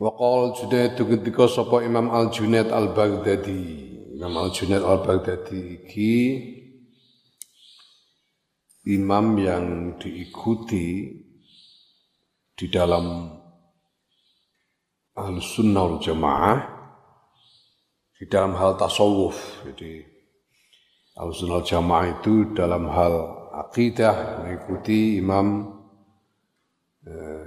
Waqal 0.00 0.56
Junaid 0.56 0.96
ketika 0.96 1.50
sapa 1.50 1.84
Imam 1.84 2.08
Al 2.08 2.30
Junaid 2.32 2.70
Al 2.70 2.94
Baghdadi. 2.96 3.90
Imam 4.16 4.34
Al 4.38 4.50
Junaid 4.54 4.84
Al 4.84 5.00
Baghdadi 5.04 5.82
iki 5.82 6.14
imam 8.82 9.38
yang 9.38 9.66
diikuti 9.98 11.16
di 12.58 12.66
dalam 12.66 13.30
Ahlus 15.12 15.58
Sunnah 15.58 15.82
wal 15.84 16.00
Jamaah 16.00 16.58
di 18.16 18.24
dalam 18.30 18.56
hal 18.56 18.80
tasawuf. 18.80 19.64
Jadi 19.68 20.00
Ahlus 21.20 21.44
Sunnah 21.44 21.60
wal 21.60 21.68
Jamaah 21.68 22.06
itu 22.16 22.56
dalam 22.56 22.88
hal 22.88 23.14
akidah 23.52 24.40
mengikuti 24.40 25.20
Imam 25.20 25.72
Eh, 27.02 27.46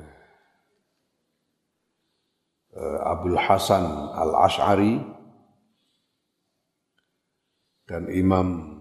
Abdul 2.76 3.40
Hasan 3.40 3.88
Al-Ash'ari 4.12 5.00
dan 7.88 8.12
Imam 8.12 8.76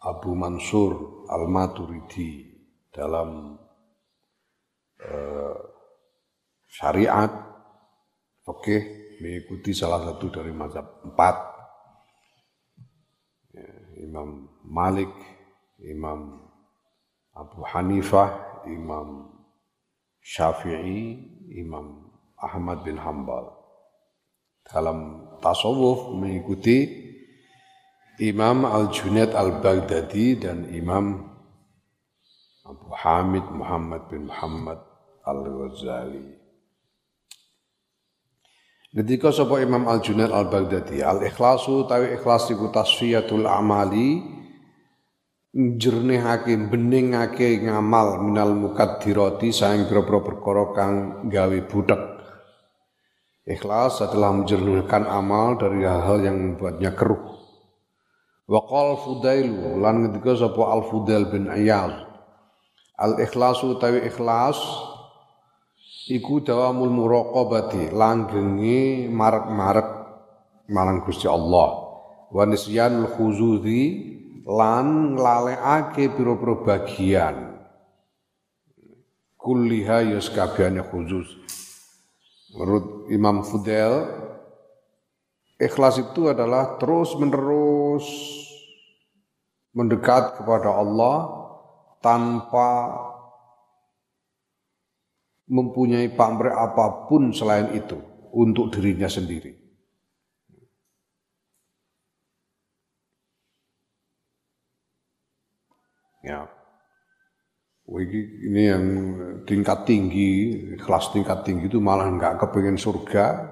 Abu 0.00 0.36
Mansur 0.36 1.24
Al-Maturidi 1.30 2.52
dalam 2.92 3.56
uh, 5.00 5.56
syariat 6.68 7.30
fikih 8.44 8.82
mengikuti 9.24 9.72
salah 9.72 10.04
satu 10.04 10.28
dari 10.28 10.52
mazhab 10.52 11.00
empat. 11.04 11.36
Ya, 13.56 13.68
Imam 14.04 14.48
Malik, 14.64 15.12
Imam 15.80 16.44
Abu 17.32 17.60
Hanifah, 17.64 18.64
Imam 18.68 19.32
Syafi'i, 20.20 21.16
Imam 21.56 22.09
Ahmad 22.40 22.82
bin 22.82 22.96
Hambal. 22.96 23.52
Dalam 24.64 25.28
tasawuf 25.44 26.16
mengikuti 26.16 26.88
Imam 28.20 28.68
Al-Junaid 28.68 29.32
Al-Baghdadi 29.32 30.40
dan 30.40 30.68
Imam 30.72 31.24
Abu 32.68 32.88
Hamid 32.92 33.48
Muhammad 33.48 34.06
bin 34.12 34.28
Muhammad 34.28 34.78
Al-Ghazali. 35.24 36.36
Ketika 38.90 39.30
sapa 39.32 39.62
Imam 39.64 39.88
Al-Junaid 39.88 40.34
Al-Baghdadi, 40.34 41.00
al-ikhlasu 41.00 41.88
tawi 41.88 42.18
ikhlas 42.18 42.50
iku 42.52 42.68
tasfiyatul 42.68 43.48
amali 43.48 44.20
njernihake 45.50 46.54
beningake 46.70 47.58
ngamal 47.66 48.22
minal 48.22 48.54
mukaddirati 48.54 49.50
saing 49.50 49.90
pira-pira 49.90 50.22
perkara 50.22 50.64
kang 50.76 50.94
gawe 51.26 51.58
butek 51.66 52.19
Ikhlas 53.50 53.98
adalah 53.98 54.30
menjernihkan 54.30 55.10
amal 55.10 55.58
dari 55.58 55.82
hal-hal 55.82 56.22
yang 56.22 56.38
membuatnya 56.38 56.94
keruh. 56.94 57.18
Waqal 58.46 58.94
Fudailu 59.02 59.82
lan 59.82 60.06
ketika 60.06 60.46
sapa 60.46 60.62
Al 60.70 60.86
Fudail 60.86 61.26
bin 61.26 61.50
Iyad. 61.50 62.06
Al 62.94 63.18
ikhlasu 63.18 63.74
tawi 63.82 64.06
ikhlas 64.06 64.54
iku 66.06 66.46
dawamul 66.46 66.94
muraqabati 66.94 67.90
langgengi 67.90 69.10
marek-marek 69.10 69.88
marang 70.70 71.02
Gusti 71.02 71.26
Allah. 71.26 71.90
Wa 72.30 72.46
nisyanul 72.46 73.10
khuzudi 73.10 73.82
lan 74.46 75.18
nglalekake 75.18 76.14
pira-pira 76.14 76.54
bagian. 76.62 77.36
Kulliha 79.34 80.06
yus 80.14 80.30
kabehane 80.30 80.86
khusus. 80.86 81.26
Menurut 82.50 83.06
Imam 83.14 83.46
Fudel, 83.46 84.10
ikhlas 85.60 86.02
itu 86.02 86.26
adalah 86.26 86.78
terus-menerus 86.82 88.06
mendekat 89.70 90.42
kepada 90.42 90.74
Allah 90.74 91.30
tanpa 92.02 92.90
mempunyai 95.46 96.10
pamrih 96.10 96.54
apa 96.54 97.06
pun 97.06 97.30
selain 97.30 97.70
itu 97.74 97.98
untuk 98.34 98.74
dirinya 98.74 99.06
sendiri. 99.06 99.54
Ya 106.20 106.59
ini 107.90 108.62
yang 108.70 108.84
tingkat 109.42 109.82
tinggi, 109.82 110.62
kelas 110.78 111.10
tingkat 111.10 111.42
tinggi 111.42 111.66
itu 111.66 111.82
malah 111.82 112.06
nggak 112.06 112.38
kepengen 112.38 112.78
surga 112.78 113.50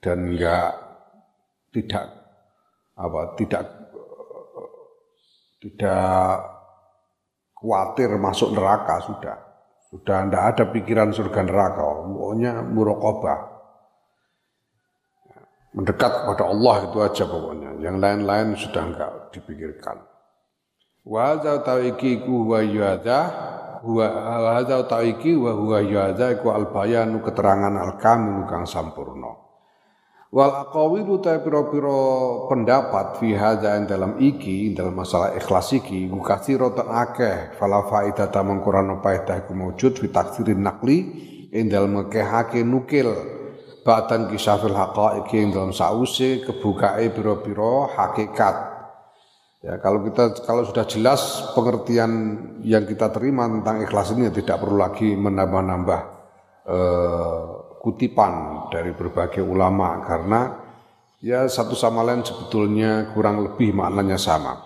dan 0.00 0.32
nggak 0.32 0.72
tidak 1.76 2.04
apa 2.96 3.20
tidak 3.36 3.62
tidak 5.60 6.40
khawatir 7.52 8.08
masuk 8.16 8.56
neraka 8.56 9.04
sudah. 9.04 9.36
Sudah 9.90 10.22
tidak 10.24 10.44
ada 10.54 10.64
pikiran 10.70 11.10
surga 11.10 11.40
neraka 11.44 11.82
pokoknya 11.82 12.62
murokobah 12.62 13.40
mendekat 15.74 16.12
kepada 16.22 16.44
Allah 16.50 16.76
itu 16.86 16.98
aja 17.02 17.24
pokoknya 17.26 17.70
yang 17.82 18.02
lain-lain 18.02 18.58
sudah 18.58 18.82
enggak 18.86 19.10
dipikirkan 19.34 19.98
Wa 21.00 21.32
hadza 21.32 21.64
ta'iki 21.64 22.28
ku 22.28 22.44
huwa 22.44 22.60
yuhadza 22.60 23.18
huwa 23.80 24.04
hadza 24.52 24.84
ta'iki 24.84 25.32
wa 25.32 25.56
huwa 25.56 25.80
yuhadza 25.80 26.36
iku 26.36 26.52
al 26.52 26.68
bayanu 26.68 27.24
keterangan 27.24 27.72
al 27.72 27.96
kamil 27.96 28.44
kang 28.44 28.68
sampurna. 28.68 29.32
Wal 30.30 30.52
aqawilu 30.60 31.18
ta 31.24 31.40
pira-pira 31.40 31.96
pendapat 32.52 33.16
fi 33.16 33.32
hadza 33.32 33.80
dalam 33.88 34.20
iki 34.20 34.76
dalam 34.76 35.00
masalah 35.00 35.32
ikhlas 35.34 35.72
iki 35.72 36.04
ku 36.12 36.20
kasira 36.20 36.68
ta 36.76 36.84
akeh. 36.84 37.56
Fala 37.56 37.88
faida 37.88 38.28
ta 38.28 38.44
mangkurana 38.44 39.00
faedah 39.00 39.48
ku 39.48 39.56
maujud 39.56 39.96
fi 39.96 40.06
taksirin 40.12 40.60
nakli 40.60 40.98
ing 41.48 41.72
dalem 41.72 41.96
ngekehake 41.96 42.60
nukil. 42.60 43.08
Ba'dan 43.80 44.28
kisafil 44.28 44.76
haqaiqi 44.76 45.48
ing 45.48 45.56
dalam 45.56 45.72
sause 45.72 46.44
kebukae 46.44 47.08
pira-pira 47.08 47.88
hakikat 47.88 48.79
Ya, 49.60 49.76
kalau 49.76 50.00
kita 50.08 50.40
kalau 50.48 50.64
sudah 50.64 50.88
jelas 50.88 51.52
pengertian 51.52 52.12
yang 52.64 52.88
kita 52.88 53.12
terima 53.12 53.44
tentang 53.44 53.84
ikhlas 53.84 54.16
ini 54.16 54.32
tidak 54.32 54.56
perlu 54.56 54.80
lagi 54.80 55.12
menambah-nambah 55.12 56.00
eh, 56.64 57.40
kutipan 57.84 58.32
dari 58.72 58.96
berbagai 58.96 59.44
ulama 59.44 60.00
karena 60.00 60.64
ya 61.20 61.44
satu 61.44 61.76
sama 61.76 62.00
lain 62.00 62.24
sebetulnya 62.24 63.12
kurang 63.12 63.44
lebih 63.44 63.76
maknanya 63.76 64.16
sama. 64.16 64.64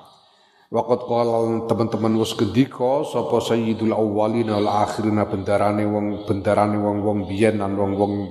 Waqat 0.70 1.10
qala 1.10 1.66
teman-teman 1.66 2.14
wis 2.22 2.30
gendika 2.38 3.02
sapa 3.02 3.42
sayyidul 3.42 3.94
awwalin 3.94 4.46
wal 4.46 4.70
akhirin 4.86 5.18
bendarane 5.26 5.90
wong 5.90 6.22
bendarane 6.22 6.78
wong-wong 6.78 7.26
biyen 7.26 7.58
lan 7.58 7.74
wong-wong 7.74 8.30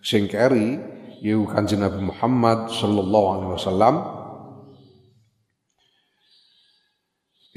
sing 0.00 0.24
keri 0.24 0.80
yaiku 1.20 1.52
Kanjeng 1.52 1.84
Nabi 1.84 2.00
Muhammad 2.00 2.72
sallallahu 2.72 3.26
alaihi 3.28 3.52
wasallam 3.60 4.17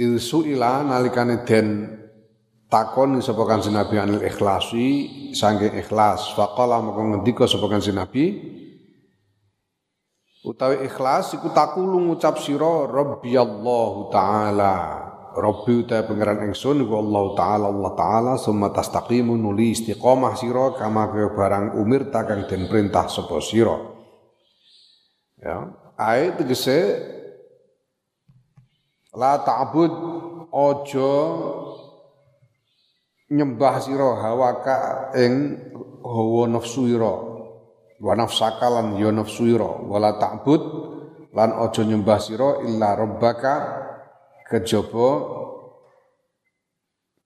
Ilsu 0.01 0.49
ila 0.49 0.81
nalikane 0.81 1.45
den 1.45 1.85
takon 2.65 3.21
sapa 3.21 3.45
Kanjeng 3.45 3.77
Nabi 3.77 4.01
anil 4.01 4.25
ikhlasi 4.25 4.87
saking 5.37 5.77
ikhlas. 5.77 6.33
Faqala 6.33 6.81
maka 6.81 7.05
ngendika 7.05 7.45
sapa 7.45 7.69
Kanjeng 7.69 8.01
Nabi 8.01 8.41
utawi 10.41 10.89
ikhlas 10.89 11.37
iku 11.37 11.53
takulu 11.53 12.01
ngucap 12.01 12.41
sira 12.41 12.89
rabbiyallahu 12.89 14.09
taala. 14.09 14.75
Rabbi 15.31 15.85
uta 15.85 16.01
pangeran 16.03 16.49
ingsun 16.49 16.81
iku 16.81 16.97
Allah 16.97 17.25
taala 17.37 17.65
Allah 17.69 17.91
taala 17.93 18.33
summa 18.41 18.73
tastaqimu 18.73 19.37
nuli 19.37 19.77
istiqomah 19.77 20.33
sira 20.33 20.73
kama 20.73 21.13
kaya 21.13 21.29
barang 21.31 21.77
umir 21.77 22.09
takang 22.09 22.49
den 22.49 22.65
perintah 22.65 23.05
sapa 23.05 23.37
sira. 23.37 23.77
Ya. 25.37 25.77
Ayat 25.93 26.41
tegese 26.41 26.97
La 29.11 29.43
ta'bud 29.43 29.91
ojo 30.55 31.11
nyembah 33.27 33.75
sira 33.83 34.15
hawaka 34.23 35.11
ing 35.19 35.59
hawa 35.99 36.47
nafsu 36.47 36.87
ira. 36.87 37.11
Wa 37.99 38.15
nafsaka 38.15 38.71
lan 38.71 38.95
ya 38.95 39.11
nafsu 39.11 39.51
ira. 39.51 39.67
Wala 39.67 40.15
ta'bud 40.15 40.61
lan 41.35 41.49
aja 41.59 41.83
nyembah 41.83 42.19
sira 42.23 42.63
illa 42.63 42.95
rabbaka 42.95 43.53
kejaba 44.47 45.09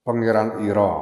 pangeran 0.01 0.65
ira. 0.65 0.93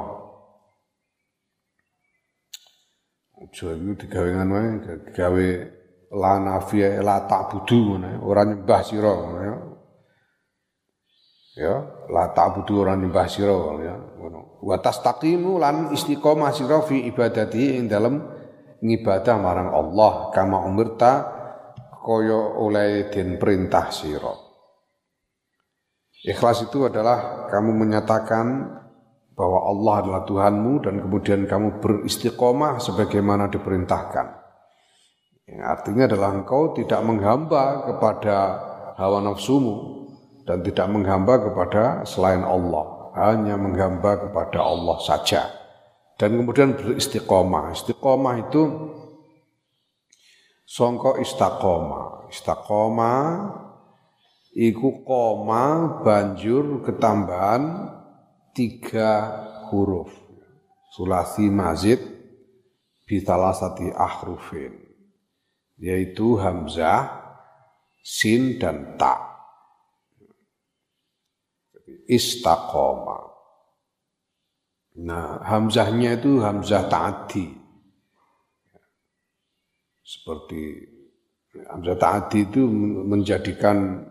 Aja 3.40 3.72
iku 3.72 3.92
digawe 4.04 4.30
ngono 4.36 4.56
digawe 4.84 5.46
la 6.12 6.32
nafiya 6.38 7.00
la 7.00 7.24
ta'budu 7.24 7.76
ngono 7.76 8.20
ora 8.24 8.44
nyembah 8.44 8.80
sira 8.84 9.12
ngono 9.16 9.73
ya 11.54 12.06
la 12.10 12.34
ta'budu 12.34 12.82
ora 12.82 12.98
nyembah 12.98 13.26
sira 13.30 13.54
ya. 13.80 13.94
Ngono. 14.18 14.60
Wa 14.62 14.76
tastaqimu 14.82 15.62
lan 15.62 15.94
istiqomah 15.94 16.50
sira 16.50 16.82
fi 16.82 17.06
ibadati 17.06 17.78
ing 17.78 17.86
dalem 17.86 18.20
ngibadah 18.82 19.36
marang 19.40 19.70
Allah 19.72 20.34
kama 20.34 20.66
umirta 20.66 21.12
kaya 22.04 22.40
oleh 22.60 23.08
den 23.08 23.40
perintah 23.40 23.88
sira. 23.88 24.34
Ikhlas 26.24 26.64
itu 26.64 26.88
adalah 26.88 27.48
kamu 27.52 27.84
menyatakan 27.84 28.46
bahwa 29.36 29.60
Allah 29.68 29.94
adalah 30.00 30.22
Tuhanmu 30.24 30.72
dan 30.80 30.94
kemudian 31.04 31.44
kamu 31.44 31.84
beristiqomah 31.84 32.80
sebagaimana 32.80 33.52
diperintahkan. 33.52 34.26
Yang 35.44 35.60
artinya 35.68 36.04
adalah 36.08 36.30
engkau 36.32 36.72
tidak 36.72 37.04
menghamba 37.04 37.84
kepada 37.84 38.36
hawa 38.96 39.20
nafsumu 39.20 40.03
dan 40.44 40.60
tidak 40.60 40.86
menghamba 40.92 41.40
kepada 41.40 42.04
selain 42.04 42.44
Allah, 42.44 43.12
hanya 43.16 43.56
menghamba 43.56 44.28
kepada 44.28 44.60
Allah 44.60 44.96
saja. 45.00 45.48
Dan 46.14 46.38
kemudian 46.38 46.78
beristiqomah. 46.78 47.74
Istiqomah 47.74 48.34
itu 48.46 48.62
songko 50.62 51.18
istiqomah. 51.18 52.30
Istiqomah 52.30 53.26
iku 54.54 55.02
koma 55.02 55.98
banjur 56.06 56.86
ketambahan 56.86 57.90
tiga 58.54 59.42
huruf 59.68 60.14
sulasi 60.94 61.50
mazid 61.50 61.98
bitalasati 63.10 63.90
ahrufin 63.90 64.78
yaitu 65.74 66.38
hamzah 66.38 67.10
sin 68.06 68.62
dan 68.62 68.94
ta 68.94 69.33
istaqoma 72.06 73.18
nah 74.94 75.42
hamzahnya 75.42 76.18
itu 76.18 76.38
hamzah 76.38 76.86
ta'adi 76.86 77.50
seperti 80.04 80.94
hamzah 81.70 81.96
ta'adi 81.98 82.38
itu 82.46 82.62
menjadikan 83.06 84.06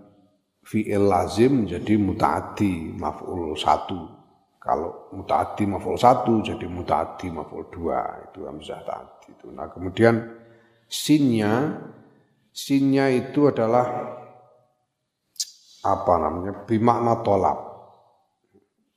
fi'il 0.63 1.05
lazim 1.05 1.67
jadi 1.67 1.99
mutaati 1.99 2.95
maf'ul 2.95 3.53
satu. 3.59 4.23
Kalau 4.63 5.11
mutaati 5.11 5.67
maf'ul 5.67 5.99
satu 5.99 6.39
jadi 6.39 6.65
mutaati 6.71 7.27
maf'ul 7.27 7.67
dua 7.67 8.31
itu 8.31 8.47
hamzah 8.47 8.79
ta'ati 8.87 9.27
itu. 9.35 9.51
Nah 9.51 9.67
kemudian 9.67 10.23
sinnya 10.87 11.83
sinnya 12.55 13.11
itu 13.11 13.51
adalah 13.51 13.85
apa 15.83 16.13
namanya 16.15 16.63
bimakna 16.63 17.19
tolap. 17.27 17.72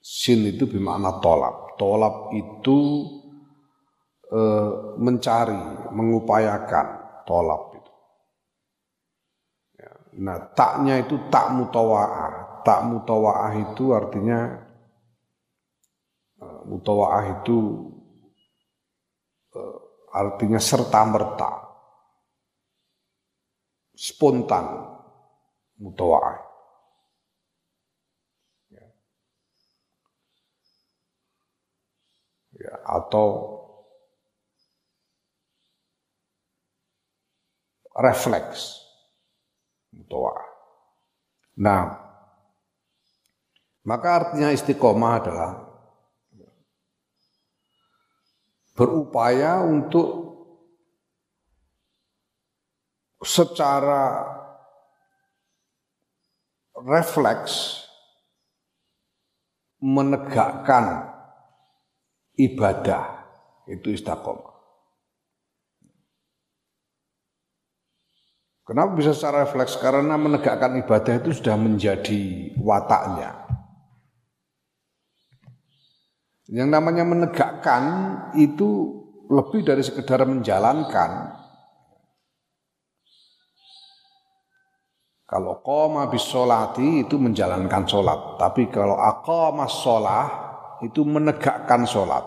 Sin 0.06 0.46
itu 0.46 0.70
bimakna 0.70 1.18
tolap. 1.18 1.74
Tolap 1.74 2.30
itu 2.30 2.78
e, 4.30 4.40
mencari, 5.02 5.90
mengupayakan 5.90 6.86
tolap 7.26 7.76
Nah, 10.16 10.40
taknya 10.56 10.96
itu 11.04 11.28
tak 11.28 11.52
mutawa'ah. 11.52 12.64
Tak 12.64 12.88
mutawa'ah 12.88 13.52
itu 13.52 13.92
artinya 13.92 14.64
uh, 16.40 16.60
mutawa'ah 16.64 17.24
itu 17.40 17.56
uh, 19.52 19.76
artinya 20.16 20.56
serta 20.56 21.04
merta. 21.04 21.52
Spontan 23.92 24.64
mutawa'ah. 25.84 26.36
Ya. 28.72 28.88
Ya, 32.66 32.74
atau 32.82 33.54
refleks 37.94 38.82
toa. 40.10 40.36
Nah, 41.56 41.96
maka 43.86 44.08
artinya 44.20 44.52
istiqomah 44.52 45.12
adalah 45.22 45.52
berupaya 48.76 49.64
untuk 49.64 50.26
secara 53.24 54.20
refleks 56.76 57.88
menegakkan 59.80 61.15
ibadah 62.36 63.26
itu 63.66 63.92
istiqomah. 63.96 64.56
Kenapa 68.66 68.98
bisa 68.98 69.14
secara 69.14 69.46
refleks? 69.46 69.78
Karena 69.78 70.18
menegakkan 70.18 70.74
ibadah 70.82 71.22
itu 71.22 71.30
sudah 71.38 71.54
menjadi 71.54 72.50
wataknya. 72.58 73.46
Yang 76.50 76.68
namanya 76.74 77.06
menegakkan 77.06 77.82
itu 78.34 78.90
lebih 79.30 79.62
dari 79.62 79.86
sekedar 79.86 80.26
menjalankan. 80.26 81.34
Kalau 85.26 85.62
koma 85.62 86.06
bisolati 86.10 87.06
itu 87.06 87.18
menjalankan 87.18 87.82
sholat. 87.86 88.38
Tapi 88.38 88.70
kalau 88.70 88.98
aqama 88.98 89.66
sholah 89.66 90.45
itu 90.84 91.06
menegakkan 91.06 91.88
sholat. 91.88 92.24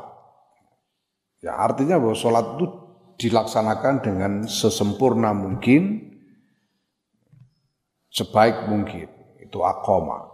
Ya 1.40 1.56
artinya 1.56 2.00
bahwa 2.02 2.16
sholat 2.18 2.46
itu 2.58 2.66
dilaksanakan 3.20 3.96
dengan 4.04 4.32
sesempurna 4.48 5.36
mungkin 5.36 6.10
sebaik 8.12 8.68
mungkin. 8.68 9.08
Itu 9.40 9.64
akoma. 9.66 10.30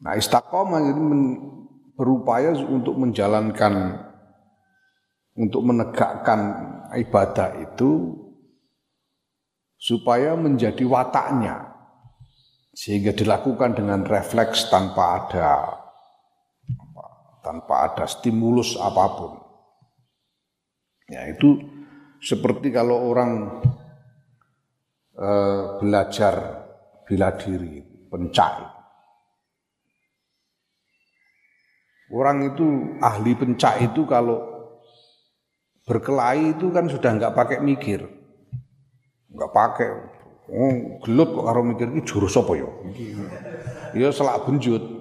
Nah 0.00 0.16
istiqomah 0.16 0.80
jadi 0.80 1.02
berupaya 1.96 2.56
untuk 2.56 2.96
menjalankan, 2.96 4.00
untuk 5.36 5.62
menegakkan 5.64 6.40
ibadah 6.96 7.60
itu 7.60 8.16
supaya 9.76 10.36
menjadi 10.36 10.80
wataknya. 10.88 11.68
Sehingga 12.70 13.12
dilakukan 13.12 13.76
dengan 13.76 14.06
refleks 14.06 14.70
tanpa 14.70 15.26
ada 15.26 15.79
tanpa 17.40 17.90
ada 17.90 18.04
stimulus 18.04 18.76
apa 18.76 19.04
pun. 19.16 19.32
Ya 21.10 21.26
itu 21.26 21.58
seperti 22.22 22.70
kalau 22.70 23.10
orang 23.10 23.60
eh, 25.18 25.62
belajar 25.80 26.34
bila 27.08 27.34
diri, 27.34 27.82
pencak. 28.06 28.78
Orang 32.10 32.54
itu 32.54 32.98
ahli 32.98 33.34
pencak 33.38 33.86
itu 33.86 34.02
kalau 34.06 34.42
berkelahi 35.86 36.58
itu 36.58 36.70
kan 36.70 36.86
sudah 36.86 37.10
nggak 37.18 37.34
pakai 37.34 37.58
mikir, 37.62 38.02
nggak 39.30 39.52
pakai. 39.54 39.88
Oh, 40.50 40.98
gelut 41.06 41.30
kok 41.30 41.46
karo 41.46 41.62
mikir 41.62 41.86
iki 41.94 42.02
jurus 42.02 42.34
apa 42.34 42.58
ya? 42.58 42.66
Ya 43.94 44.10
selak 44.10 44.42
benjut. 44.42 44.99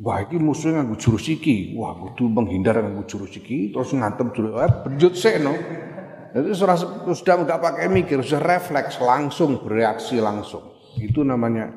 Wah, 0.00 0.24
musuhnya 0.32 0.80
nganggo 0.80 0.96
jurus 0.96 1.28
iki. 1.28 1.76
Wah, 1.76 1.92
kudu 1.92 2.24
menghindar 2.32 2.80
nganggo 2.80 3.04
jurus 3.04 3.36
iki 3.36 3.68
terus 3.68 3.92
ngantem 3.92 4.32
jurus. 4.32 4.56
Eh, 4.56 5.12
sik 5.12 5.36
no. 5.44 5.52
Itu 6.30 6.56
sudah, 6.56 6.76
sudah 7.10 7.34
nggak 7.42 7.60
pakai 7.60 7.86
mikir, 7.90 8.22
sudah 8.22 8.40
refleks 8.40 8.96
langsung 9.02 9.60
bereaksi 9.60 10.22
langsung. 10.22 10.62
Itu 10.96 11.26
namanya 11.26 11.74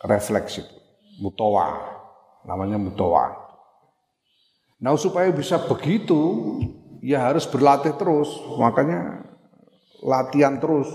refleks 0.00 0.64
itu, 0.64 0.76
mutawa, 1.20 1.76
namanya 2.48 2.80
mutawa. 2.80 3.36
Nah 4.80 4.96
supaya 4.96 5.28
bisa 5.28 5.60
begitu, 5.60 6.18
ya 7.04 7.20
harus 7.20 7.44
berlatih 7.44 7.92
terus. 8.00 8.32
Makanya 8.56 9.28
latihan 10.00 10.56
terus 10.56 10.88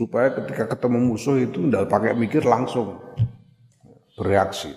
supaya 0.00 0.32
ketika 0.32 0.72
ketemu 0.72 1.14
musuh 1.14 1.36
itu 1.36 1.68
tidak 1.68 1.92
pakai 1.92 2.16
mikir 2.16 2.42
langsung 2.48 2.96
bereaksi. 4.16 4.72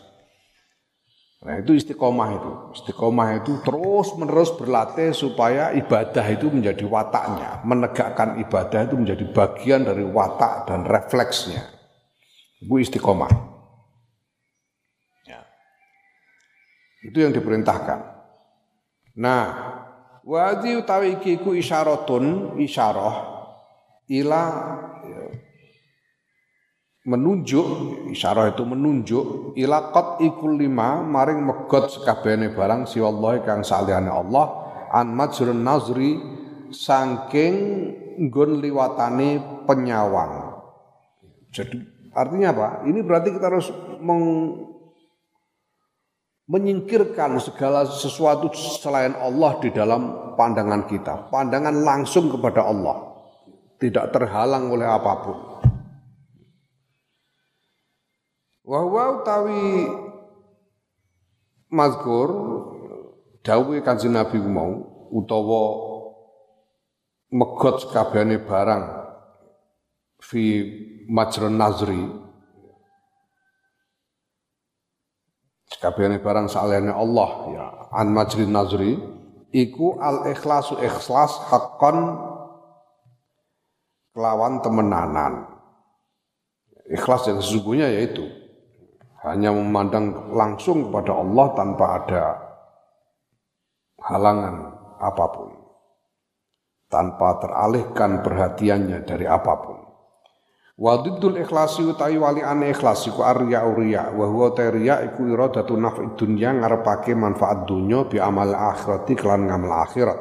Nah 1.44 1.60
itu 1.60 1.76
istiqomah 1.76 2.30
itu. 2.40 2.52
Istiqomah 2.80 3.44
itu 3.44 3.60
terus 3.68 4.16
menerus 4.16 4.56
berlatih 4.56 5.12
supaya 5.12 5.76
ibadah 5.76 6.24
itu 6.32 6.48
menjadi 6.48 6.88
wataknya. 6.88 7.60
Menegakkan 7.68 8.40
ibadah 8.40 8.88
itu 8.88 8.96
menjadi 8.96 9.26
bagian 9.28 9.84
dari 9.84 10.08
watak 10.08 10.72
dan 10.72 10.88
refleksnya. 10.88 11.68
Itu 12.64 12.80
istiqomah. 12.80 13.32
Ya. 15.28 15.44
Itu 17.04 17.20
yang 17.20 17.36
diperintahkan. 17.36 18.00
Nah, 19.20 19.46
wadi 20.24 20.80
utawi 20.80 21.20
iki 21.20 21.44
ku 21.44 21.52
isyaratun 21.60 22.56
isyarah 22.64 23.16
ila 24.08 24.44
menunjuk 27.04 27.68
isyarah 28.16 28.56
itu 28.56 28.64
menunjuk 28.64 29.26
ila 29.60 29.92
qat 29.92 30.24
ikul 30.24 30.56
lima 30.56 31.04
maring 31.04 31.44
megot 31.44 31.92
sekabehane 31.92 32.56
barang 32.56 32.88
si 32.88 33.04
Allah 33.04 33.44
kang 33.44 33.60
saliyane 33.60 34.08
Allah 34.08 34.46
an 34.96 35.12
majrun 35.12 35.68
nazri 35.68 36.16
saking 36.72 37.56
nggon 38.24 38.64
liwatane 38.64 39.44
penyawang. 39.68 40.64
Jadi 41.52 41.78
artinya 42.16 42.56
apa? 42.56 42.68
Ini 42.88 43.00
berarti 43.04 43.30
kita 43.36 43.46
harus 43.52 43.68
meng, 44.00 44.24
menyingkirkan 46.48 47.36
segala 47.44 47.84
sesuatu 47.84 48.48
selain 48.56 49.12
Allah 49.20 49.60
di 49.60 49.76
dalam 49.76 50.34
pandangan 50.40 50.88
kita 50.88 51.28
pandangan 51.28 51.84
langsung 51.84 52.32
kepada 52.32 52.64
Allah. 52.64 53.12
Tidak 53.76 54.16
terhalang 54.16 54.72
oleh 54.72 54.88
apa 54.88 55.14
pun 55.20 55.53
Wa 58.63 58.79
huwa 58.79 59.12
utawi 59.20 59.91
mazkur 61.67 62.29
dawuhe 63.43 63.84
Kanjeng 63.84 64.15
Nabi 64.15 64.39
mau 64.39 64.88
utawa 65.12 65.63
megot 67.27 67.91
kabehane 67.91 68.39
barang 68.39 68.84
fi 70.24 70.43
majrun 71.12 71.60
nazri. 71.60 72.08
Kabehane 75.84 76.24
barang 76.24 76.48
salehane 76.48 76.96
Allah 76.96 77.32
ya 77.51 77.65
an 77.91 78.15
majrin 78.15 78.48
nazri 78.48 78.96
iku 79.51 80.00
al 80.00 80.32
ikhlasu 80.32 80.79
ikhlas 80.79 81.36
hakon 81.51 82.15
kelawan 84.15 84.63
temenanan. 84.63 85.51
Ikhlas 86.88 87.27
yang 87.27 87.43
sesungguhnya 87.43 87.91
yaitu 87.91 88.43
hanya 89.24 89.56
memandang 89.56 90.36
langsung 90.36 90.92
kepada 90.92 91.15
Allah 91.15 91.48
tanpa 91.56 91.86
ada 92.03 92.24
halangan 94.03 94.56
apa 95.00 95.25
pun 95.32 95.50
tanpa 96.92 97.39
teralihkan 97.39 98.20
perhatiannya 98.22 99.00
dari 99.08 99.25
apa 99.25 99.53
pun 99.63 99.84
Wadidul 100.74 101.38
ikhlasi 101.38 101.86
utawi 101.86 102.18
wali 102.18 102.42
ane 102.42 102.74
ikhlas 102.74 103.06
iku 103.06 103.22
arya 103.22 103.62
uriya 103.62 104.10
wa 104.10 104.25
huwa 104.25 104.58
tariya 104.58 105.06
iku 105.06 105.30
iradatu 105.30 105.77
naf'i 105.77 106.18
dunya 106.18 106.50
ngarepake 106.50 107.13
manfaat 107.13 107.70
dunya 107.70 108.10
bi 108.10 108.18
amal 108.18 108.50
akhirati 108.50 109.13
kelan 109.13 109.46
ngamal 109.46 109.70
akhirat. 109.86 110.18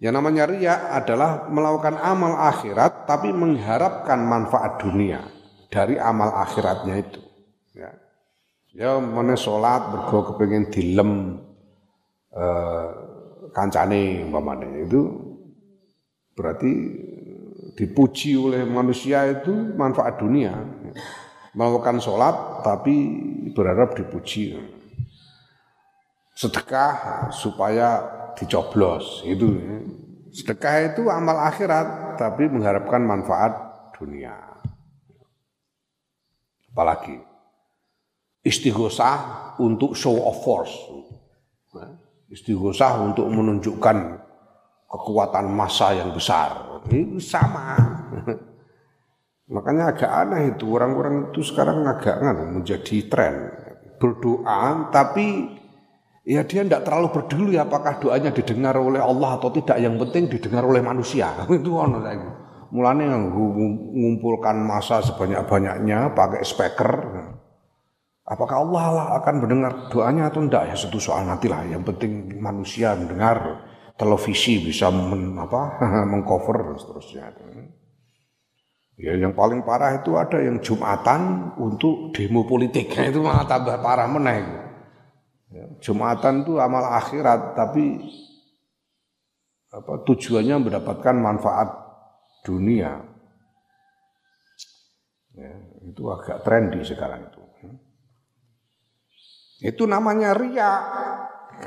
Yang 0.00 0.14
namanya 0.16 0.44
riya 0.48 0.74
adalah 0.96 1.44
melakukan 1.52 2.00
amal 2.00 2.40
akhirat 2.40 3.04
tapi 3.04 3.36
mengharapkan 3.36 4.24
manfaat 4.24 4.80
dunia 4.80 5.28
dari 5.68 6.00
amal 6.00 6.32
akhiratnya 6.40 6.94
itu. 6.96 7.20
Ya 8.70 9.02
mana 9.02 9.34
sholat 9.34 9.90
bergo 9.90 10.30
kepengen 10.30 10.70
dilem 10.70 11.42
eh, 12.30 12.88
kancane 13.50 14.22
umpamane 14.22 14.86
itu 14.86 15.00
berarti 16.38 16.70
dipuji 17.74 18.38
oleh 18.38 18.62
manusia 18.62 19.26
itu 19.26 19.74
manfaat 19.74 20.22
dunia. 20.22 20.54
Melakukan 21.50 21.98
sholat 21.98 22.62
tapi 22.62 22.94
berharap 23.50 23.98
dipuji. 23.98 24.54
Sedekah 26.38 27.28
supaya 27.34 28.06
dicoblos 28.38 29.26
itu. 29.26 29.58
Sedekah 30.30 30.94
itu 30.94 31.10
amal 31.10 31.42
akhirat 31.50 32.14
tapi 32.14 32.46
mengharapkan 32.46 33.02
manfaat 33.02 33.50
dunia. 33.98 34.38
Apalagi 36.70 37.29
istighosah 38.44 39.16
untuk 39.60 39.92
show 39.96 40.16
of 40.24 40.40
force. 40.40 40.74
Istighosah 42.30 43.02
untuk 43.02 43.26
menunjukkan 43.26 43.96
kekuatan 44.86 45.46
massa 45.50 45.94
yang 45.94 46.14
besar. 46.14 46.82
Ini 46.88 47.18
sama. 47.20 47.76
Makanya 49.54 49.90
agak 49.90 50.10
aneh 50.10 50.54
itu 50.54 50.78
orang-orang 50.78 51.34
itu 51.34 51.42
sekarang 51.42 51.82
agak 51.82 52.22
kan, 52.22 52.38
menjadi 52.54 52.96
tren 53.10 53.34
berdoa 54.00 54.88
tapi 54.88 55.52
ya 56.24 56.40
dia 56.48 56.64
tidak 56.64 56.88
terlalu 56.88 57.12
peduli 57.12 57.54
apakah 57.60 58.00
doanya 58.00 58.32
didengar 58.32 58.80
oleh 58.80 58.98
Allah 58.98 59.36
atau 59.36 59.52
tidak 59.52 59.76
yang 59.76 60.00
penting 60.00 60.32
didengar 60.32 60.64
oleh 60.64 60.80
manusia 60.80 61.28
itu 61.52 61.70
ono 61.76 62.00
mulane 62.72 63.04
ngumpulkan 63.92 64.56
masa 64.62 65.04
sebanyak-banyaknya 65.04 66.16
pakai 66.16 66.40
speaker 66.46 66.90
Apakah 68.30 68.62
Allah 68.62 69.18
akan 69.18 69.42
mendengar 69.42 69.90
doanya 69.90 70.30
atau 70.30 70.46
tidak 70.46 70.70
ya 70.70 70.76
satu 70.78 71.02
soal 71.02 71.26
nanti 71.26 71.50
lah. 71.50 71.66
Yang 71.66 71.90
penting 71.90 72.38
manusia 72.38 72.94
mendengar 72.94 73.66
televisi 73.98 74.62
bisa 74.62 74.86
men, 74.94 75.34
apa, 75.34 75.82
mengcover 76.14 76.78
seterusnya. 76.78 77.34
Ya 79.00 79.18
yang 79.18 79.34
paling 79.34 79.66
parah 79.66 79.98
itu 79.98 80.14
ada 80.14 80.38
yang 80.38 80.62
Jumatan 80.62 81.52
untuk 81.58 82.14
demo 82.14 82.46
politik. 82.46 82.94
Itu 83.10 83.18
malah 83.18 83.48
tambah 83.50 83.82
parah 83.82 84.06
meneh. 84.06 84.40
Ya, 85.50 85.66
Jumatan 85.82 86.46
itu 86.46 86.62
amal 86.62 86.86
akhirat 86.94 87.58
tapi 87.58 87.98
apa 89.74 90.06
tujuannya 90.06 90.62
mendapatkan 90.62 91.16
manfaat 91.18 91.74
dunia. 92.46 93.02
Ya, 95.34 95.52
itu 95.90 96.02
agak 96.06 96.46
trendy 96.46 96.86
sekarang 96.86 97.26
itu. 97.26 97.39
Itu 99.60 99.84
namanya 99.84 100.32
ria. 100.32 100.72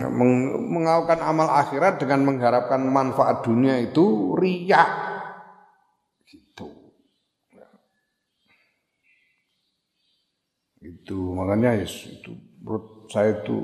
Melakukan 0.02 1.22
amal 1.22 1.54
akhirat 1.54 2.02
dengan 2.02 2.26
mengharapkan 2.26 2.82
manfaat 2.82 3.46
dunia 3.46 3.78
itu 3.78 4.34
ria. 4.34 4.82
Gitu. 6.26 6.66
Itu 10.82 11.18
makanya 11.38 11.78
yes, 11.78 12.10
itu 12.10 12.34
menurut 12.66 13.06
saya 13.14 13.38
itu 13.46 13.58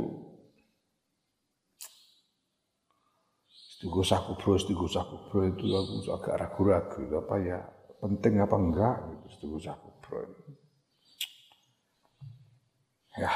Istigosah 3.80 4.28
kubro, 4.28 4.60
istigosah 4.60 5.08
kubro 5.08 5.48
itu 5.48 5.72
aku 5.72 6.04
agak 6.12 6.36
ragu-ragu 6.36 7.00
apa 7.16 7.36
ya 7.40 7.64
penting 8.04 8.44
apa 8.44 8.56
enggak 8.60 8.96
gitu 9.08 9.26
istigosah 9.32 9.80
kubro. 9.80 10.20
Ya. 13.16 13.32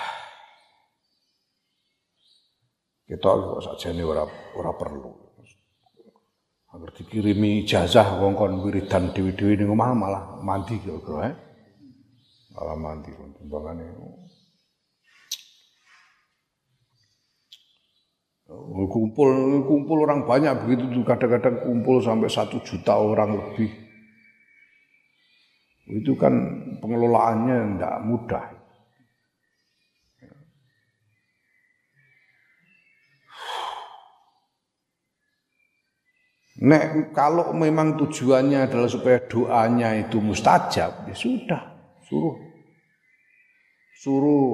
Kita 3.14 3.30
kok 3.30 3.62
sajane 3.62 4.02
ora 4.02 4.26
ora 4.58 4.74
perlu. 4.74 5.14
Agar 6.74 6.90
dikirimi 6.98 7.62
ijazah 7.62 8.18
wong 8.18 8.34
kon 8.34 8.66
wiridan 8.66 9.14
dewi-dewi 9.14 9.62
ning 9.62 9.70
omah 9.70 9.94
malah 9.94 10.24
mandi 10.42 10.82
kira-kira 10.82 11.30
eh. 11.30 11.36
Malah 12.58 12.74
mandi 12.74 13.14
timbangane. 13.14 13.86
Kumpul 18.90 19.62
kumpul 19.70 19.98
orang 20.10 20.26
banyak 20.26 20.66
begitu 20.66 20.90
tuh 20.90 21.06
kadang-kadang 21.06 21.62
kumpul 21.62 22.02
sampai 22.02 22.34
satu 22.34 22.66
juta 22.66 22.98
orang 22.98 23.38
lebih. 23.38 23.70
Itu 25.86 26.18
kan 26.18 26.34
pengelolaannya 26.82 27.78
tidak 27.78 27.96
mudah. 28.10 28.46
Nek 36.64 37.12
kalau 37.12 37.52
memang 37.52 38.00
tujuannya 38.00 38.72
adalah 38.72 38.88
supaya 38.88 39.20
doanya 39.28 40.00
itu 40.00 40.24
mustajab, 40.24 41.12
ya 41.12 41.16
sudah, 41.16 41.62
suruh 42.08 42.36
suruh 44.00 44.48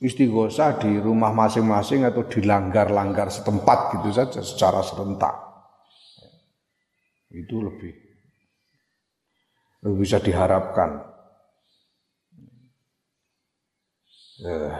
istighosah 0.00 0.80
di 0.80 0.96
rumah 1.00 1.32
masing-masing 1.32 2.08
atau 2.08 2.24
di 2.24 2.40
langgar-langgar 2.44 3.28
setempat 3.28 4.00
gitu 4.00 4.08
saja 4.12 4.40
secara 4.40 4.80
serentak. 4.80 5.32
Itu 7.32 7.60
lebih 7.60 7.92
lebih 9.84 9.98
bisa 10.00 10.20
diharapkan. 10.24 11.04
Eh, 14.36 14.76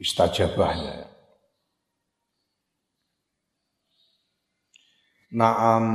istajabahnya. 0.00 1.13
Naam 5.34 5.86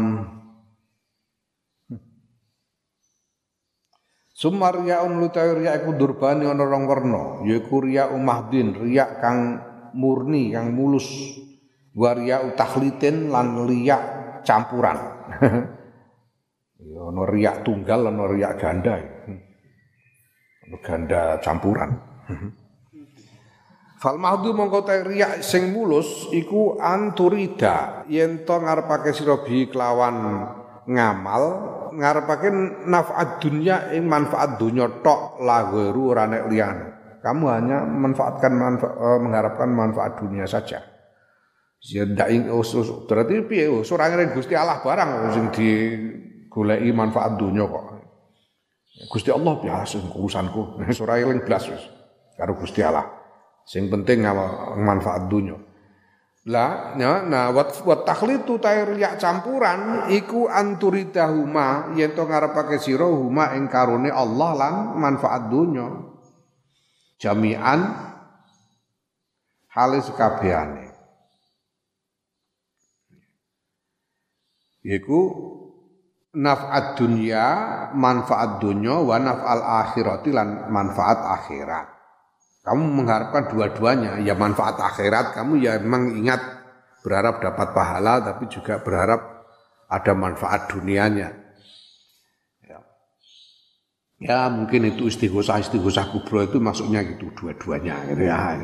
Sumar 4.39 4.72
riyaun 4.72 5.19
lutawi 5.19 5.63
riya 5.63 5.84
iku 5.84 6.00
durbani 6.00 6.48
ana 6.48 6.63
rong 6.63 6.88
werna, 6.88 7.43
yaiku 7.43 7.84
riya 7.84 8.08
umahdin, 8.08 8.72
riya 8.72 9.19
kang 9.19 9.60
murni, 9.91 10.55
kang 10.55 10.72
mulus. 10.72 11.12
Wa 11.91 12.15
riya 12.15 12.48
lan 13.27 13.67
riya 13.67 13.98
campuran. 14.48 14.96
ya 16.88 17.01
ana 17.03 17.51
tunggal, 17.67 18.08
ana 18.08 18.24
riya 18.31 18.55
ganda. 18.55 18.96
Ana 20.63 20.77
ganda 20.88 21.36
campuran. 21.43 21.91
Fal 24.00 24.15
mahdu 24.15 24.56
mongko 24.56 24.88
riya 25.12 25.44
sing 25.44 25.75
mulus 25.75 26.32
iku 26.32 26.79
anturida 26.79 28.08
yen 28.08 28.48
to 28.48 28.56
ngarepake 28.56 29.12
sira 29.12 29.44
bi 29.44 29.68
kelawan 29.68 30.48
ngamal 30.88 31.44
ngarepake 31.91 32.48
nafat 32.88 33.44
dunia 33.44 33.91
ing 33.91 34.08
manfaat 34.08 34.56
dunia 34.56 35.03
tok 35.03 35.44
la 35.44 35.68
ghairu 35.68 36.15
ora 36.15 36.32
nek 36.32 36.48
liyane. 36.48 36.86
Kamu 37.20 37.44
hanya 37.51 37.84
manfaatkan 37.84 38.56
manfa 38.56 38.88
uh, 38.88 39.20
mengharapkan 39.20 39.68
manfaat 39.68 40.24
dunia 40.24 40.48
saja. 40.48 40.79
Ya 41.84 42.08
ndak 42.08 42.32
ing 42.32 42.48
usus 42.56 42.88
berarti 43.03 43.44
piye 43.44 43.68
surangane 43.84 44.32
Gusti 44.32 44.56
Allah 44.56 44.79
barang 44.79 45.36
sing 45.36 45.46
digoleki 45.51 46.96
manfaat 46.96 47.36
dunia 47.36 47.68
kok. 47.68 48.00
Gusti 49.12 49.27
Allah 49.27 49.60
biasa 49.60 50.00
urusanku. 50.15 50.79
Eling 51.20 51.44
blas 51.44 51.68
wis 51.68 51.84
karo 52.39 52.56
Gusti 52.56 52.79
Allah. 52.79 53.19
Sing 53.70 53.86
penting 53.86 54.26
manfaat 54.82 55.30
dunia. 55.30 55.54
Lah, 56.50 56.98
ya, 56.98 57.22
nah 57.22 57.54
wat 57.54 57.86
wat 57.86 58.10
takhlitu 58.10 58.58
riak 58.58 59.22
campuran 59.22 60.10
iku 60.10 60.50
anturidahuma 60.50 61.94
yen 61.94 62.18
to 62.18 62.26
ngarepake 62.26 62.82
sira 62.82 63.06
huma 63.06 63.54
ing 63.54 63.70
Allah 64.10 64.52
lan 64.58 64.98
manfaat 64.98 65.54
dunya. 65.54 65.86
Jami'an 67.22 67.94
halis 69.70 70.10
kabehane. 70.18 70.90
Iku 74.82 75.22
naf'at 76.40 76.98
dunya, 76.98 77.46
manfaat 77.94 78.64
dunya 78.64 78.98
wa 78.98 79.20
naf'al 79.22 79.62
akhirati 79.62 80.32
lan 80.34 80.72
manfaat 80.74 81.20
akhirat. 81.20 81.99
Kamu 82.60 82.84
mengharapkan 82.92 83.48
dua-duanya, 83.48 84.20
ya 84.20 84.36
manfaat 84.36 84.75
akhirat, 84.75 85.32
kamu 85.32 85.63
ya 85.63 85.80
memang 85.80 86.12
ingat 86.20 86.44
berharap 87.00 87.39
dapat 87.39 87.72
pahala, 87.72 88.20
tapi 88.20 88.51
juga 88.51 88.84
berharap 88.84 89.48
ada 89.88 90.12
manfaat 90.12 90.68
dunianya. 90.68 91.34
Ya, 92.68 92.80
ya 94.20 94.39
mungkin 94.51 94.92
itu 94.92 95.08
istighosah 95.08 95.63
istighosah 95.63 96.12
kubro 96.12 96.44
itu 96.44 96.60
maksudnya 96.60 97.00
gitu 97.08 97.32
dua-duanya, 97.32 97.96
gitu 98.12 98.28
ya. 98.28 98.60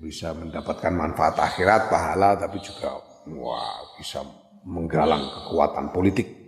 Bisa 0.00 0.32
mendapatkan 0.32 0.94
manfaat 0.94 1.36
akhirat, 1.36 1.92
pahala, 1.92 2.38
tapi 2.38 2.56
juga 2.64 2.94
wah 3.36 3.84
bisa 3.98 4.24
menggalang 4.64 5.28
kekuatan 5.28 5.92
politik. 5.92 6.40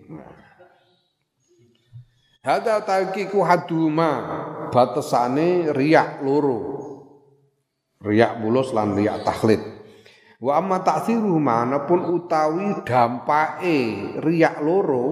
Hada 2.43 2.83
taqiqu 2.83 3.39
haduma 3.47 4.11
batasane 4.75 5.71
riak 5.71 6.27
loro. 6.27 6.59
Riak 8.03 8.43
mulus 8.43 8.75
lan 8.75 8.99
riak 8.99 9.23
takhlid. 9.23 9.63
Wa 10.43 10.59
amma 10.59 10.83
ta'thiru 10.83 11.39
pun 11.87 12.01
utawi 12.03 12.83
dampake 12.83 13.79
riak 14.19 14.59
loro 14.59 15.07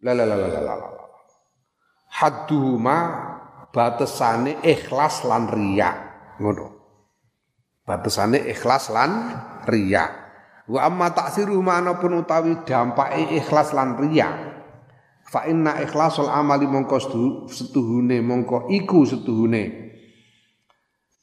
la 0.00 0.16
la 0.16 0.24
la 0.24 0.36
la 0.40 0.48
la 0.48 0.60
la. 0.64 0.88
Hadduhuma 2.08 2.96
batasane 3.68 4.64
ikhlas 4.64 5.28
lan 5.28 5.44
riak. 5.52 5.96
Ngono. 6.40 6.66
Batasane 7.84 8.48
ikhlas 8.48 8.88
lan 8.88 9.12
riak. 9.68 10.12
Wa 10.72 10.88
amma 10.88 11.12
ta'thiru 11.12 11.60
pun 12.00 12.24
utawi 12.24 12.64
dampake 12.64 13.36
ikhlas 13.44 13.76
lan 13.76 14.00
riak 14.00 14.55
fa 15.26 15.44
inna 15.50 15.82
ikhlasul 15.82 16.30
amali 16.30 16.70
mongko 16.70 16.96
setuhune 17.50 18.22
mongko 18.22 18.70
iku 18.70 19.02
setuhune. 19.02 19.86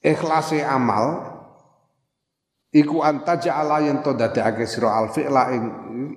Ikhlase 0.03 0.59
amal 0.59 1.31
iku 2.75 2.99
anta 2.99 3.39
ja'ala 3.39 3.79
yen 3.87 4.03
to 4.03 4.11
dadekake 4.11 4.67
sira 4.67 4.91
al 4.99 5.15
fi'la 5.15 5.55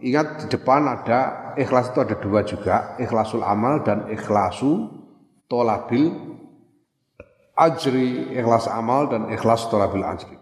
ingat 0.02 0.42
di 0.42 0.46
depan 0.50 0.90
ada 0.90 1.54
ikhlas 1.54 1.94
itu 1.94 2.02
ada 2.02 2.16
dua 2.18 2.42
juga 2.42 2.98
ikhlasul 2.98 3.46
amal 3.46 3.86
dan 3.86 4.10
ikhlasu 4.10 4.90
tolabil 5.46 6.10
ajri 7.54 8.34
ikhlas 8.34 8.66
amal 8.66 9.06
dan 9.06 9.30
ikhlas 9.30 9.70
tolabil 9.70 10.02
ajri. 10.02 10.36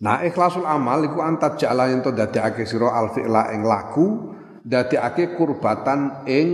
Nah 0.00 0.24
ikhlasul 0.24 0.64
amal 0.64 1.04
iku 1.04 1.20
anta 1.20 1.52
ja'ala 1.52 1.92
yen 1.92 2.00
to 2.00 2.16
dadekake 2.16 2.64
sira 2.64 2.96
al 2.96 3.12
fi'la 3.12 3.52
ing 3.52 3.60
laku 3.60 4.35
dadekake 4.66 5.38
kurbatan 5.38 6.26
ing 6.26 6.48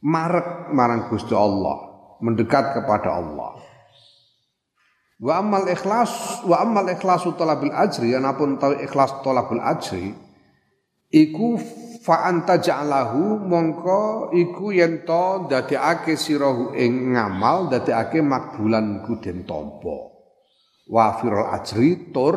marek 0.00 0.72
marang 0.72 1.12
Gusti 1.12 1.36
Allah, 1.36 1.76
mendekat 2.24 2.80
kepada 2.80 3.20
Allah. 3.20 3.60
Wa 5.22 5.38
amal 5.38 5.70
ikhlas 5.70 6.42
wa 6.42 6.58
amal 6.58 6.88
ikhlasu 6.90 7.38
talabil 7.38 7.70
ajri 7.70 8.10
anapun 8.16 8.58
tahu 8.58 8.74
ikhlas 8.82 9.22
talabul 9.22 9.62
ajri 9.62 10.10
iku 11.14 11.62
fa 12.02 12.26
anta 12.26 12.58
ja'alahu 12.58 13.38
mongko 13.46 14.34
iku 14.34 14.74
yen 14.74 15.06
to 15.06 15.46
dadekake 15.46 16.18
sirahu 16.18 16.74
ing 16.74 17.14
ngamal 17.14 17.70
dadekake 17.70 18.18
makbulan 18.18 19.06
kuden 19.06 19.46
tampa 19.46 20.10
wa 20.90 21.06
firul 21.22 21.46
ajri 21.54 22.10
tur 22.10 22.36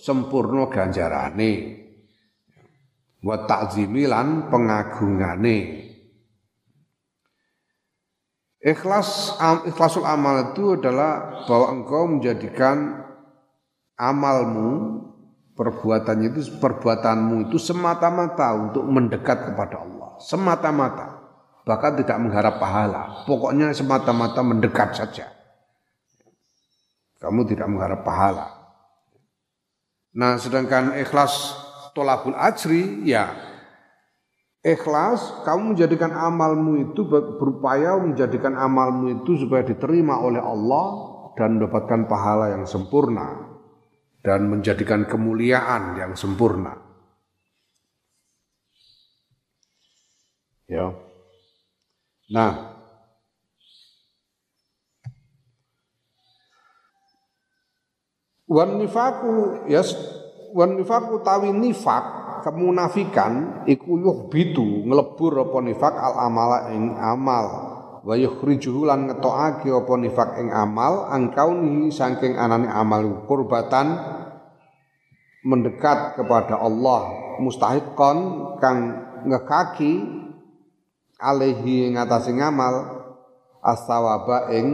sempurna 0.00 0.72
ganjarane 0.72 1.83
wa 3.24 3.48
ta'zimi 3.48 4.04
lan 4.04 4.52
pengagungane. 4.52 5.88
Ikhlas 8.64 9.36
ikhlasul 9.68 10.08
amal 10.08 10.52
itu 10.52 10.76
adalah 10.76 11.44
bahwa 11.44 11.66
engkau 11.72 12.08
menjadikan 12.08 13.04
amalmu 13.96 15.00
perbuatannya 15.52 16.32
itu 16.32 16.56
perbuatanmu 16.60 17.48
itu 17.48 17.60
semata-mata 17.60 18.56
untuk 18.56 18.84
mendekat 18.88 19.52
kepada 19.52 19.84
Allah. 19.84 20.16
Semata-mata. 20.20 21.08
Bahkan 21.64 21.92
tidak 22.04 22.18
mengharap 22.20 22.60
pahala. 22.60 23.24
Pokoknya 23.28 23.72
semata-mata 23.72 24.40
mendekat 24.44 24.96
saja. 24.96 25.28
Kamu 27.20 27.44
tidak 27.48 27.68
mengharap 27.68 28.04
pahala. 28.04 28.48
Nah 30.16 30.40
sedangkan 30.40 30.96
ikhlas 31.00 31.63
tolabul 31.94 32.36
ajri 32.36 33.06
ya 33.06 33.32
ikhlas 34.64 35.46
kamu 35.46 35.76
menjadikan 35.76 36.10
amalmu 36.10 36.90
itu 36.90 37.06
berupaya 37.06 37.96
menjadikan 38.00 38.58
amalmu 38.58 39.22
itu 39.22 39.46
supaya 39.46 39.62
diterima 39.62 40.18
oleh 40.18 40.42
Allah 40.42 40.86
dan 41.38 41.58
mendapatkan 41.58 42.06
pahala 42.10 42.54
yang 42.54 42.64
sempurna 42.64 43.54
dan 44.24 44.48
menjadikan 44.48 45.04
kemuliaan 45.04 46.00
yang 46.00 46.16
sempurna. 46.16 46.80
Ya. 50.64 50.96
Nah, 52.32 52.80
wan 58.48 58.80
nifaku 58.80 59.68
ya 59.68 59.84
wan 60.54 60.78
nifak 60.78 61.10
utawi 61.10 61.50
nifak 61.50 62.22
kemunafikan 62.46 63.66
iku 63.66 63.98
bitu 64.30 64.86
ngelebur 64.86 65.50
apa 65.50 65.58
nifak 65.58 65.94
al 65.98 66.14
amala 66.30 66.70
ing 66.70 66.94
amal. 66.94 67.74
Wa 68.04 68.14
yukhrijuhu 68.14 68.86
lan 68.86 69.10
ngetokake 69.10 69.72
apa 69.72 69.92
nifak 69.98 70.38
ing 70.38 70.54
amal 70.54 71.10
angkaunihi 71.10 71.90
saking 71.90 72.38
anane 72.38 72.70
amal 72.70 73.26
kurbatan 73.26 73.98
mendekat 75.42 76.20
kepada 76.20 76.60
Allah 76.60 77.34
mustahiqan 77.40 78.16
kang 78.60 78.78
ngekaki 79.24 80.04
alaihi 81.16 81.90
ing 81.90 81.92
atase 81.96 82.30
ngamal 82.30 82.92
as-sawaba 83.64 84.52
ing 84.54 84.66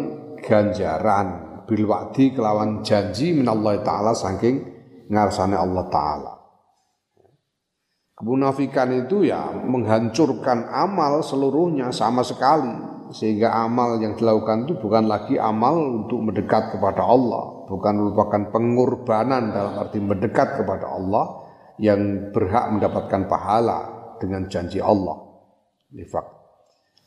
ganjaran. 0.43 1.49
Bil 1.71 1.87
wa'di 1.87 2.35
kelawan 2.35 2.83
janji 2.83 3.31
minallahi 3.31 3.87
taala 3.87 4.11
saking 4.11 4.70
ngarsane 5.11 5.59
Allah 5.59 5.85
Ta'ala. 5.91 6.35
Kemunafikan 8.15 8.93
itu 8.95 9.27
ya 9.27 9.51
menghancurkan 9.51 10.71
amal 10.71 11.25
seluruhnya 11.25 11.91
sama 11.91 12.23
sekali. 12.23 12.89
sehingga 13.11 13.51
amal 13.51 13.99
yang 13.99 14.15
dilakukan 14.15 14.71
itu 14.71 14.79
bukan 14.79 15.11
lagi 15.11 15.35
amal 15.35 16.07
untuk 16.07 16.31
mendekat 16.31 16.71
kepada 16.71 17.03
Allah, 17.03 17.67
bukan 17.67 17.95
merupakan 17.99 18.55
pengorbanan 18.55 19.51
dalam 19.51 19.83
arti 19.83 19.99
mendekat 19.99 20.63
kepada 20.63 20.87
Allah 20.95 21.43
yang 21.83 22.31
berhak 22.31 22.71
mendapatkan 22.71 23.27
pahala 23.27 23.79
dengan 24.23 24.47
janji 24.47 24.79
Allah. 24.79 25.27
Nifak. 25.91 26.27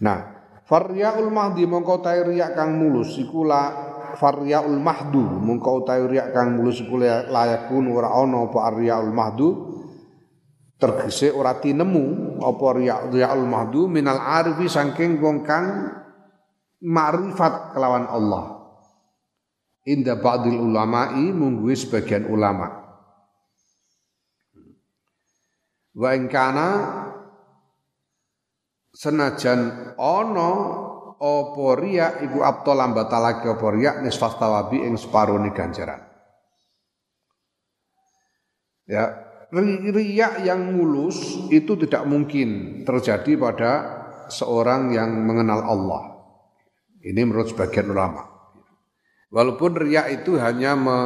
Nah, 0.04 0.20
faryaul 0.68 1.32
mahdi 1.32 1.64
mongko 1.64 2.04
riak 2.04 2.52
kang 2.52 2.76
mulus 2.76 3.16
iku 3.16 3.48
la 3.48 3.93
faryaul 4.16 4.80
mahdu 4.80 5.22
mongko 5.22 5.86
riak 6.10 6.34
kang 6.34 6.58
mulus 6.58 6.82
iku 6.82 7.02
layakun 7.02 7.90
ora 7.90 8.14
ana 8.14 8.48
apa 8.50 8.60
aryaul 8.74 9.14
mahdu 9.14 9.50
tergese 10.78 11.32
ora 11.32 11.58
tinemu 11.58 12.38
apa 12.44 12.66
riyaul 12.76 13.48
mahdu 13.48 13.88
minal 13.88 14.20
arifi 14.20 14.68
saking 14.68 15.18
wong 15.24 15.48
kang 15.48 15.66
ma'rifat 16.84 17.72
kelawan 17.72 18.06
Allah. 18.12 18.60
Inda 19.88 20.20
ba'dil 20.20 20.60
ulama'i 20.60 21.32
mungguwi 21.32 21.76
sebagian 21.76 22.28
ulama. 22.28 22.84
Wa 25.96 26.16
ingkana 26.16 26.68
senajan 28.96 29.94
ono 30.00 30.52
apa 31.24 31.68
riya 31.80 32.20
iku 32.20 32.44
abto 32.44 32.76
lambatalake 32.76 33.48
apa 33.48 33.68
riya 33.72 34.04
nisfas 34.04 34.36
tawabi 34.36 34.84
ing 34.84 35.00
separone 35.00 35.56
ganjaran. 35.56 36.04
Ya, 38.84 39.16
riak 39.56 40.44
yang 40.44 40.76
mulus 40.76 41.48
itu 41.48 41.80
tidak 41.80 42.04
mungkin 42.04 42.82
terjadi 42.84 43.40
pada 43.40 43.72
seorang 44.28 44.92
yang 44.92 45.08
mengenal 45.24 45.64
Allah. 45.64 46.04
Ini 47.00 47.24
menurut 47.24 47.56
sebagian 47.56 47.88
ulama. 47.88 48.28
Walaupun 49.32 49.80
riak 49.80 50.24
itu 50.24 50.36
hanya 50.36 50.76
me 50.76 51.00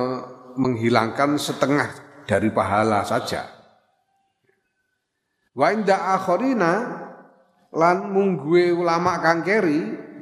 menghilangkan 0.57 1.37
setengah 1.37 1.93
dari 2.25 2.49
pahala 2.49 3.05
saja. 3.05 3.45
Wa 5.53 5.69
inda 5.69 6.17
akhirina 6.17 6.73
lan 7.77 8.09
mungguwe 8.09 8.73
ulama 8.73 9.21
kang 9.21 9.45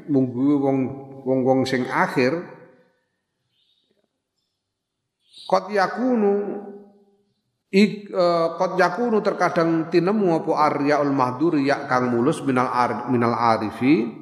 keri, 0.05 0.13
mungguwe 0.13 0.55
wong 0.61 0.77
wong-wong 1.25 1.59
sing 1.65 1.89
akhir 1.89 2.37
qad 5.49 5.73
yakunu 5.73 6.61
Ik 7.75 8.07
uh, 8.07 8.55
qad 8.55 8.79
yakunu 8.79 9.19
terkadang 9.19 9.91
tinemu 9.91 10.39
apa 10.39 10.51
aryaul 10.71 11.11
mahdur 11.11 11.59
ya 11.59 11.83
kang 11.91 12.07
mulus 12.07 12.39
minal 12.39 12.71
ar, 12.71 13.11
minal 13.11 13.35
arifi 13.35 14.15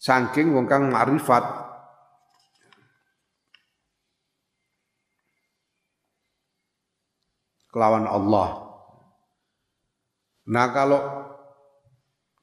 saking 0.00 0.56
wong 0.56 0.64
kang 0.64 0.88
ma'rifat 0.88 1.44
kelawan 7.68 8.08
Allah. 8.08 8.64
Nah 10.48 10.66
kalau 10.72 11.00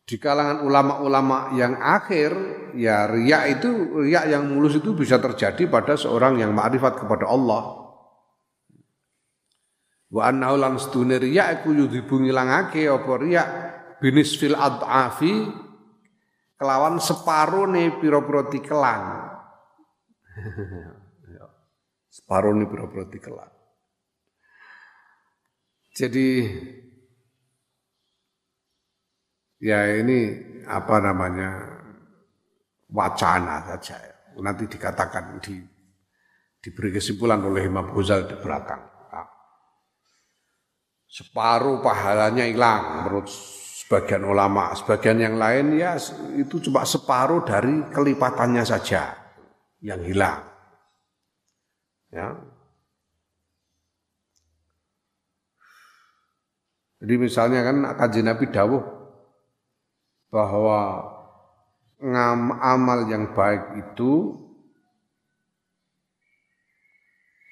di 0.01 0.15
kalangan 0.17 0.65
ulama-ulama 0.65 1.55
yang 1.55 1.77
akhir 1.77 2.33
ya 2.75 3.07
riak 3.07 3.43
itu 3.59 3.69
riak 4.05 4.27
yang 4.27 4.49
mulus 4.49 4.81
itu 4.81 4.91
bisa 4.97 5.21
terjadi 5.21 5.69
pada 5.71 5.95
seorang 5.95 6.41
yang 6.41 6.51
ma'rifat 6.51 6.99
kepada 6.99 7.29
Allah 7.29 7.81
Wa 10.11 10.27
annahu 10.27 10.59
lan 10.59 10.75
sedune 10.75 11.15
riya 11.15 11.55
iku 11.55 11.71
yudhibu 11.71 12.19
ngilangake 12.19 12.83
apa 12.83 13.13
riya 13.15 13.43
binis 14.03 14.35
fil 14.35 14.59
ad'afi 14.59 15.47
kelawan 16.59 16.99
separone 16.99 17.95
pira-pira 17.95 18.43
tikelan. 18.51 19.01
separone 22.15 22.67
pira-pira 22.67 23.07
tikelan. 23.07 23.51
Jadi 25.95 26.27
ya 29.61 29.85
ini 30.01 30.33
apa 30.65 30.97
namanya 30.97 31.49
wacana 32.89 33.61
saja. 33.69 34.01
Nanti 34.41 34.65
dikatakan 34.65 35.37
di 35.37 35.61
diberi 36.61 36.89
kesimpulan 36.89 37.45
oleh 37.45 37.69
Imam 37.69 37.93
Ghazali 37.93 38.25
di 38.25 38.37
belakang 38.41 38.91
separuh 41.11 41.83
pahalanya 41.83 42.47
hilang 42.47 43.03
menurut 43.03 43.27
sebagian 43.27 44.23
ulama, 44.23 44.71
sebagian 44.71 45.19
yang 45.19 45.35
lain 45.35 45.75
ya 45.75 45.99
itu 46.39 46.63
cuma 46.63 46.87
separuh 46.87 47.43
dari 47.43 47.83
kelipatannya 47.91 48.63
saja 48.63 49.11
yang 49.83 49.99
hilang. 50.07 50.39
Ya. 52.15 52.31
Jadi 57.03 57.13
misalnya 57.19 57.65
kan 57.67 57.77
kaji 57.97 58.21
Nabi 58.23 58.45
dawuh 58.47 58.83
bahwa 60.31 61.11
ngam 61.99 62.55
amal 62.57 63.05
yang 63.11 63.35
baik 63.35 63.83
itu 63.83 64.33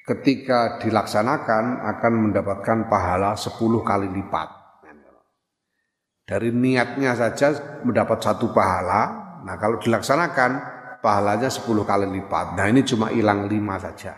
ketika 0.08 0.82
dilaksanakan 0.82 1.86
akan 1.86 2.14
mendapatkan 2.18 2.90
pahala 2.90 3.38
10 3.38 3.54
kali 3.86 4.10
lipat. 4.10 4.50
Dari 6.26 6.50
niatnya 6.54 7.18
saja 7.18 7.82
mendapat 7.82 8.22
satu 8.22 8.54
pahala, 8.54 9.02
nah 9.46 9.58
kalau 9.58 9.82
dilaksanakan 9.82 10.52
pahalanya 11.02 11.50
10 11.50 11.66
kali 11.86 12.06
lipat. 12.10 12.58
Nah 12.58 12.66
ini 12.70 12.82
cuma 12.86 13.14
hilang 13.14 13.46
5 13.46 13.86
saja. 13.86 14.14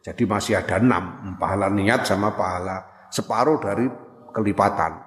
Jadi 0.00 0.22
masih 0.28 0.60
ada 0.60 0.76
6 0.78 1.40
pahala 1.40 1.72
niat 1.72 2.06
sama 2.06 2.32
pahala 2.36 3.08
separuh 3.08 3.58
dari 3.60 3.88
kelipatan. 4.32 5.05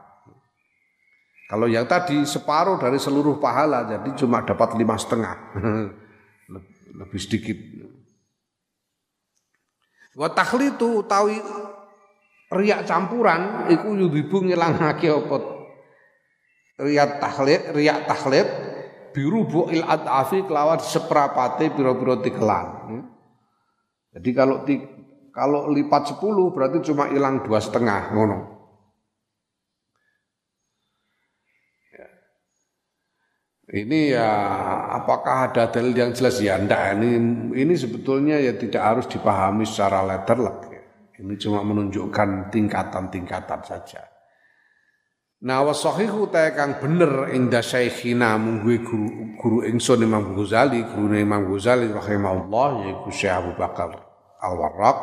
Kalau 1.49 1.65
yang 1.65 1.89
tadi 1.89 2.21
separuh 2.29 2.77
dari 2.77 3.01
seluruh 3.01 3.41
pahala, 3.41 3.81
jadi 3.89 4.13
cuma 4.13 4.45
dapat 4.45 4.77
lima 4.77 4.93
setengah, 4.93 5.57
lebih 7.01 7.17
sedikit. 7.17 7.57
Wa 10.13 10.29
takhlitu 10.29 11.01
utawi 11.01 11.41
riak 12.53 12.85
campuran 12.85 13.65
iku 13.73 13.97
yudhibu 13.97 14.45
ngilangake 14.45 15.09
apa 15.09 15.37
riak 16.81 17.21
takhlit 17.21 17.61
riak 17.73 18.09
takhlit 18.09 18.47
biru 19.13 19.45
il 19.73 19.81
adafi 19.85 20.45
kelawan 20.45 20.77
seperapate 20.77 21.73
pira-pira 21.73 22.21
tikelan. 22.21 22.67
Hmm? 22.89 23.03
Jadi 24.13 24.29
kalau 24.33 24.65
kalau 25.33 25.69
lipat 25.69 26.17
10 26.17 26.53
berarti 26.53 26.77
cuma 26.89 27.09
hilang 27.09 27.41
dua 27.41 27.57
setengah 27.57 28.13
ngono. 28.13 28.58
Ini 33.69 34.17
ya 34.17 34.29
apakah 34.97 35.53
ada 35.53 35.69
dalil 35.69 35.93
yang 35.93 36.09
jelas 36.09 36.41
ya 36.41 36.57
enggak 36.57 36.97
ini 36.97 37.21
ini 37.53 37.73
sebetulnya 37.77 38.41
ya 38.41 38.57
tidak 38.57 38.81
harus 38.81 39.05
dipahami 39.05 39.61
secara 39.61 40.01
letterlek 40.09 40.57
ya. 40.73 40.83
Ini 41.21 41.37
cuma 41.37 41.61
menunjukkan 41.61 42.49
tingkatan-tingkatan 42.49 43.61
saja. 43.61 44.09
Nah 45.45 45.61
wasahihu 45.69 46.33
ta 46.33 46.49
kang 46.57 46.81
bener 46.81 47.29
inda 47.29 47.61
syekhina 47.61 48.41
mungguwe 48.41 48.81
guru 48.81 49.07
guru 49.37 49.57
ingsun 49.61 50.01
Imam 50.01 50.33
Ghazali, 50.33 50.81
guru 50.89 51.13
Imam 51.13 51.45
Ghazali 51.53 51.93
rahimahullah 51.93 52.89
yaiku 52.89 53.13
Syekh 53.13 53.37
Abu 53.37 53.53
Bakar 53.53 53.93
Al-Warraq 54.41 54.97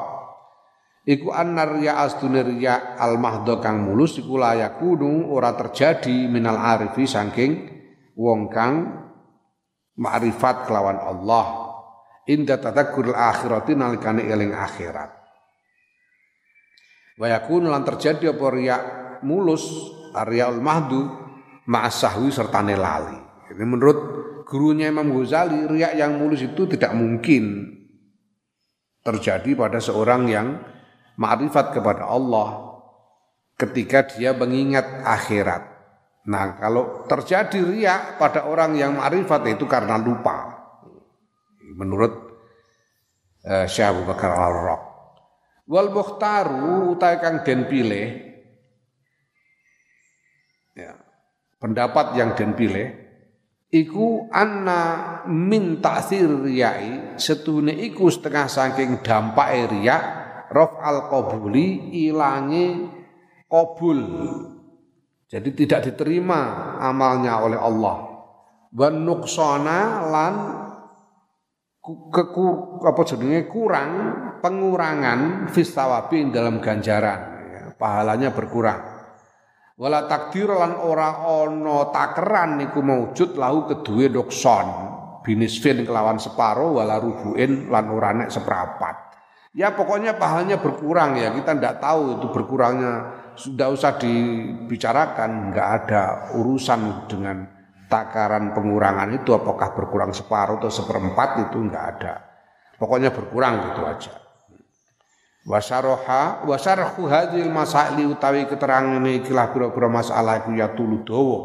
iku 1.07 1.31
annar 1.31 1.79
ya 1.79 2.03
astunir 2.03 2.51
ya 2.59 2.99
al 2.99 3.15
mahdo 3.23 3.63
kang 3.63 3.87
mulus 3.87 4.19
iku 4.19 4.43
layakunu 4.43 5.31
ora 5.31 5.55
terjadi 5.55 6.27
minal 6.27 6.59
arifi 6.59 7.07
saking 7.07 7.76
wong 8.17 8.49
kang 8.49 8.75
ma'rifat 10.01 10.67
kelawan 10.67 10.99
Allah. 10.99 11.69
Inda 12.27 12.59
tadakkuril 12.59 13.15
akhirati 13.15 13.79
nalikane 13.79 14.27
eling 14.27 14.51
akhirat. 14.51 15.15
Wa 17.17 17.27
yakun 17.31 17.71
lan 17.71 17.87
terjadi 17.87 18.35
apa 18.35 18.47
riya 18.51 18.77
mulus 19.23 19.63
aryaul 20.11 20.59
mahdu 20.59 21.07
ma'asahwi 21.71 22.35
serta 22.35 22.67
lali. 22.67 23.21
Ini 23.55 23.63
menurut 23.63 23.99
gurunya 24.43 24.91
Imam 24.91 25.15
Ghazali 25.15 25.71
riya 25.71 25.95
yang 25.95 26.19
mulus 26.19 26.43
itu 26.43 26.67
tidak 26.67 26.99
mungkin 26.99 27.73
terjadi 29.07 29.55
pada 29.55 29.79
seorang 29.79 30.27
yang 30.27 30.59
ma'rifat 31.15 31.79
kepada 31.79 32.11
Allah 32.11 32.75
ketika 33.55 34.03
dia 34.03 34.35
mengingat 34.35 35.07
akhirat 35.07 35.76
Nah, 36.27 36.59
kalau 36.59 37.07
terjadi 37.07 37.63
riak 37.63 38.03
pada 38.19 38.51
orang 38.51 38.75
yang 38.75 38.99
ma'rifat 38.99 39.47
itu 39.47 39.65
karena 39.71 39.95
lupa. 39.95 40.59
Menurut 41.79 42.13
uh, 43.47 43.67
Syekh 43.71 43.95
Abu 43.95 44.03
Bakar 44.11 44.35
Al-Raq. 44.35 44.83
Wal 45.67 45.91
mukhtaru 45.91 46.95
utai 46.95 47.19
kang 47.19 47.43
den 47.43 47.67
pilih 47.67 48.07
ya, 50.79 50.95
pendapat 51.59 52.15
yang 52.15 52.39
den 52.39 52.55
pilih 52.55 52.87
iku 53.75 54.31
anna 54.31 55.23
min 55.27 55.83
ta'sir 55.83 56.31
riyai 56.47 57.19
setune 57.19 57.75
iku 57.75 58.07
setengah 58.07 58.47
saking 58.47 59.03
dampak 59.03 59.75
riya 59.75 59.99
rof 60.55 60.79
al 60.79 61.11
qabuli 61.11 61.91
ilangi 62.07 62.87
qabul 63.51 64.01
jadi 65.27 65.51
tidak 65.51 65.81
diterima 65.91 66.75
amalnya 66.79 67.43
oleh 67.43 67.59
Allah. 67.59 68.15
Wan 68.71 69.03
lan 69.03 70.35
kekur 72.15 72.83
apa 72.87 73.03
jenenge 73.03 73.51
kurang 73.51 73.91
pengurangan 74.39 75.51
fistawabi 75.51 76.31
dalam 76.31 76.63
ganjaran. 76.63 77.21
Ya, 77.51 77.65
pahalanya 77.75 78.31
berkurang. 78.31 78.79
Wala 79.77 80.07
takdir 80.07 80.49
lan 80.49 80.79
ora 80.79 81.27
ana 81.27 81.91
takeran 81.91 82.63
niku 82.63 82.81
maujud 82.81 83.37
lahu 83.37 83.69
kedue 83.69 84.09
dokson 84.09 84.67
binisfin 85.27 85.85
kelawan 85.85 86.23
separo 86.23 86.81
wala 86.81 87.03
rubuin 87.03 87.67
lan 87.67 87.91
ora 87.91 88.15
nek 88.15 88.31
seprapat. 88.31 88.95
Ya 89.57 89.75
pokoknya 89.75 90.21
pahalanya 90.21 90.63
berkurang 90.63 91.19
ya. 91.19 91.35
Kita 91.35 91.57
ndak 91.57 91.83
tahu 91.83 92.21
itu 92.21 92.27
berkurangnya 92.31 93.16
sudah 93.37 93.69
usah 93.71 94.01
dibicarakan 94.01 95.53
nggak 95.53 95.69
ada 95.85 96.03
urusan 96.37 97.07
dengan 97.07 97.47
takaran 97.87 98.57
pengurangan 98.57 99.13
itu 99.15 99.31
apakah 99.37 99.77
berkurang 99.77 100.11
separuh 100.11 100.59
atau 100.59 100.73
seperempat 100.73 101.49
itu 101.49 101.57
nggak 101.61 101.85
ada. 101.97 102.15
Pokoknya 102.77 103.13
berkurang 103.15 103.73
gitu 103.73 103.83
aja. 103.87 104.13
Wasaroha 105.47 106.43
wasarhu 106.43 107.07
hadil 107.07 107.47
masaili 107.55 108.03
utawi 108.03 108.51
keterangan 108.51 108.99
ini 108.99 109.23
ikilah 109.23 109.55
pira-pira 109.55 109.87
masalah 109.87 110.43
iku 110.43 110.51
ya 110.59 110.75
tulu 110.75 111.07
dawa. 111.07 111.39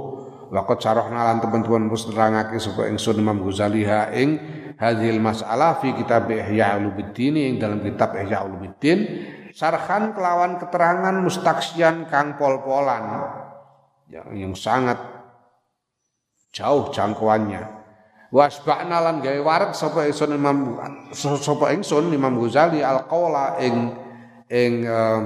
Waqat 0.51 0.83
sarahna 0.83 1.31
lan 1.31 1.37
teman-teman 1.39 1.87
mus 1.87 2.09
nerangake 2.11 2.59
sapa 2.59 2.89
ingsun 2.91 3.23
Imam 3.23 3.39
Ghazali 3.39 3.87
ha 3.87 4.11
ing 4.11 4.35
hadhil 4.75 5.21
masalah 5.23 5.79
fi 5.79 5.95
kitab 5.95 6.27
Ihya 6.27 6.75
Ulumuddin 6.75 7.39
ing 7.39 7.55
dalam 7.55 7.79
kitab 7.79 8.17
Ihya 8.19 8.43
Ulumuddin 8.43 8.99
sarhan 9.51 10.15
kelawan 10.15 10.59
keterangan 10.59 11.15
mustaksian 11.23 12.07
kang 12.07 12.39
pol-polan 12.39 13.27
yang, 14.07 14.27
yang 14.35 14.53
sangat 14.55 14.99
jauh 16.51 16.91
jangkauannya. 16.91 17.79
Wasba'na 18.31 19.03
lan 19.03 19.19
gawe 19.19 19.39
wareg 19.43 19.71
sapa 19.75 20.07
ingsun 20.07 20.31
Imam 20.31 20.79
sapa 21.15 21.75
ingsun 21.75 22.15
Imam 22.15 22.39
Ghazali 22.39 22.79
al-qaula 22.79 23.59
ing 23.59 23.91
ing 24.47 24.87
um, 24.87 25.23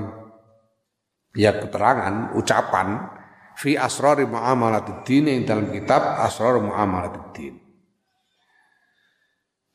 ya 1.37 1.53
keterangan 1.53 2.33
ucapan 2.33 3.05
fi 3.53 3.77
asrari 3.77 4.25
muamalatiddin 4.25 5.29
ing 5.29 5.39
dalam 5.45 5.69
kitab 5.69 6.01
asrar 6.17 6.57
muamalatiddin 6.57 7.64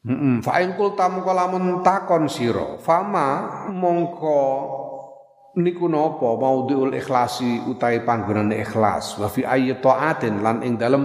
Heeh, 0.00 0.40
fa 0.40 0.64
in 0.64 0.72
qulta 0.80 1.12
mongko 1.12 1.84
takon 1.84 2.24
sira, 2.24 2.80
fama 2.80 3.68
mongko 3.68 4.40
niku 5.60 5.92
napa 5.92 6.40
maudhiul 6.40 6.96
ikhlasi 6.96 7.68
utahe 7.68 8.00
panggonan 8.00 8.48
ikhlas. 8.54 9.20
Wa 9.20 9.28
fi 9.28 9.44
ayyi 9.44 9.76
taatin 9.76 10.40
lan 10.40 10.64
ing 10.64 10.80
dalem 10.80 11.04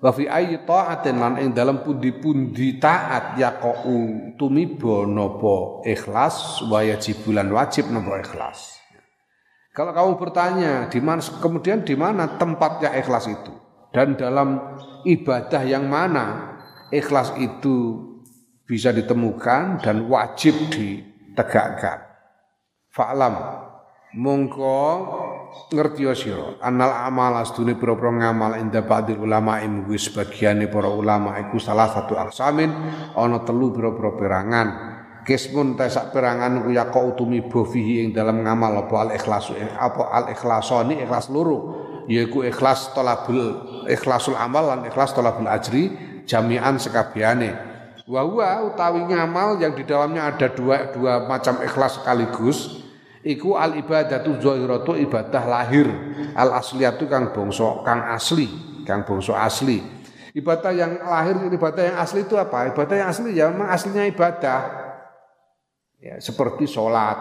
wa 0.00 0.08
fi 0.08 0.24
ayyi 0.24 0.64
taatin 0.64 1.20
lan 1.20 1.36
ing 1.36 1.52
dalam 1.52 1.84
pundi-pundi 1.84 2.80
taat 2.80 3.36
yaqau 3.36 4.32
tumiba 4.40 5.04
napa 5.04 5.84
ikhlas 5.84 6.64
wa 6.64 6.80
yajibulan 6.80 7.52
wajib 7.52 7.92
napa 7.92 8.24
ikhlas. 8.24 8.80
Kalau 9.76 9.92
kamu 9.92 10.16
bertanya 10.16 10.88
di 10.88 11.02
mana 11.02 11.20
kemudian 11.20 11.84
di 11.84 11.92
mana 11.92 12.40
tempatnya 12.40 12.94
ikhlas 12.94 13.28
itu? 13.28 13.52
Dan 13.92 14.16
dalam 14.16 14.80
ibadah 15.04 15.60
yang 15.66 15.90
mana 15.90 16.56
ikhlas 16.94 17.34
itu 17.42 18.13
bisa 18.64 18.90
ditemukan 18.92 19.84
dan 19.84 20.08
wajib 20.08 20.56
ditegakkan. 20.72 22.00
Fa'lam 22.88 23.34
mongko 24.14 24.78
ngerti 25.74 26.06
sira. 26.14 26.56
Anal 26.62 27.10
amal 27.10 27.42
astune 27.42 27.74
pira-pira 27.74 28.10
ngamal 28.10 28.56
inda 28.62 28.86
ba'dil 28.86 29.20
ulama 29.20 29.60
imu 29.60 29.90
sebagiane 29.94 30.70
para 30.70 30.88
ulama 30.88 31.36
iku 31.42 31.58
salah 31.58 31.90
satu 31.90 32.14
aksamin 32.14 32.70
ana 33.14 33.42
telu 33.42 33.74
pira-pira 33.74 34.10
perangan. 34.14 34.68
Kismun 35.24 35.72
ta 35.72 35.88
sak 35.88 36.12
perangan 36.12 36.60
ku 36.60 36.68
yaqa 36.68 37.00
utumi 37.00 37.40
bofihi 37.48 38.04
ing 38.04 38.08
dalam 38.12 38.44
ngamal 38.44 38.84
apa 38.84 39.08
al 39.08 39.10
ikhlas 39.16 39.56
apa 39.80 40.12
al 40.12 40.28
ikhlasani 40.28 41.00
ikhlas 41.00 41.32
loro 41.32 41.80
yaiku 42.04 42.44
ikhlas 42.44 42.92
talabul 42.92 43.64
ikhlasul 43.88 44.36
amal 44.36 44.68
lan 44.68 44.80
ikhlas 44.84 45.16
talabul 45.16 45.48
ajri 45.48 45.96
jami'an 46.28 46.76
sekabehane 46.76 47.56
wa 48.04 48.20
utawi 48.68 49.00
ngamal 49.08 49.56
yang 49.56 49.72
di 49.72 49.84
dalamnya 49.88 50.28
ada 50.28 50.52
dua 50.52 50.92
dua 50.92 51.24
macam 51.24 51.56
ikhlas 51.64 52.00
sekaligus 52.00 52.84
iku 53.24 53.56
al 53.56 53.80
ibadatu 53.80 54.36
zahiratu 54.36 54.92
ibadah 55.00 55.42
lahir. 55.48 55.88
Al 56.36 56.52
asliyatu 56.60 57.08
kang 57.08 57.32
bangsa 57.32 57.80
kang 57.80 58.04
asli 58.12 58.48
kang 58.84 59.08
bangsa 59.08 59.40
asli. 59.40 59.80
Ibadah 60.34 60.72
yang 60.74 60.98
lahir 61.00 61.38
ibadah 61.48 61.82
yang 61.94 61.96
asli 61.96 62.26
itu 62.26 62.36
apa? 62.36 62.74
Ibadah 62.74 62.94
yang 62.98 63.08
asli 63.08 63.30
ya 63.32 63.48
memang 63.48 63.70
aslinya 63.72 64.04
ibadah. 64.04 64.60
Ya 66.02 66.20
seperti 66.20 66.68
sholat. 66.68 67.16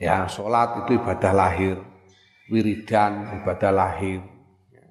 Ya 0.00 0.24
sholat 0.24 0.86
itu 0.86 0.96
ibadah 0.96 1.32
lahir. 1.36 1.76
Wiridan 2.48 3.42
ibadah 3.42 3.70
lahir. 3.74 4.24
Ya. 4.72 4.86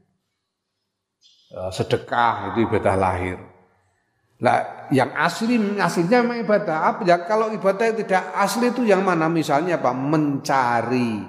Eh, 1.56 1.72
sedekah 1.74 2.54
itu 2.54 2.70
ibadah 2.70 2.94
lahir 2.94 3.49
Nah, 4.40 4.88
yang 4.88 5.12
asli 5.20 5.60
aslinya 5.76 6.24
memang 6.24 6.40
ibadah. 6.48 6.96
Apa 6.96 7.02
ya 7.04 7.28
kalau 7.28 7.52
ibadah 7.52 7.92
yang 7.92 7.98
tidak 8.00 8.24
asli 8.40 8.72
itu 8.72 8.88
yang 8.88 9.04
mana? 9.04 9.28
Misalnya 9.28 9.84
apa? 9.84 9.92
Mencari 9.92 11.20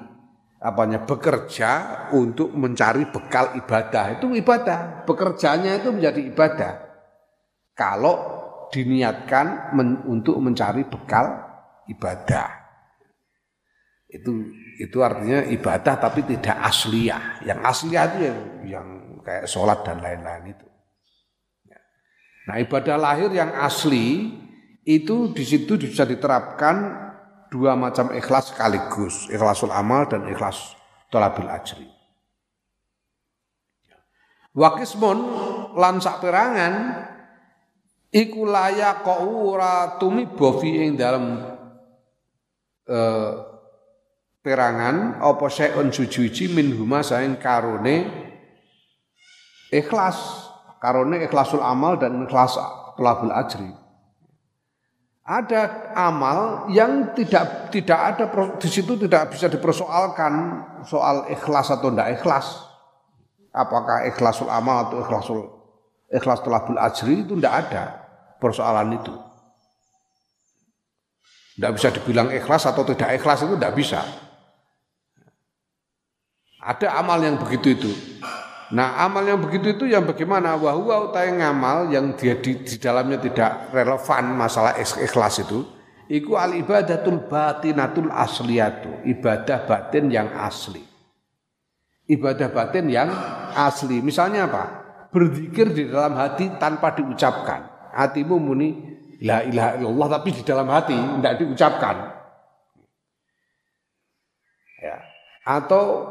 apanya 0.63 1.03
bekerja 1.03 1.71
untuk 2.15 2.55
mencari 2.55 3.11
bekal 3.11 3.59
ibadah. 3.59 4.15
Itu 4.15 4.31
ibadah. 4.31 5.03
Bekerjanya 5.11 5.83
itu 5.83 5.91
menjadi 5.91 6.21
ibadah. 6.23 6.73
Kalau 7.75 8.15
diniatkan 8.71 9.75
men, 9.75 10.07
untuk 10.07 10.39
mencari 10.39 10.87
bekal 10.87 11.35
ibadah. 11.91 12.63
Itu 14.07 14.55
itu 14.79 15.03
artinya 15.03 15.51
ibadah 15.51 15.99
tapi 15.99 16.23
tidak 16.31 16.63
asliah. 16.63 17.43
Yang 17.43 17.59
asliah 17.67 18.05
itu 18.07 18.19
yang, 18.23 18.39
yang 18.71 18.87
kayak 19.27 19.51
sholat 19.51 19.83
dan 19.83 19.99
lain-lain 19.99 20.55
itu 20.55 20.70
Nah, 22.49 22.57
ibadah 22.57 22.97
lahir 22.97 23.29
yang 23.35 23.53
asli 23.53 24.33
itu 24.87 25.31
di 25.37 25.45
situ 25.45 25.77
bisa 25.77 26.09
diterapkan 26.09 26.97
dua 27.53 27.77
macam 27.77 28.15
ikhlas 28.15 28.55
sekaligus, 28.55 29.29
ikhlasul 29.29 29.75
amal 29.75 30.09
dan 30.09 30.25
ikhlas 30.31 30.79
tolabil 31.13 31.51
ajri. 31.51 31.89
Wakismun 34.51 35.19
lan 35.79 36.03
sak 36.03 36.25
perangan 36.25 37.07
iku 38.11 38.47
layak 38.47 39.07
ora 39.07 40.01
tumiba 40.01 40.59
fi 40.59 40.91
ing 40.91 40.99
dalam 40.99 41.39
eh, 42.91 43.33
perangan 44.43 45.21
apa 45.21 45.47
syai'un 45.47 45.93
suci 45.93 46.51
min 46.51 46.75
huma 46.75 47.05
karone 47.39 47.97
ikhlas 49.71 50.40
Karone 50.81 51.21
ikhlasul 51.29 51.61
amal 51.61 52.01
dan 52.01 52.25
ikhlas 52.25 52.57
pelabul 52.97 53.31
ajri. 53.31 53.69
Ada 55.21 55.93
amal 55.93 56.67
yang 56.73 57.13
tidak 57.13 57.69
tidak 57.69 58.01
ada 58.01 58.25
di 58.57 58.67
situ 58.67 58.97
tidak 58.97 59.31
bisa 59.37 59.47
dipersoalkan 59.47 60.33
soal 60.89 61.29
ikhlas 61.29 61.69
atau 61.71 61.93
tidak 61.93 62.19
ikhlas. 62.19 62.67
Apakah 63.53 64.09
ikhlasul 64.09 64.49
amal 64.49 64.89
atau 64.89 65.05
ikhlasul 65.05 65.39
ikhlas 66.09 66.41
pelabul 66.41 66.81
ajri 66.81 67.29
itu 67.29 67.37
tidak 67.37 67.55
ada 67.69 67.85
persoalan 68.41 68.97
itu. 68.97 69.15
Tidak 71.61 71.73
bisa 71.77 71.93
dibilang 71.93 72.33
ikhlas 72.33 72.65
atau 72.65 72.89
tidak 72.89 73.21
ikhlas 73.21 73.45
itu 73.45 73.55
tidak 73.61 73.77
bisa. 73.77 74.01
Ada 76.61 76.97
amal 76.97 77.21
yang 77.21 77.37
begitu 77.37 77.77
itu. 77.77 77.93
Nah 78.71 79.03
amal 79.03 79.27
yang 79.27 79.43
begitu 79.43 79.75
itu 79.75 79.85
yang 79.91 80.07
bagaimana? 80.07 80.55
Wahwa 80.55 81.11
utai 81.11 81.35
ngamal 81.35 81.91
yang 81.91 82.15
dia 82.15 82.39
di, 82.39 82.55
di 82.63 82.79
dalamnya 82.79 83.19
tidak 83.19 83.75
relevan 83.75 84.39
masalah 84.39 84.79
ikhlas 84.79 85.43
itu. 85.43 85.67
Iku 86.11 86.39
al 86.39 86.55
ibadatul 86.55 87.27
batinatul 87.27 88.11
asliyatu. 88.11 89.03
Ibadah 89.07 89.67
batin 89.67 90.11
yang 90.11 90.31
asli. 90.39 90.83
Ibadah 92.11 92.51
batin 92.51 92.87
yang 92.91 93.11
asli. 93.55 93.99
Misalnya 94.03 94.47
apa? 94.47 94.65
Berzikir 95.11 95.75
di 95.75 95.91
dalam 95.91 96.15
hati 96.15 96.51
tanpa 96.59 96.95
diucapkan. 96.95 97.91
Hatimu 97.91 98.39
muni 98.39 98.71
la 99.23 99.43
ilaha 99.43 99.83
illallah 99.83 100.09
tapi 100.19 100.31
di 100.31 100.43
dalam 100.47 100.71
hati 100.71 100.95
tidak 100.95 101.35
diucapkan. 101.43 101.97
Ya. 104.79 104.99
Atau 105.43 106.07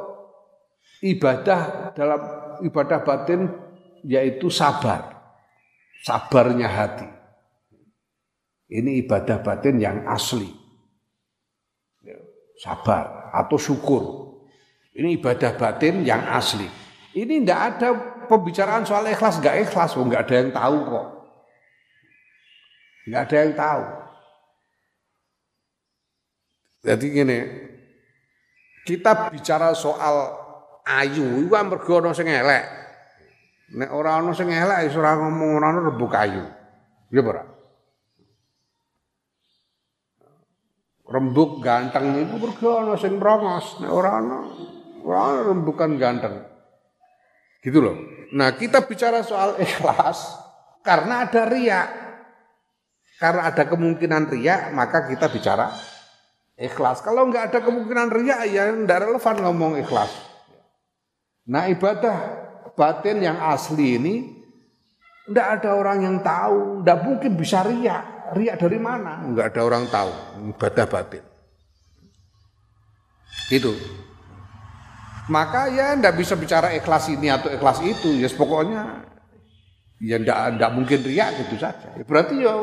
ibadah 1.04 1.92
dalam 1.96 2.49
ibadah 2.66 3.04
batin 3.04 3.50
yaitu 4.04 4.48
sabar. 4.52 5.20
Sabarnya 6.04 6.68
hati. 6.68 7.08
Ini 8.70 9.04
ibadah 9.04 9.42
batin 9.42 9.82
yang 9.82 10.06
asli. 10.06 10.48
Ya, 12.06 12.16
sabar 12.62 13.34
atau 13.34 13.58
syukur. 13.58 14.04
Ini 14.94 15.20
ibadah 15.20 15.58
batin 15.58 16.06
yang 16.06 16.24
asli. 16.30 16.70
Ini 17.18 17.42
tidak 17.42 17.60
ada 17.76 17.90
pembicaraan 18.30 18.86
soal 18.86 19.10
ikhlas, 19.10 19.42
nggak 19.42 19.58
ikhlas, 19.66 19.98
oh, 19.98 20.06
nggak 20.06 20.30
ada 20.30 20.36
yang 20.38 20.52
tahu 20.54 20.78
kok. 20.86 21.08
Nggak 23.10 23.22
ada 23.26 23.36
yang 23.42 23.54
tahu. 23.58 23.84
Jadi 26.80 27.06
gini, 27.12 27.40
kita 28.88 29.34
bicara 29.34 29.76
soal 29.76 30.32
ayu, 30.90 31.46
kan 31.54 31.70
mergo 31.70 32.02
ana 32.02 32.12
sing 32.18 32.26
elek. 32.26 32.66
Nek 33.78 33.90
ora 33.94 34.18
ana 34.18 34.34
sing 34.34 34.50
elek 34.50 34.90
ora 34.98 35.14
ngomong 35.22 35.50
ora 35.62 35.68
ana 35.70 35.80
rebuk 35.86 36.14
ayu. 36.18 36.44
Ya 37.14 37.22
ora? 37.22 37.46
Rembuk 41.10 41.62
ganteng 41.62 42.18
itu 42.22 42.36
mergo 42.38 42.70
ana 42.82 42.94
sing 42.98 43.22
merongos, 43.22 43.78
nek 43.82 43.92
ora 43.94 44.18
ana 44.18 44.38
ora 45.06 45.20
ana 45.30 45.40
rembukan 45.54 45.98
ganteng. 46.02 46.42
Gitu 47.62 47.78
loh. 47.82 47.98
Nah, 48.30 48.54
kita 48.54 48.86
bicara 48.86 49.26
soal 49.26 49.58
ikhlas 49.58 50.38
karena 50.86 51.26
ada 51.26 51.50
riak. 51.50 51.90
Karena 53.20 53.52
ada 53.52 53.68
kemungkinan 53.68 54.32
riak, 54.32 54.72
maka 54.72 55.04
kita 55.12 55.28
bicara 55.28 55.76
ikhlas. 56.56 57.04
Kalau 57.04 57.28
nggak 57.28 57.52
ada 57.52 57.60
kemungkinan 57.60 58.08
riak 58.16 58.48
ya 58.48 58.72
tidak 58.72 59.12
relevan 59.12 59.36
ngomong 59.44 59.74
ikhlas. 59.84 60.29
Nah 61.50 61.66
ibadah 61.66 62.18
batin 62.78 63.26
yang 63.26 63.42
asli 63.42 63.98
ini 63.98 64.16
tidak 65.30 65.62
ada 65.62 65.70
orang 65.78 66.00
yang 66.06 66.18
tahu, 66.22 66.82
tidak 66.82 67.00
mungkin 67.06 67.32
bisa 67.38 67.66
riak. 67.66 68.34
Riak 68.38 68.62
dari 68.62 68.78
mana? 68.78 69.26
Nggak 69.26 69.58
ada 69.58 69.62
orang 69.66 69.84
tahu 69.90 70.12
ibadah 70.54 70.86
batin. 70.86 71.24
Itu. 73.50 73.74
Maka 75.30 75.70
ya 75.70 75.98
tidak 75.98 76.18
bisa 76.18 76.34
bicara 76.38 76.74
ikhlas 76.74 77.10
ini 77.10 77.30
atau 77.30 77.50
ikhlas 77.50 77.82
itu. 77.82 78.14
Ya 78.18 78.30
pokoknya 78.30 79.06
ya 80.02 80.18
tidak 80.22 80.72
mungkin 80.74 81.02
riak 81.02 81.42
gitu 81.46 81.58
saja. 81.58 81.94
Berarti 82.06 82.46
ya 82.46 82.54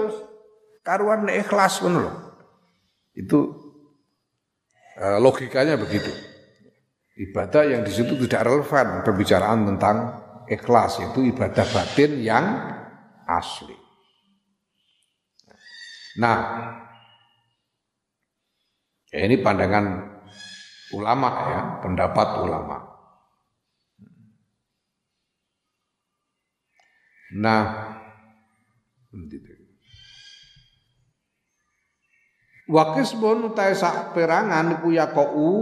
karuan 0.86 1.26
ikhlas 1.26 1.82
loh. 1.82 2.14
Itu 3.14 3.66
Eh, 4.96 5.18
logikanya 5.20 5.76
begitu. 5.76 6.08
Ibadah 7.16 7.64
yang 7.64 7.80
di 7.80 7.92
situ 7.96 8.12
tidak 8.28 8.44
relevan 8.44 9.00
pembicaraan 9.00 9.64
tentang 9.64 9.96
ikhlas 10.52 11.00
itu 11.00 11.24
ibadah 11.32 11.64
batin 11.64 12.20
yang 12.20 12.44
asli. 13.24 13.72
Nah, 16.20 16.38
ya 19.08 19.20
ini 19.24 19.40
pandangan 19.40 19.84
ulama 20.92 21.30
ya, 21.48 21.60
pendapat 21.80 22.28
ulama. 22.44 22.78
Nah, 27.36 27.64
Wa 32.66 32.98
qismun 32.98 33.54
utai 33.54 33.78
sak 33.78 34.10
perangan 34.10 34.82
iku 34.82 34.90
yaqau 34.90 35.54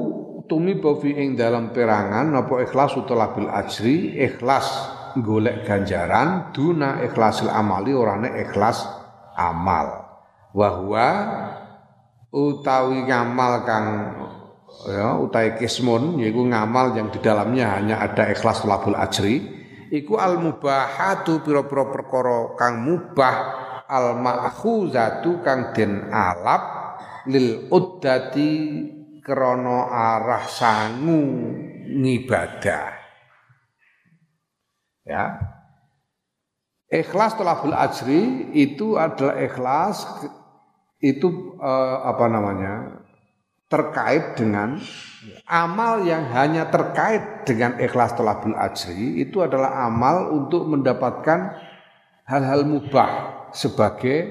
tumiba 0.47 0.97
fi 1.01 1.15
ing 1.15 1.37
dalam 1.37 1.73
perangan 1.73 2.29
napa 2.31 2.65
ikhlas 2.65 2.97
utawa 2.97 3.33
bil 3.33 3.49
ajri 3.49 4.17
ikhlas 4.19 4.67
golek 5.19 5.63
ganjaran 5.63 6.51
duna 6.51 7.05
ikhlasil 7.07 7.51
amali 7.51 7.95
orane 7.95 8.35
ikhlas 8.43 8.83
amal. 9.39 10.07
Wa 10.55 10.69
huwa 10.79 11.09
utawi 12.35 13.07
ngamal 13.07 13.53
kang 13.67 13.87
ya 14.91 15.19
utai 15.23 15.55
kismun 15.55 16.19
yaiku 16.19 16.43
ngamal 16.51 16.99
yang 16.99 17.09
di 17.15 17.23
dalamnya 17.23 17.79
hanya 17.79 18.03
ada 18.03 18.27
ikhlas 18.31 18.67
labul 18.67 18.99
ajri 18.99 19.47
iku 19.95 20.19
al 20.19 20.43
mubahatu 20.43 21.47
pira-pira 21.47 21.95
perkara 21.95 22.59
kang 22.59 22.83
mubah 22.83 23.37
al 23.87 24.19
ma'khuzatu 24.19 25.47
kang 25.47 25.71
den 25.71 26.11
alap 26.11 26.63
lil 27.31 27.71
uddati 27.71 28.51
krono 29.25 29.89
arah 29.89 30.45
sangu 30.45 31.25
ngibadah. 31.89 32.93
Ya. 35.09 35.41
Ikhlas 36.93 37.35
tolabul 37.35 37.75
ajri 37.75 38.53
itu 38.55 39.01
adalah 39.01 39.41
ikhlas 39.41 40.05
itu 41.01 41.57
eh, 41.59 41.97
apa 42.05 42.25
namanya? 42.29 43.01
terkait 43.65 44.39
dengan 44.39 44.79
amal 45.51 46.05
yang 46.07 46.31
hanya 46.31 46.71
terkait 46.71 47.43
dengan 47.43 47.75
ikhlas 47.81 48.15
tolabul 48.15 48.55
ajri 48.55 49.19
itu 49.19 49.43
adalah 49.43 49.89
amal 49.89 50.31
untuk 50.31 50.69
mendapatkan 50.69 51.59
hal-hal 52.29 52.63
mubah 52.63 53.11
sebagai 53.51 54.31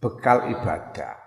bekal 0.00 0.48
ibadah 0.48 1.23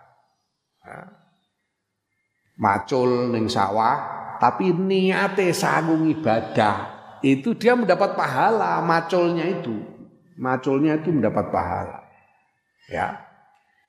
macul 2.58 3.30
ning 3.32 3.46
sawah 3.48 4.18
tapi 4.38 4.74
niate 4.74 5.50
sanggung 5.54 6.06
ibadah 6.10 6.98
itu 7.26 7.58
dia 7.58 7.74
mendapat 7.74 8.14
pahala 8.14 8.78
maculnya 8.86 9.46
itu. 9.50 9.74
Maculnya 10.38 11.02
itu 11.02 11.10
mendapat 11.10 11.50
pahala. 11.50 12.06
Ya. 12.86 13.26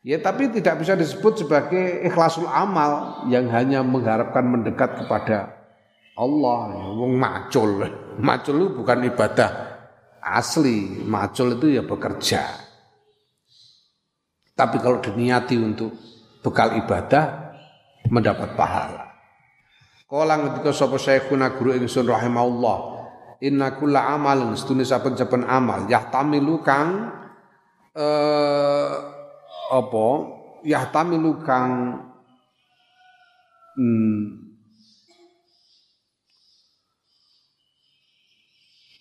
Ya 0.01 0.17
tapi 0.23 0.49
tidak 0.49 0.81
bisa 0.81 0.97
disebut 0.97 1.45
sebagai 1.45 2.01
ikhlasul 2.09 2.49
amal 2.49 3.25
yang 3.29 3.51
hanya 3.53 3.85
mengharapkan 3.85 4.47
mendekat 4.49 5.05
kepada 5.05 5.53
Allah. 6.17 6.73
Wong 6.97 7.21
macul. 7.21 7.85
Macul 8.19 8.55
itu 8.65 8.69
bukan 8.73 8.99
ibadah 9.05 9.51
asli. 10.25 11.05
Macul 11.05 11.61
itu 11.61 11.77
ya 11.77 11.83
bekerja. 11.85 12.43
Tapi 14.57 14.77
kalau 14.83 14.99
diniati 14.99 15.55
untuk 15.55 15.95
bekal 16.43 16.75
ibadah 16.81 17.48
mendapat 18.09 18.57
pahala. 18.57 19.09
Kala 20.09 20.41
ngendika 20.41 20.73
sapa 20.73 20.97
syekhuna 20.97 21.53
guru 21.57 21.77
ingsun 21.77 22.09
rahimahullah, 22.09 22.99
inna 23.45 23.77
kulla 23.77 24.09
amalin 24.11 24.57
setune 24.59 24.83
saben-saben 24.83 25.47
amal 25.47 25.87
yahtamilu 25.87 26.65
kang 26.65 27.13
eh 27.95 28.93
apa 29.69 30.07
yahtamilu 30.65 31.45
kang 31.45 31.71
hmm, 33.77 34.49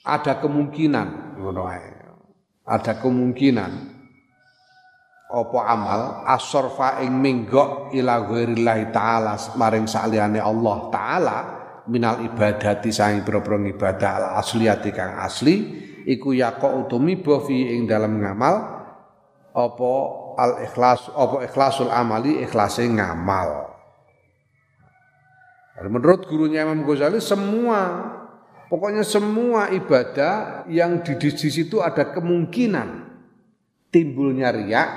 ada 0.06 0.34
kemungkinan 0.40 1.08
ada 2.68 2.94
kemungkinan 3.00 3.72
apa 5.28 5.60
amal 5.68 6.02
asorfa 6.24 7.04
ing 7.04 7.12
minggok 7.20 7.92
ila 7.92 8.24
ghairillahi 8.24 8.96
taala 8.96 9.36
maring 9.60 9.84
saliyane 9.84 10.40
Allah 10.40 10.78
taala 10.88 11.38
minal 11.92 12.24
ibadati 12.24 12.96
sang 12.96 13.28
pira-pira 13.28 13.60
ibadah 13.60 14.12
al 14.16 14.26
asliyati 14.40 14.96
kang 14.96 15.20
asli 15.20 15.56
iku 16.08 16.32
yaqa 16.32 16.72
utumi 16.80 17.20
fi 17.20 17.76
ing 17.76 17.84
dalam 17.92 18.24
ngamal 18.24 18.56
apa 19.52 19.92
al 20.40 20.52
ikhlas 20.64 21.12
apa 21.12 21.44
ikhlasul 21.44 21.92
amali 21.92 22.40
ikhlase 22.46 22.88
ngamal. 22.88 23.74
Menurut 25.78 26.26
gurunya 26.26 26.66
Imam 26.66 26.82
Ghazali 26.82 27.22
semua 27.22 28.16
pokoknya 28.66 29.06
semua 29.06 29.70
ibadah 29.70 30.66
yang 30.66 31.06
di, 31.06 31.30
situ 31.30 31.86
ada 31.86 32.10
kemungkinan 32.10 33.06
timbulnya 33.94 34.50
riak 34.58 34.90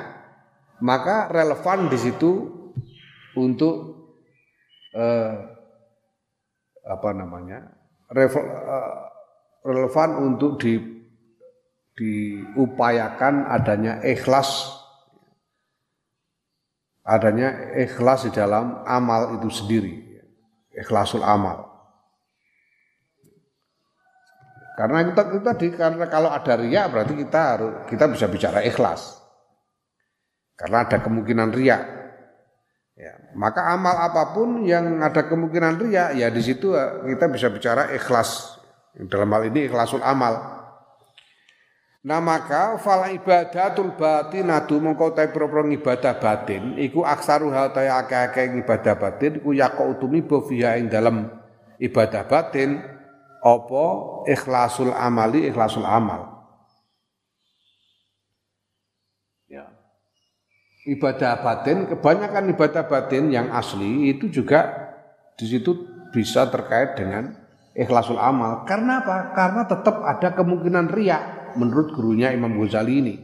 maka 0.81 1.29
relevan 1.29 1.93
di 1.93 1.99
situ 2.01 2.49
untuk 3.37 3.75
eh, 4.97 5.35
apa 6.89 7.11
namanya 7.13 7.69
eh, 8.17 8.29
relevan 9.65 10.11
untuk 10.19 10.57
di 10.61 11.01
diupayakan 12.01 13.45
adanya 13.45 14.01
ikhlas. 14.01 14.73
Adanya 17.05 17.77
ikhlas 17.77 18.25
di 18.25 18.33
dalam 18.33 18.81
amal 18.89 19.37
itu 19.37 19.53
sendiri. 19.53 20.01
Ikhlasul 20.73 21.21
amal. 21.21 21.69
Karena 24.81 25.05
kita 25.05 25.23
tadi 25.45 25.69
karena 25.77 26.09
kalau 26.09 26.33
ada 26.33 26.57
riak 26.57 26.89
berarti 26.89 27.13
kita 27.13 27.41
harus 27.53 27.73
kita 27.85 28.09
bisa 28.09 28.33
bicara 28.33 28.65
ikhlas 28.65 29.20
karena 30.61 30.85
ada 30.85 31.01
kemungkinan 31.01 31.57
riak. 31.57 31.83
Ya, 33.01 33.17
maka 33.33 33.73
amal 33.73 33.97
apa 33.97 34.37
pun 34.37 34.61
yang 34.69 35.01
ada 35.01 35.25
kemungkinan 35.25 35.81
riak, 35.81 36.21
ya 36.21 36.29
di 36.29 36.43
situ 36.45 36.77
eh, 36.77 37.17
kita 37.17 37.33
bisa 37.33 37.49
bicara 37.49 37.89
ikhlas. 37.97 38.61
Dalam 38.93 39.33
hal 39.33 39.49
ini 39.49 39.73
ikhlasul 39.73 40.05
amal. 40.05 40.61
Nah 42.01 42.17
maka 42.21 42.81
fal 42.81 43.13
ibadatul 43.13 43.93
batinatu 43.93 44.81
mongko 44.81 45.13
ta 45.13 45.29
pro 45.29 45.47
ibadah 45.69 46.17
batin 46.17 46.81
iku 46.81 47.05
aksaru 47.05 47.53
hal 47.53 47.77
ta 47.77 47.85
akeh-akeh 47.85 48.57
ibadah 48.65 48.97
batin 48.97 49.37
ku 49.45 49.53
yaqo 49.53 49.85
utumi 49.85 50.25
bo 50.25 50.41
ing 50.49 50.89
dalam 50.89 51.29
ibadah 51.77 52.25
batin 52.25 52.81
apa 53.45 53.87
ikhlasul 54.33 54.97
amali 54.97 55.45
ikhlasul 55.53 55.85
amal. 55.85 56.40
Ibadah 60.91 61.39
batin 61.39 61.87
kebanyakan 61.87 62.51
ibadah 62.51 62.83
batin 62.91 63.31
yang 63.31 63.55
asli 63.55 64.11
itu 64.11 64.27
juga 64.27 64.91
di 65.39 65.47
situ 65.47 65.87
bisa 66.11 66.51
terkait 66.51 66.99
dengan 66.99 67.31
ikhlasul 67.79 68.19
amal. 68.19 68.67
Karena 68.67 68.99
apa? 68.99 69.31
Karena 69.31 69.63
tetap 69.71 70.03
ada 70.03 70.35
kemungkinan 70.35 70.91
riak 70.91 71.55
menurut 71.55 71.95
gurunya 71.95 72.35
Imam 72.35 72.59
Ghazali 72.59 72.95
ini. 72.99 73.15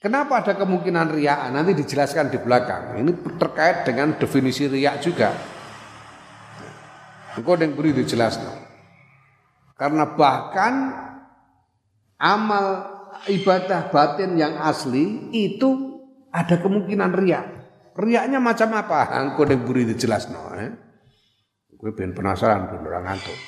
Kenapa 0.00 0.40
ada 0.40 0.56
kemungkinan 0.56 1.12
riak? 1.12 1.52
Nanti 1.52 1.76
dijelaskan 1.76 2.32
di 2.32 2.40
belakang. 2.40 2.96
Ini 2.96 3.12
terkait 3.36 3.84
dengan 3.84 4.16
definisi 4.16 4.64
riak 4.64 5.04
juga. 5.04 5.36
Engkau 7.36 7.60
yang 7.60 7.76
beri 7.76 7.92
dijelaskan. 7.92 8.56
Karena 9.76 10.08
bahkan 10.08 10.96
amal 12.16 12.66
ibadah 13.28 13.92
batin 13.92 14.40
yang 14.40 14.56
asli 14.56 15.28
itu 15.36 15.89
ada 16.30 16.56
kemungkinan 16.58 17.10
riak. 17.14 17.46
Riaknya 17.98 18.38
macam 18.38 18.70
apa? 18.74 19.10
Engkau 19.20 19.46
yang 19.46 19.66
beri 19.66 19.86
dijelaskan. 19.90 20.34
Eh? 20.58 20.72
Gue 21.74 21.90
pengen 21.96 22.14
penasaran, 22.14 22.70
ben 22.70 22.86
orang 22.86 23.04
ngantuk. 23.08 23.38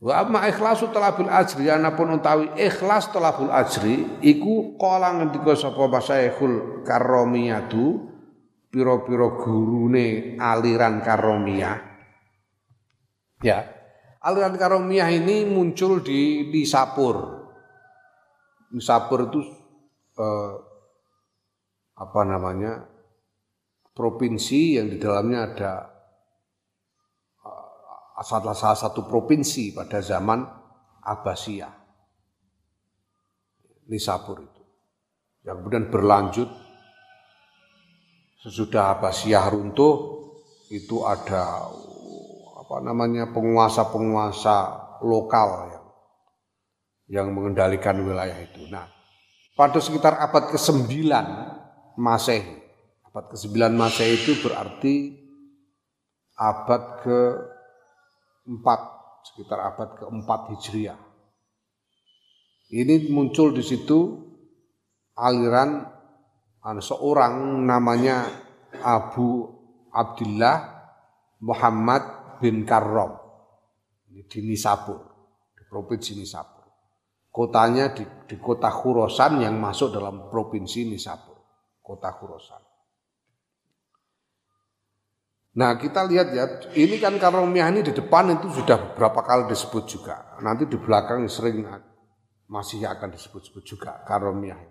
Wa 0.00 0.24
amma 0.24 0.48
ikhlasu 0.48 0.88
talabul 0.96 1.28
ajri 1.28 1.68
anapun 1.68 2.16
utawi 2.16 2.56
ikhlas 2.56 3.12
talabul 3.12 3.52
ajri 3.52 4.24
iku 4.24 4.80
kala 4.80 5.12
ngendika 5.20 5.52
sapa 5.52 5.92
masaikhul 5.92 6.80
karomiyatu 6.88 8.08
pira-pira 8.72 9.28
gurune 9.36 10.40
aliran 10.40 11.04
karomiyah. 11.04 11.76
Ya. 13.44 13.76
Aliran 14.24 14.56
karomiyah 14.56 15.12
ini 15.12 15.44
muncul 15.44 16.00
di 16.00 16.48
Nisapur. 16.48 17.44
Nisapur 18.72 19.28
itu 19.28 19.40
eh, 20.16 20.52
apa 22.00 22.20
namanya? 22.24 22.88
provinsi 23.90 24.80
yang 24.80 24.88
di 24.88 24.96
dalamnya 24.96 25.38
ada 25.50 25.72
salah, 28.24 28.56
salah 28.56 28.78
satu 28.78 29.04
provinsi 29.04 29.76
pada 29.76 30.00
zaman 30.00 30.40
Abbasiyah. 31.04 31.74
Nisapur 33.90 34.40
itu. 34.40 34.62
Yang 35.44 35.56
kemudian 35.60 35.86
berlanjut 35.92 36.48
sesudah 38.40 38.96
Abbasiyah 38.96 39.44
runtuh 39.52 39.96
itu 40.72 41.04
ada 41.04 41.68
apa 42.56 42.76
namanya 42.80 43.28
penguasa-penguasa 43.34 44.56
lokal 45.02 45.48
yang 45.66 45.86
yang 47.10 47.26
mengendalikan 47.34 47.98
wilayah 48.00 48.38
itu. 48.38 48.70
Nah, 48.70 48.86
pada 49.58 49.82
sekitar 49.82 50.14
abad 50.22 50.54
ke-9 50.54 51.10
Masehi. 52.00 52.56
Abad 53.12 53.28
ke-9 53.36 53.52
Masehi 53.76 54.16
itu 54.16 54.40
berarti 54.40 55.20
abad 56.40 57.04
ke 57.04 57.18
4 58.48 59.28
sekitar 59.28 59.60
abad 59.60 60.00
keempat 60.00 60.40
Hijriah. 60.56 60.96
Ini 62.72 63.12
muncul 63.12 63.52
di 63.52 63.60
situ 63.60 64.16
aliran 65.18 65.84
ada 66.60 66.80
seorang 66.80 67.66
namanya 67.66 68.24
Abu 68.80 69.44
Abdullah 69.90 70.80
Muhammad 71.42 72.02
bin 72.38 72.62
Karrom 72.64 73.18
di 74.06 74.40
Nisabur, 74.46 75.00
di 75.56 75.62
provinsi 75.66 76.14
Nisabur. 76.16 76.66
Kotanya 77.30 77.94
di, 77.94 78.02
di 78.26 78.36
kota 78.42 78.70
Khurasan 78.70 79.42
yang 79.42 79.58
masuk 79.58 79.94
dalam 79.94 80.26
provinsi 80.30 80.86
Nisabur, 80.86 81.29
kota 81.90 82.14
Khurasan. 82.14 82.62
Nah 85.50 85.74
kita 85.74 86.06
lihat 86.06 86.30
ya, 86.30 86.46
ini 86.78 87.02
kan 87.02 87.18
karomiyah 87.18 87.74
ini 87.74 87.82
di 87.82 87.90
depan 87.90 88.38
itu 88.38 88.54
sudah 88.54 88.94
beberapa 88.94 89.26
kali 89.26 89.50
disebut 89.50 89.84
juga. 89.90 90.38
Nanti 90.38 90.70
di 90.70 90.78
belakang 90.78 91.26
sering 91.26 91.66
masih 92.46 92.86
akan 92.86 93.10
disebut-sebut 93.10 93.64
juga 93.66 93.98
karomiyah. 94.06 94.62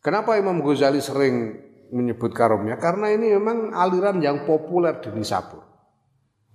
Kenapa 0.00 0.40
Imam 0.40 0.64
Ghazali 0.64 1.04
sering 1.04 1.60
menyebut 1.92 2.32
karomiyah? 2.32 2.80
Karena 2.80 3.12
ini 3.12 3.36
memang 3.36 3.76
aliran 3.76 4.16
yang 4.24 4.48
populer 4.48 4.96
di 4.96 5.12
Nisabur. 5.12 5.60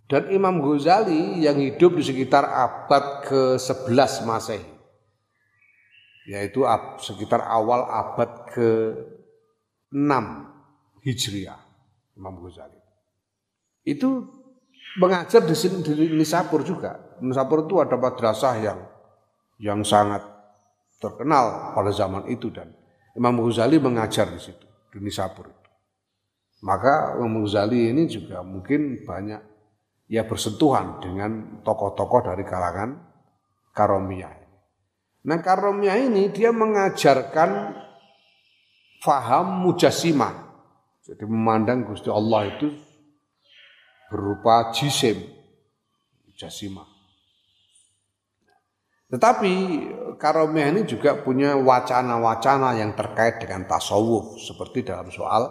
Dan 0.10 0.34
Imam 0.34 0.58
Ghazali 0.58 1.46
yang 1.46 1.62
hidup 1.62 1.94
di 1.94 2.04
sekitar 2.04 2.42
abad 2.42 3.22
ke-11 3.30 4.26
Masehi. 4.26 4.66
Yaitu 6.28 6.66
sekitar 7.00 7.40
awal 7.46 7.86
abad 7.88 8.52
ke-6 8.52 9.17
Hijriah 11.04 11.62
Imam 12.20 12.44
Ghazali 12.44 12.82
itu 13.88 14.28
mengajar 15.00 15.46
di 15.48 15.56
sini 15.56 15.80
di 15.80 16.12
Nisapur 16.12 16.66
juga. 16.66 17.18
Nisapur 17.24 17.64
itu 17.64 17.80
ada 17.80 17.96
madrasah 17.96 18.56
yang 18.60 18.80
yang 19.58 19.80
sangat 19.88 20.26
terkenal 21.00 21.72
pada 21.74 21.94
zaman 21.94 22.28
itu 22.28 22.52
dan 22.52 22.74
Imam 23.16 23.40
Ghazali 23.40 23.80
mengajar 23.80 24.28
di 24.28 24.42
situ 24.42 24.68
di 24.92 25.00
Nisapur 25.00 25.48
itu. 25.48 25.70
Maka 26.66 27.16
Imam 27.16 27.46
Ghazali 27.46 27.94
ini 27.94 28.10
juga 28.10 28.44
mungkin 28.44 29.08
banyak 29.08 29.42
ya 30.12 30.28
bersentuhan 30.28 31.00
dengan 31.00 31.64
tokoh-tokoh 31.64 32.28
dari 32.28 32.44
kalangan 32.44 32.98
Karomiyah. 33.72 34.36
Nah 35.28 35.40
Karomiyah 35.40 35.98
ini 36.12 36.34
dia 36.34 36.50
mengajarkan 36.52 37.76
faham 39.08 39.64
mujasimah. 39.64 40.36
Jadi 41.08 41.24
memandang 41.24 41.88
Gusti 41.88 42.12
Allah 42.12 42.52
itu 42.52 42.68
berupa 44.12 44.76
jisim, 44.76 45.24
jasima. 46.36 46.84
Tetapi 49.08 49.52
karomiyah 50.20 50.76
ini 50.76 50.82
juga 50.84 51.16
punya 51.24 51.56
wacana-wacana 51.56 52.76
yang 52.76 52.92
terkait 52.92 53.40
dengan 53.40 53.64
tasawuf 53.64 54.36
seperti 54.36 54.84
dalam 54.84 55.08
soal 55.08 55.48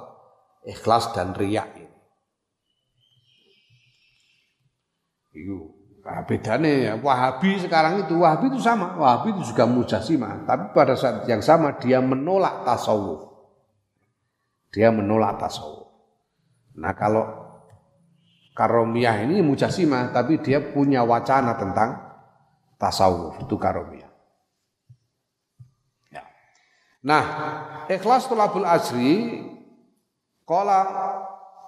ikhlas 0.68 1.16
dan 1.16 1.32
riak. 1.32 1.72
Itu. 5.32 5.72
Nah, 6.07 6.22
bedanya 6.22 6.70
ya, 6.70 6.92
Wahabi 7.02 7.59
sekarang 7.59 8.07
itu, 8.07 8.14
Wahabi 8.14 8.54
itu 8.54 8.62
sama, 8.62 8.94
Wahabi 8.94 9.34
itu 9.34 9.50
juga 9.50 9.66
mujasima, 9.66 10.46
tapi 10.46 10.70
pada 10.70 10.94
saat 10.94 11.26
yang 11.26 11.42
sama 11.42 11.74
dia 11.82 11.98
menolak 11.98 12.62
tasawuf. 12.62 13.36
Dia 14.70 14.92
menolak 14.94 15.40
tasawuf. 15.40 15.88
Nah 16.76 16.92
kalau 16.92 17.46
Karomiyah 18.56 19.28
ini 19.28 19.44
mujasimah, 19.44 20.16
tapi 20.16 20.40
dia 20.40 20.64
punya 20.64 21.04
wacana 21.04 21.60
tentang 21.60 22.00
tasawuf, 22.80 23.36
itu 23.44 23.52
karomiyah. 23.60 24.08
Ya. 26.08 26.24
Nah, 27.04 27.24
ikhlas 27.92 28.24
tolabul 28.24 28.64
asri, 28.64 29.44
kala 30.48 30.80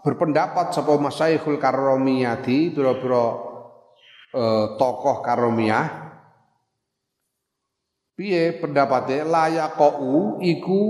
berpendapat 0.01 0.73
sapa 0.73 0.97
masaikhul 0.97 1.61
karomiyati, 1.61 2.73
biro-biro 2.73 3.27
eh, 4.33 4.67
tokoh 4.81 5.21
karomiyah, 5.21 6.09
piye 8.17 8.57
pendapatnya 8.65 9.29
layak 9.29 9.77
kau 9.77 10.41
iku 10.41 10.81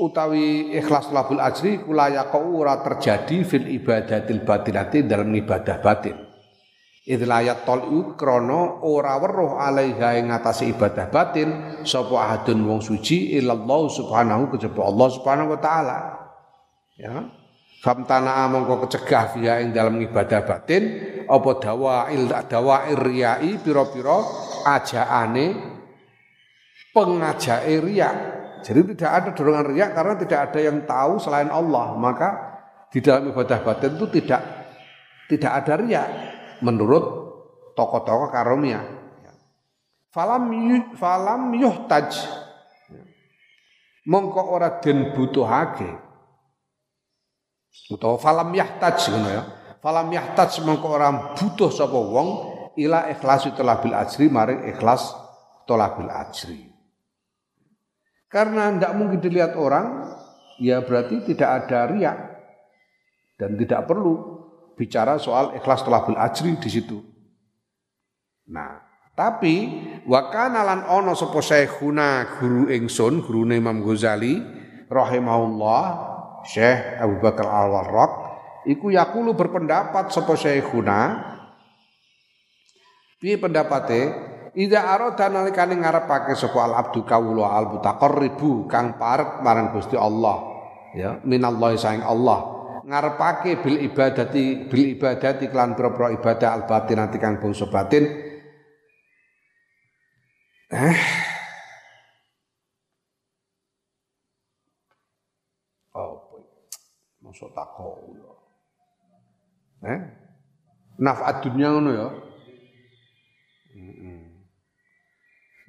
utawi 0.00 0.72
ikhlas 0.78 1.12
labul 1.12 1.42
ajri 1.42 1.82
kula 1.82 2.08
ora 2.32 2.80
terjadi 2.80 3.44
fil 3.44 3.66
ibadatil 3.68 4.46
batinati 4.46 5.04
dalam 5.04 5.28
ibadah 5.28 5.76
batin. 5.82 6.16
Idlayat 7.02 7.66
tol'u 7.66 8.14
krono 8.14 8.86
ora 8.86 9.18
weruh 9.18 9.58
alaiha 9.58 10.22
ing 10.22 10.30
ngatasi 10.30 10.70
ibadah 10.70 11.10
batin 11.10 11.48
sapa 11.82 12.14
ahadun 12.14 12.62
wong 12.62 12.78
suci 12.78 13.34
illallah 13.34 13.90
subhanahu 13.90 14.54
kejaba 14.54 14.86
Allah 14.86 15.08
subhanahu 15.10 15.52
wa 15.52 15.58
taala. 15.58 15.98
Ya. 16.94 17.26
Famtana 17.82 18.46
mongko 18.46 18.86
kecegah 18.86 19.34
via 19.34 19.58
ing 19.58 19.74
dalam 19.74 19.98
ibadah 19.98 20.46
batin 20.46 20.82
apa 21.26 21.50
dawail 21.58 22.30
dawair 22.46 22.94
riyai 22.94 23.58
pira-pira 23.58 24.22
ajaane 24.62 25.46
pengajake 26.94 27.74
riya 27.82 28.10
jadi 28.62 28.80
tidak 28.94 29.10
ada 29.10 29.30
dorongan 29.34 29.66
riak 29.74 29.90
karena 29.92 30.14
tidak 30.16 30.40
ada 30.50 30.58
yang 30.62 30.78
tahu 30.86 31.18
selain 31.18 31.50
Allah. 31.50 31.98
Maka 31.98 32.28
di 32.88 33.02
dalam 33.02 33.34
ibadah 33.34 33.58
batin 33.60 33.98
itu 33.98 34.06
tidak 34.22 34.40
tidak 35.26 35.52
ada 35.62 35.72
riak 35.82 36.08
menurut 36.62 37.04
tokoh-tokoh 37.74 38.30
karomia. 38.30 39.02
falam 40.12 40.44
falam 41.00 41.56
yuhtaj 41.56 42.12
mongko 44.04 44.42
ora 44.44 44.76
den 44.84 45.16
butuhake 45.16 45.88
utawa 47.88 48.20
falam 48.20 48.52
yahtaj 48.52 49.08
ngono 49.08 49.28
ya 49.32 49.42
falam 49.80 50.12
yahtaj 50.12 50.60
mongko 50.68 50.86
ora 50.92 51.08
butuh 51.32 51.72
sapa 51.72 51.96
wong 51.96 52.28
ila 52.76 53.08
ikhlas 53.08 53.48
talabil 53.56 53.96
ajri 53.96 54.28
maring 54.28 54.68
ikhlas 54.68 55.16
talabil 55.64 56.12
ajri 56.12 56.71
karena 58.32 58.72
tidak 58.72 58.92
mungkin 58.96 59.20
dilihat 59.20 59.52
orang 59.60 60.16
ya 60.56 60.80
berarti 60.80 61.20
tidak 61.28 61.68
ada 61.68 61.92
riak 61.92 62.18
dan 63.36 63.60
tidak 63.60 63.84
perlu 63.84 64.40
bicara 64.74 65.20
soal 65.20 65.52
ikhlas 65.52 65.84
talabul 65.84 66.16
ajri 66.16 66.56
di 66.56 66.70
situ. 66.72 66.98
Nah, 68.48 68.80
tapi 69.12 69.68
wakana 70.08 70.64
lan 70.64 70.80
ono 70.88 71.12
sapa 71.12 71.44
syekhuna 71.44 72.40
guru 72.40 72.72
ingsun, 72.72 73.20
gurune 73.20 73.60
Imam 73.60 73.84
Ghazali 73.84 74.40
rahimahullah, 74.88 75.84
Syekh 76.48 76.98
Abu 76.98 77.20
Bakar 77.20 77.44
Al-Warraq, 77.44 78.12
iku 78.66 78.88
yakulu 78.88 79.36
berpendapat 79.36 80.08
sapa 80.08 80.32
syekhuna 80.34 81.28
piye 83.22 83.38
pendapate 83.38 84.31
Ida 84.52 84.84
arada 84.84 85.32
nalikane 85.32 85.80
ngarepake 85.80 86.36
sapa 86.36 86.68
al 86.68 86.76
abdu 86.76 87.08
kawula 87.08 87.56
al 87.56 87.72
mutaqarribu 87.72 88.68
kang 88.68 89.00
parek 89.00 89.40
marang 89.40 89.72
Gusti 89.72 89.96
Allah. 89.96 90.44
Ya. 90.92 91.16
Minallahi 91.24 91.80
saing 91.80 92.04
Allah. 92.04 92.52
Ngarepake 92.84 93.64
bil 93.64 93.80
ibadati 93.80 94.68
bil 94.68 94.92
ibadati 94.92 95.48
klan 95.48 95.72
pro-pro 95.72 96.12
ibadah 96.12 96.52
al 96.52 96.62
batin 96.68 97.00
nanti 97.00 97.16
kang 97.16 97.40
bangsa 97.40 97.64
batin. 97.72 98.04
Eh. 100.68 100.96
Apa 105.96 106.36
masuk 107.24 107.48
takok. 107.56 107.96
Eh? 109.80 110.00
Nafat 111.00 111.40
dunia 111.40 111.72
ngono 111.72 111.90
ya 111.96 112.08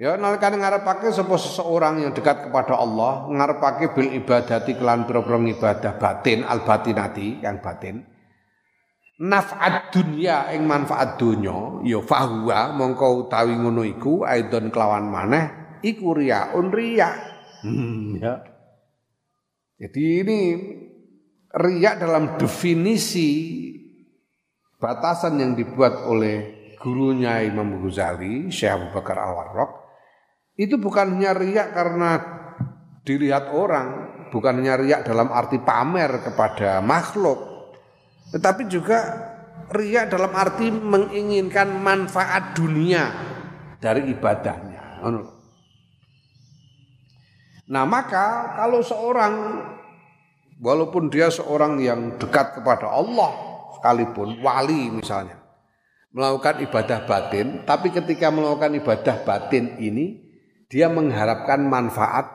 Ya 0.02 0.18
nalikane 0.18 0.58
ngarepake 0.58 1.14
sapa 1.14 1.38
seseorang 1.38 2.02
yang 2.02 2.18
dekat 2.18 2.50
kepada 2.50 2.82
Allah, 2.82 3.30
ngarepake 3.30 3.94
bil 3.94 4.10
ibadati 4.10 4.74
kelan 4.74 5.06
pira-pira 5.06 5.38
ibadah 5.38 5.94
batin 6.02 6.42
al 6.42 6.66
batinati 6.66 7.46
yang 7.46 7.62
batin. 7.62 8.02
Naf'at 9.22 9.94
dunya 9.94 10.50
ing 10.58 10.66
manfaat 10.66 11.22
dunya 11.22 11.86
ya 11.86 12.02
fahuwa 12.02 12.74
mongko 12.74 13.30
utawi 13.30 13.54
ngono 13.54 13.86
iku 13.86 14.26
aidon 14.26 14.74
kelawan 14.74 15.06
maneh 15.06 15.78
iku 15.86 16.18
riyaun 16.18 16.74
riya. 16.74 17.14
Hmm, 17.62 18.18
ya. 18.18 18.42
Jadi 19.78 20.04
ini 20.26 20.40
riya 21.54 22.02
dalam 22.02 22.42
definisi 22.42 23.30
batasan 24.82 25.38
yang 25.38 25.54
dibuat 25.54 26.10
oleh 26.10 26.74
gurunya 26.82 27.46
Imam 27.46 27.78
Ghazali, 27.86 28.50
Syekh 28.50 28.74
Abu 28.74 28.88
Bakar 28.98 29.22
Al-Warraq 29.22 29.83
itu 30.54 30.78
bukan 30.78 31.18
hanya 31.18 31.34
riak 31.34 31.74
karena 31.74 32.12
dilihat 33.02 33.50
orang, 33.50 33.88
bukan 34.30 34.62
hanya 34.62 34.78
riak 34.78 35.02
dalam 35.02 35.34
arti 35.34 35.58
pamer 35.58 36.22
kepada 36.22 36.78
makhluk, 36.80 37.40
tetapi 38.32 38.70
juga 38.70 39.00
riak 39.74 40.14
dalam 40.14 40.30
arti 40.32 40.70
menginginkan 40.70 41.74
manfaat 41.82 42.54
dunia 42.54 43.10
dari 43.82 44.14
ibadahnya. 44.14 45.02
Nah 47.68 47.84
maka 47.90 48.54
kalau 48.54 48.86
seorang 48.86 49.34
walaupun 50.62 51.10
dia 51.10 51.34
seorang 51.34 51.82
yang 51.82 52.16
dekat 52.22 52.62
kepada 52.62 52.88
Allah 52.94 53.32
sekalipun 53.76 54.40
wali 54.40 54.94
misalnya 54.94 55.42
melakukan 56.14 56.62
ibadah 56.62 57.10
batin, 57.10 57.66
tapi 57.66 57.90
ketika 57.90 58.30
melakukan 58.30 58.78
ibadah 58.78 59.26
batin 59.26 59.82
ini 59.82 60.23
dia 60.74 60.90
mengharapkan 60.90 61.70
manfaat 61.70 62.26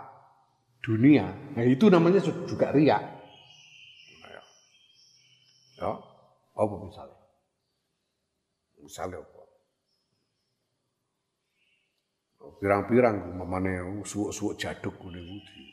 dunia. 0.78 1.26
Nah, 1.58 1.66
itu 1.66 1.90
namanya 1.90 2.22
juga 2.22 2.70
ria. 2.70 3.02
Ya, 5.82 5.90
apa 6.54 6.74
misalnya? 6.86 7.18
Misalnya 8.78 9.18
apa? 9.26 9.42
Pirang-pirang 12.62 13.34
mamane 13.34 14.02
suwuk-suwuk 14.06 14.54
jaduk 14.54 14.94
ngene 15.02 15.18
kuwi. 15.18 15.66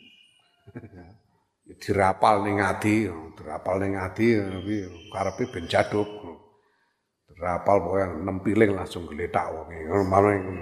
dirapal 1.86 2.46
ning 2.46 2.62
ati, 2.62 3.10
dirapal 3.38 3.78
ning 3.82 3.98
ati 3.98 4.38
tapi 4.38 4.76
karepe 5.14 5.44
ben 5.54 5.66
jaduk. 5.70 6.10
Rapal 7.36 7.84
pokoknya 7.84 8.08
enam 8.16 8.40
piling 8.40 8.72
langsung 8.80 9.12
geletak 9.12 9.52
wonge. 9.52 9.92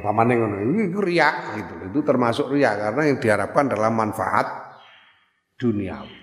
Pamane 0.01 0.33
ngono. 0.33 0.57
Itu 0.73 1.05
riak 1.05 1.35
gitu. 1.61 1.73
Itu 1.93 1.99
termasuk 2.01 2.49
riak 2.49 2.81
karena 2.81 3.01
yang 3.13 3.17
diharapkan 3.21 3.69
adalah 3.69 3.93
manfaat 3.93 4.47
duniawi. 5.61 6.17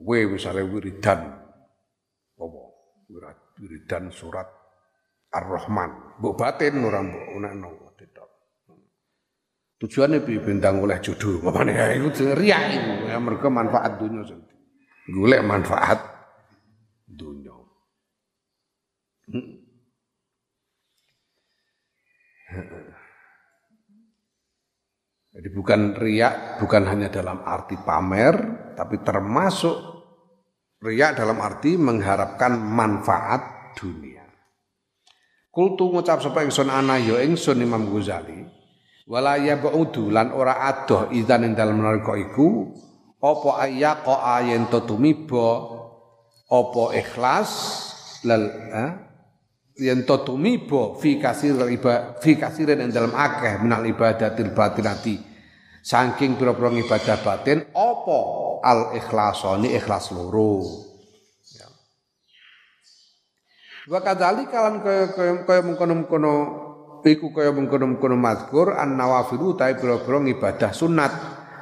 Gue 0.00 0.18
misalnya 0.30 0.64
wiridan 0.64 1.20
apa? 2.38 2.62
Wiridan 3.60 4.08
surat 4.14 4.46
Ar-Rahman. 5.34 6.22
Mbok 6.22 6.34
batin 6.38 6.80
orang 6.86 7.10
mbok 7.10 7.26
unekno 7.34 7.68
tidak. 7.98 8.30
Tujuannya 9.82 10.22
bi 10.22 10.38
bintang 10.38 10.78
oleh 10.80 11.02
jodoh. 11.02 11.42
Pamane 11.42 11.74
ya 11.74 11.98
iku 11.98 12.14
riak 12.14 12.62
itu. 12.78 13.10
Ya 13.10 13.18
mereka 13.18 13.50
manfaat 13.50 13.98
dunia 13.98 14.22
sendiri. 14.22 14.54
Golek 15.10 15.42
manfaat 15.42 15.98
dunia. 17.10 17.52
Jadi 25.30 25.48
bukan 25.54 25.94
riak, 25.94 26.58
bukan 26.58 26.82
hanya 26.90 27.06
dalam 27.06 27.46
arti 27.46 27.78
pamer, 27.78 28.34
tapi 28.74 28.98
termasuk 29.06 29.78
riak 30.82 31.14
dalam 31.14 31.38
arti 31.38 31.78
mengharapkan 31.78 32.58
manfaat 32.58 33.72
dunia. 33.78 34.26
Kultu 35.54 35.90
ngucap 35.90 36.22
sapa 36.22 36.42
ingsun 36.42 36.70
ana 36.70 36.98
ya 36.98 37.22
ingsun 37.22 37.62
Imam 37.62 37.86
Ghazali, 37.90 38.42
wala 39.10 39.38
ya 39.38 39.58
ba'udu 39.58 40.10
lan 40.10 40.30
ora 40.30 40.66
adoh 40.66 41.10
idzan 41.10 41.46
ing 41.46 41.52
dalem 41.58 41.82
nalika 41.82 42.14
iku 42.14 42.70
apa 43.18 43.66
ayyaqa 43.66 44.14
ayen 44.38 44.70
tumiba 44.70 45.66
apa 46.46 46.82
ikhlas 46.94 47.50
lal 48.22 48.46
eh? 48.70 49.09
Yen 49.80 50.04
to 50.04 50.20
tumibo 50.20 51.00
fi 51.00 51.16
kasir 51.16 51.56
ibadah 51.56 52.20
fi 52.20 52.36
kasirin 52.36 52.84
ing 52.84 52.92
dalam 52.92 53.16
akeh 53.16 53.64
minal 53.64 53.82
ibadatil 53.88 54.52
batinati 54.52 55.16
saking 55.80 56.36
pira-pira 56.36 56.68
ibadah 56.76 57.16
batin 57.24 57.64
apa 57.72 58.20
al 58.60 58.80
ikhlasoni 58.92 59.72
ikhlas 59.72 60.12
loro 60.12 60.60
ya. 61.56 61.68
Wa 63.88 64.04
kadzali 64.04 64.44
kalan 64.52 64.84
kaya 64.84 65.16
kaya 65.16 65.32
kaya 65.48 65.60
mengkono-mengkono 65.64 66.32
iku 67.00 67.32
kaya 67.32 67.56
mengkono-mengkono 67.56 68.16
mazkur 68.20 68.76
an 68.76 69.00
nawafilu 69.00 69.56
ta 69.56 69.72
pira-pira 69.72 70.20
ibadah 70.28 70.70
sunat 70.76 71.12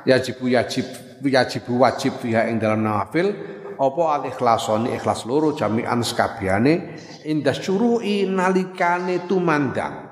yajibu 0.02 0.50
yajib 0.50 0.86
yajibu 1.22 1.78
wajib 1.78 2.18
fiha 2.18 2.50
ing 2.50 2.58
dalam 2.58 2.82
nawafil 2.82 3.57
apa 3.78 4.02
al 4.18 4.22
ikhlasoni 4.26 4.92
ikhlas 4.98 5.24
loro 5.24 5.54
jami'an 5.54 6.02
sekabiane 6.02 6.98
indah 7.24 7.54
syuru'i 7.54 8.26
nalikane 8.26 9.24
tumandang 9.30 10.08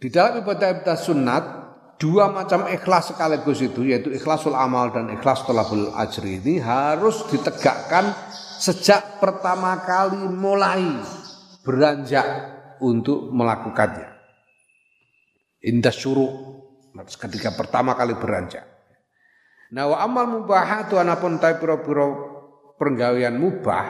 Di 0.00 0.08
dalam 0.08 0.40
ibadah-ibadah 0.40 0.96
sunat 0.96 1.44
dua 2.00 2.32
macam 2.32 2.64
ikhlas 2.72 3.12
sekaligus 3.12 3.60
itu 3.60 3.84
yaitu 3.84 4.08
ikhlasul 4.16 4.56
amal 4.56 4.88
dan 4.88 5.12
ikhlas 5.12 5.44
tolabul 5.44 5.92
ajri 5.92 6.40
ini 6.40 6.56
harus 6.56 7.28
ditegakkan 7.28 8.08
sejak 8.56 9.20
pertama 9.20 9.76
kali 9.84 10.24
mulai 10.24 10.88
beranjak 11.60 12.24
untuk 12.80 13.28
melakukannya. 13.28 14.08
Indah 15.68 15.92
syuruh 15.92 16.32
ketika 16.96 17.52
pertama 17.52 17.92
kali 17.92 18.16
beranjak. 18.16 18.64
Nah 19.70 19.86
wa 19.86 19.96
amal 20.02 20.26
mubahatu 20.26 20.98
anapun 20.98 21.38
ta 21.38 21.54
pira-pira 21.54 22.10
pergawean 22.74 23.38
mubah 23.38 23.86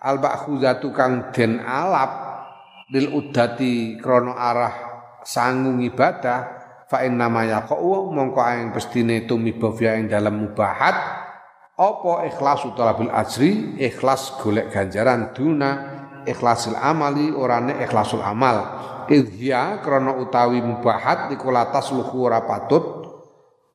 al 0.00 0.16
ba'khuzatu 0.20 0.88
kang 0.96 1.32
den 1.36 1.60
alap 1.60 2.12
lil 2.88 3.12
udati 3.12 4.00
krono 4.00 4.32
arah 4.32 4.72
sanggung 5.20 5.84
ibadah 5.84 6.38
fa 6.88 7.04
inna 7.04 7.28
ma 7.28 7.44
mongko 7.44 8.40
aing 8.40 8.72
pestine 8.72 9.28
tumiba 9.28 9.68
ing 9.74 10.08
dalam 10.08 10.48
mubahat 10.48 10.96
apa 11.76 12.24
ikhlas 12.32 12.64
talabil 12.72 13.12
ajri? 13.12 13.76
Ikhlas 13.76 14.40
golek 14.40 14.72
ganjaran 14.72 15.36
duna 15.36 15.70
ikhlasil 16.24 16.72
amali 16.72 17.28
orane 17.36 17.76
ikhlasul 17.84 18.24
amal. 18.24 18.80
Idhya 19.12 19.84
krana 19.84 20.16
utawi 20.16 20.64
mubahat 20.64 21.30
iku 21.36 21.52
latas 21.52 21.92
luhu 21.92 22.26
ora 22.26 22.42
patut 22.48 22.95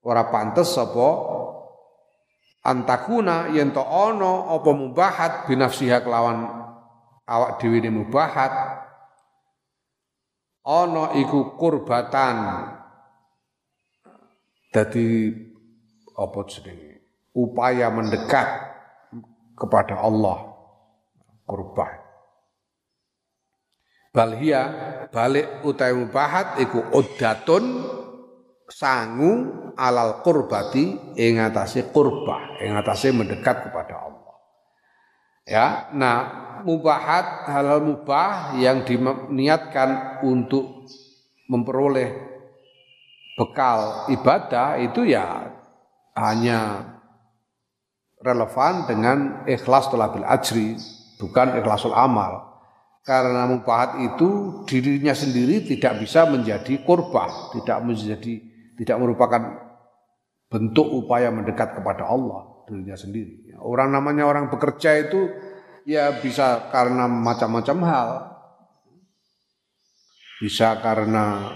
ora 0.02 0.30
pantes 0.34 0.74
apa 0.78 1.10
antakuna 2.66 3.50
yen 3.54 3.74
to 3.74 3.82
ana 3.82 4.54
apa 4.58 4.70
mubahat 4.74 5.46
binafsiha 5.50 6.02
kelawan 6.02 6.46
awak 7.26 7.62
dhewe 7.62 7.82
mubahat. 7.90 8.54
Ana 10.62 11.18
iku 11.18 11.58
kurbatan. 11.58 12.38
Dadi 14.70 15.34
apa 16.14 16.40
jenenge? 16.46 17.02
Upaya 17.34 17.90
mendekat 17.90 18.46
kepada 19.58 19.98
Allah. 19.98 20.54
Kurban 21.50 22.02
balhia 24.12 24.62
balik 25.10 25.64
utai 25.64 25.96
mubahat 25.96 26.60
iku 26.60 26.84
uddatun 26.92 27.64
sangu 28.72 29.74
alal 29.76 30.24
kurbati 30.24 31.16
ing 31.20 31.44
atase 31.44 31.92
kurba 31.92 32.58
ing 32.64 32.74
atase 32.80 33.12
mendekat 33.12 33.68
kepada 33.70 34.08
Allah 34.08 34.36
ya 35.44 35.66
nah 35.92 36.20
mubahat 36.64 37.52
halal 37.52 37.84
mubah 37.84 38.56
yang 38.56 38.88
diniatkan 38.88 40.24
untuk 40.24 40.88
memperoleh 41.52 42.16
bekal 43.36 44.08
ibadah 44.08 44.80
itu 44.80 45.04
ya 45.04 45.52
hanya 46.16 46.92
relevan 48.22 48.86
dengan 48.86 49.18
ikhlas 49.50 49.90
tolabil 49.90 50.26
ajri, 50.26 50.78
bukan 51.18 51.58
ikhlasul 51.58 51.92
amal. 51.92 52.54
Karena 53.02 53.50
mubahat 53.50 53.98
itu 53.98 54.62
dirinya 54.70 55.18
sendiri 55.18 55.66
tidak 55.66 56.06
bisa 56.06 56.30
menjadi 56.30 56.86
korban, 56.86 57.50
tidak 57.58 57.82
menjadi 57.82 58.46
tidak 58.80 58.98
merupakan 59.00 59.42
bentuk 60.52 60.88
upaya 60.92 61.32
mendekat 61.32 61.80
kepada 61.80 62.08
Allah 62.08 62.66
dirinya 62.68 62.96
sendiri. 62.96 63.56
Orang 63.60 63.96
namanya 63.96 64.28
orang 64.28 64.52
bekerja 64.52 65.08
itu 65.08 65.32
ya 65.88 66.12
bisa 66.20 66.72
karena 66.72 67.08
macam-macam 67.08 67.78
hal. 67.88 68.10
Bisa 70.42 70.82
karena 70.82 71.54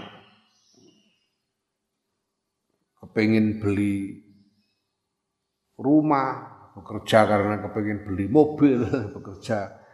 kepingin 3.02 3.58
beli 3.58 4.22
rumah, 5.76 6.56
bekerja 6.78 7.26
karena 7.26 7.60
kepengen 7.66 8.06
beli 8.06 8.30
mobil, 8.30 8.86
bekerja 9.16 9.84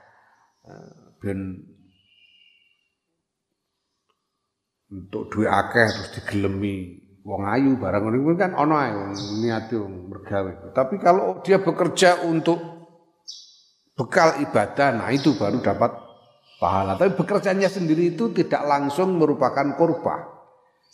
dan 1.23 1.39
eh, 1.43 1.71
untuk 4.93 5.33
duit 5.33 5.49
akeh 5.49 5.89
terus 5.89 6.11
digelemi 6.21 7.02
wong 7.23 7.43
ayu 7.47 7.79
barang 7.79 8.03
ini 8.11 8.35
kan 8.35 8.53
ono 8.59 8.75
ae 8.79 8.93
niate 9.43 9.79
wong 9.79 10.11
mergawe. 10.11 10.75
Tapi 10.75 10.99
kalau 10.99 11.41
dia 11.41 11.63
bekerja 11.63 12.27
untuk 12.27 12.59
bekal 13.95 14.43
ibadah, 14.43 14.99
nah 14.99 15.09
itu 15.15 15.35
baru 15.39 15.63
dapat 15.63 15.95
pahala. 16.59 16.99
Tapi 16.99 17.15
bekerjanya 17.15 17.71
sendiri 17.71 18.15
itu 18.15 18.35
tidak 18.35 18.67
langsung 18.67 19.19
merupakan 19.19 19.75
kurba. 19.79 20.29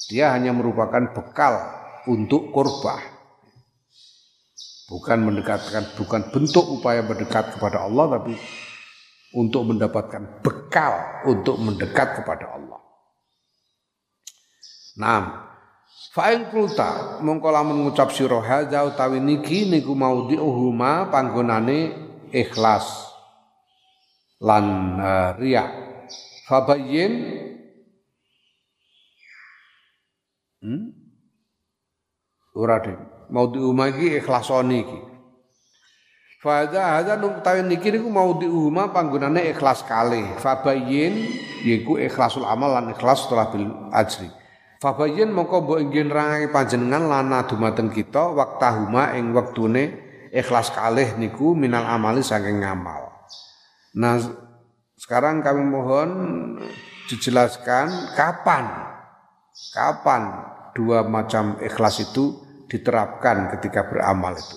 Dia 0.08 0.30
hanya 0.36 0.54
merupakan 0.54 1.10
bekal 1.10 1.58
untuk 2.06 2.54
kurba 2.54 3.18
bukan 4.88 5.18
mendekatkan 5.20 5.84
bukan 6.00 6.32
bentuk 6.32 6.64
upaya 6.64 7.04
mendekat 7.04 7.52
kepada 7.54 7.84
Allah 7.84 8.18
tapi 8.18 8.32
untuk 9.36 9.68
mendapatkan 9.68 10.40
bekal 10.40 10.92
untuk 11.28 11.60
mendekat 11.60 12.16
kepada 12.16 12.56
Allah. 12.56 12.80
Nah, 14.98 15.20
Fa'in 16.18 16.50
kulta 16.50 17.22
mongko 17.22 17.46
lamun 17.54 17.86
ngucap 17.86 18.10
sira 18.10 18.42
hadza 18.42 18.82
utawi 18.82 19.22
niki 19.22 19.70
niku 19.70 19.94
maudhi'uhuma 19.94 21.14
panggonane 21.14 21.94
ikhlas 22.34 23.14
lan 24.42 24.98
uh, 24.98 25.30
riya. 25.38 25.62
Fabayyin 26.50 27.12
hmm? 30.58 30.82
Ora 32.58 32.82
deh 32.82 32.98
maudhi'uma 33.30 33.94
iki 33.94 34.18
ikhlasoni 34.18 34.76
iki. 34.82 34.98
Fadha 36.42 36.98
hadza 36.98 37.14
nuktawi 37.14 37.62
niki 37.62 37.94
niku 37.94 38.10
maudhi'uma 38.10 38.90
panggonane 38.90 39.54
ikhlas 39.54 39.86
kalih. 39.86 40.34
Fabayyin 40.42 41.14
yiku 41.62 41.94
ikhlasul 41.94 42.42
amal 42.42 42.74
lan 42.74 42.90
ikhlas 42.90 43.22
setelah 43.22 43.54
bil 43.54 43.70
ajri. 43.94 44.34
Fabayyin 44.78 45.34
mongko 45.34 45.66
mbok 45.66 45.78
inggih 45.82 46.06
nerangake 46.06 46.54
panjenengan 46.54 47.10
lana 47.10 47.42
dumateng 47.50 47.90
kita 47.90 48.30
waktahuma 48.30 49.10
ing 49.18 49.34
wektune 49.34 49.98
ikhlas 50.30 50.70
kalih 50.70 51.18
niku 51.18 51.58
minal 51.58 51.82
amali 51.82 52.22
saking 52.22 52.62
ngamal. 52.62 53.10
Nah, 53.98 54.22
sekarang 54.94 55.42
kami 55.42 55.66
mohon 55.66 56.10
dijelaskan 57.10 58.14
kapan 58.14 58.70
kapan 59.74 60.22
dua 60.78 61.02
macam 61.02 61.58
ikhlas 61.58 61.98
itu 61.98 62.38
diterapkan 62.70 63.50
ketika 63.58 63.82
beramal 63.82 64.38
itu. 64.38 64.56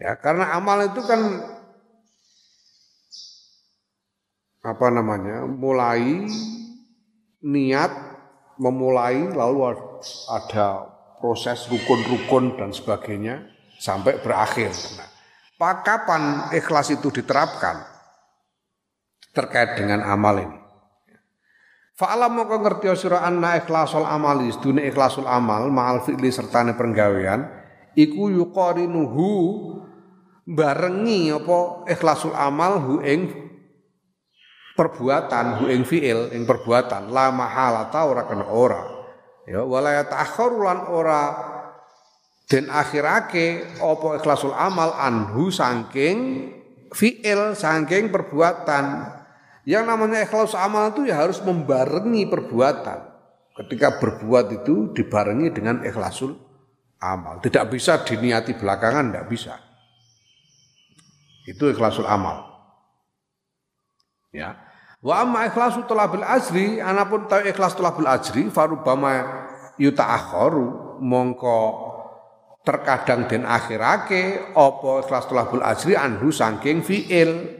Ya, 0.00 0.16
karena 0.16 0.56
amal 0.56 0.88
itu 0.88 1.04
kan 1.04 1.20
apa 4.64 4.86
namanya? 4.88 5.44
mulai 5.44 6.24
niat 7.44 8.07
memulai 8.58 9.30
lalu 9.30 9.74
ada 10.30 10.90
proses 11.22 11.66
rukun-rukun 11.70 12.58
dan 12.58 12.70
sebagainya 12.74 13.46
sampai 13.78 14.18
berakhir. 14.22 14.74
Nah, 14.98 15.08
kapan 15.82 16.50
ikhlas 16.54 16.94
itu 16.94 17.10
diterapkan 17.10 17.82
terkait 19.34 19.78
dengan 19.78 20.02
amal 20.02 20.38
ini? 20.42 20.58
Fa'alam 21.98 22.30
moko 22.30 22.62
ngerti 22.62 22.86
sira 22.94 23.26
anna 23.26 23.58
ikhlasul 23.58 24.06
amali 24.06 24.54
sedune 24.54 24.86
ikhlasul 24.86 25.26
amal 25.26 25.66
ma'al 25.66 26.06
fi'li 26.06 26.30
sertane 26.30 26.78
penggawean 26.78 27.42
iku 27.98 28.30
yuqarinuhu 28.30 29.30
barengi 30.46 31.34
apa 31.34 31.90
ikhlasul 31.90 32.38
amal 32.38 32.78
hu 32.78 32.92
ing 33.02 33.47
perbuatan 34.78 35.58
hu 35.58 35.64
ing 35.66 35.82
fi'il 35.82 36.30
ing 36.30 36.46
perbuatan 36.46 37.10
la 37.10 37.34
mahalata 37.34 38.06
ora 38.06 38.22
kena 38.30 38.46
ora 38.46 38.82
ya 39.50 39.66
wala 39.66 39.98
ta'akhkharu 40.06 40.58
lan 40.62 40.78
ora 40.86 41.22
den 42.46 42.70
akhirake 42.70 43.76
apa 43.82 44.22
ikhlasul 44.22 44.54
amal 44.54 44.94
anhu 44.94 45.50
saking 45.50 46.48
fi'il 46.94 47.58
saking 47.58 48.14
perbuatan 48.14 49.18
yang 49.68 49.84
namanya 49.84 50.24
ikhlas 50.24 50.56
amal 50.56 50.88
itu 50.96 51.04
ya 51.12 51.20
harus 51.20 51.44
membarengi 51.44 52.24
perbuatan. 52.24 53.04
Ketika 53.52 54.00
berbuat 54.00 54.64
itu 54.64 54.96
dibarengi 54.96 55.52
dengan 55.52 55.84
ikhlasul 55.84 56.32
amal. 57.04 57.44
Tidak 57.44 57.68
bisa 57.68 58.00
diniati 58.00 58.56
belakangan, 58.56 59.12
tidak 59.12 59.28
bisa. 59.28 59.60
Itu 61.44 61.68
ikhlasul 61.68 62.08
amal. 62.08 62.48
Ya. 64.32 64.56
Wa 64.98 65.22
amma 65.22 65.46
ikhlasu 65.46 65.86
talabil 65.86 66.26
ajri, 66.26 66.82
anapun 66.82 67.30
tahu 67.30 67.46
ikhlas 67.46 67.78
talabil 67.78 68.10
ajri, 68.10 68.50
farubama 68.50 69.22
yuta'akharu, 69.78 70.98
mongko 70.98 71.86
terkadang 72.66 73.30
den 73.30 73.46
akhirake 73.48 74.52
apa 74.52 74.90
ikhlas 75.06 75.24
talabul 75.24 75.64
ajri 75.64 75.96
anhu 75.96 76.28
saking 76.28 76.84
fi'il 76.84 77.58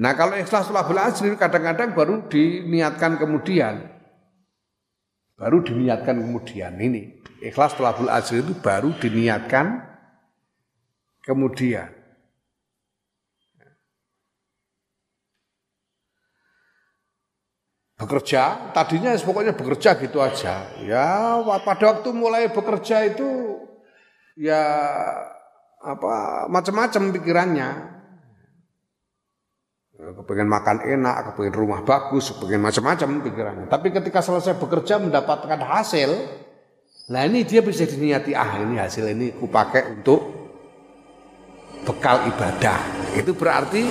Nah 0.00 0.16
kalau 0.16 0.32
ikhlas 0.32 0.72
labul 0.72 0.96
ajri 0.96 1.36
kadang-kadang 1.36 1.92
baru 1.92 2.24
diniatkan 2.24 3.20
kemudian. 3.20 3.84
Baru 5.36 5.60
diniatkan 5.60 6.24
kemudian 6.24 6.72
ini. 6.80 7.20
Ikhlas 7.44 7.76
labul 7.76 8.08
ajri 8.08 8.40
itu 8.40 8.56
baru 8.56 8.96
diniatkan 8.96 9.76
kemudian. 11.20 11.99
Bekerja, 18.00 18.72
tadinya 18.72 19.12
pokoknya 19.12 19.52
bekerja 19.52 20.00
gitu 20.00 20.24
aja. 20.24 20.72
Ya 20.80 21.36
pada 21.60 21.84
waktu 21.92 22.08
mulai 22.16 22.48
bekerja 22.48 23.04
itu 23.04 23.60
ya 24.40 24.64
apa 25.84 26.48
macam-macam 26.48 27.12
pikirannya 27.12 27.70
kepengen 30.00 30.48
makan 30.48 30.80
enak, 30.80 31.16
kepengen 31.32 31.52
rumah 31.52 31.84
bagus, 31.84 32.32
kepengen 32.32 32.64
macam-macam 32.64 33.20
pikirannya. 33.20 33.66
Tapi 33.68 33.92
ketika 33.92 34.24
selesai 34.24 34.56
bekerja 34.56 34.96
mendapatkan 34.96 35.60
hasil, 35.60 36.08
nah 37.12 37.28
ini 37.28 37.44
dia 37.44 37.60
bisa 37.60 37.84
diniati 37.84 38.32
ah 38.32 38.64
ini 38.64 38.80
hasil 38.80 39.12
ini 39.12 39.36
kupakai 39.36 40.00
untuk 40.00 40.24
bekal 41.84 42.24
ibadah. 42.32 42.80
Itu 43.12 43.36
berarti 43.36 43.84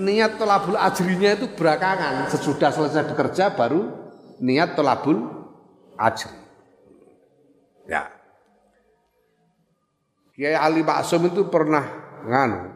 niat 0.00 0.40
tolabul 0.40 0.80
ajrinya 0.80 1.36
itu 1.36 1.52
belakangan. 1.52 2.32
Sesudah 2.32 2.72
selesai 2.72 3.12
bekerja 3.12 3.52
baru 3.52 3.92
niat 4.40 4.72
tolabul 4.72 5.28
ajri. 6.00 6.32
Ya. 7.84 8.08
Kiai 10.32 10.56
Ali 10.56 10.80
Maksum 10.80 11.28
itu 11.28 11.44
pernah 11.52 11.84
nganu, 12.24 12.72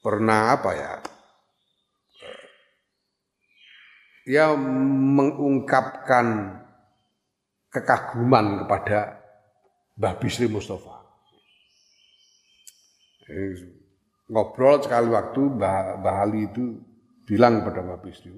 pernah 0.00 0.56
apa 0.56 0.70
ya? 0.72 0.92
Dia 4.24 4.56
mengungkapkan 4.56 6.56
kekaguman 7.68 8.64
kepada 8.64 9.20
Mbah 10.00 10.16
Bisri 10.16 10.48
Mustafa. 10.48 11.04
Ngobrol 14.24 14.80
sekali 14.80 15.12
waktu 15.12 15.40
Mbah, 15.52 16.00
Mbah 16.00 16.16
Ali 16.24 16.48
itu 16.48 16.80
bilang 17.28 17.60
kepada 17.60 17.84
Mbah 17.84 18.00
Bisri, 18.00 18.32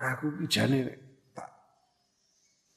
aku 0.00 0.40
ijane 0.40 0.88
tak 1.36 1.52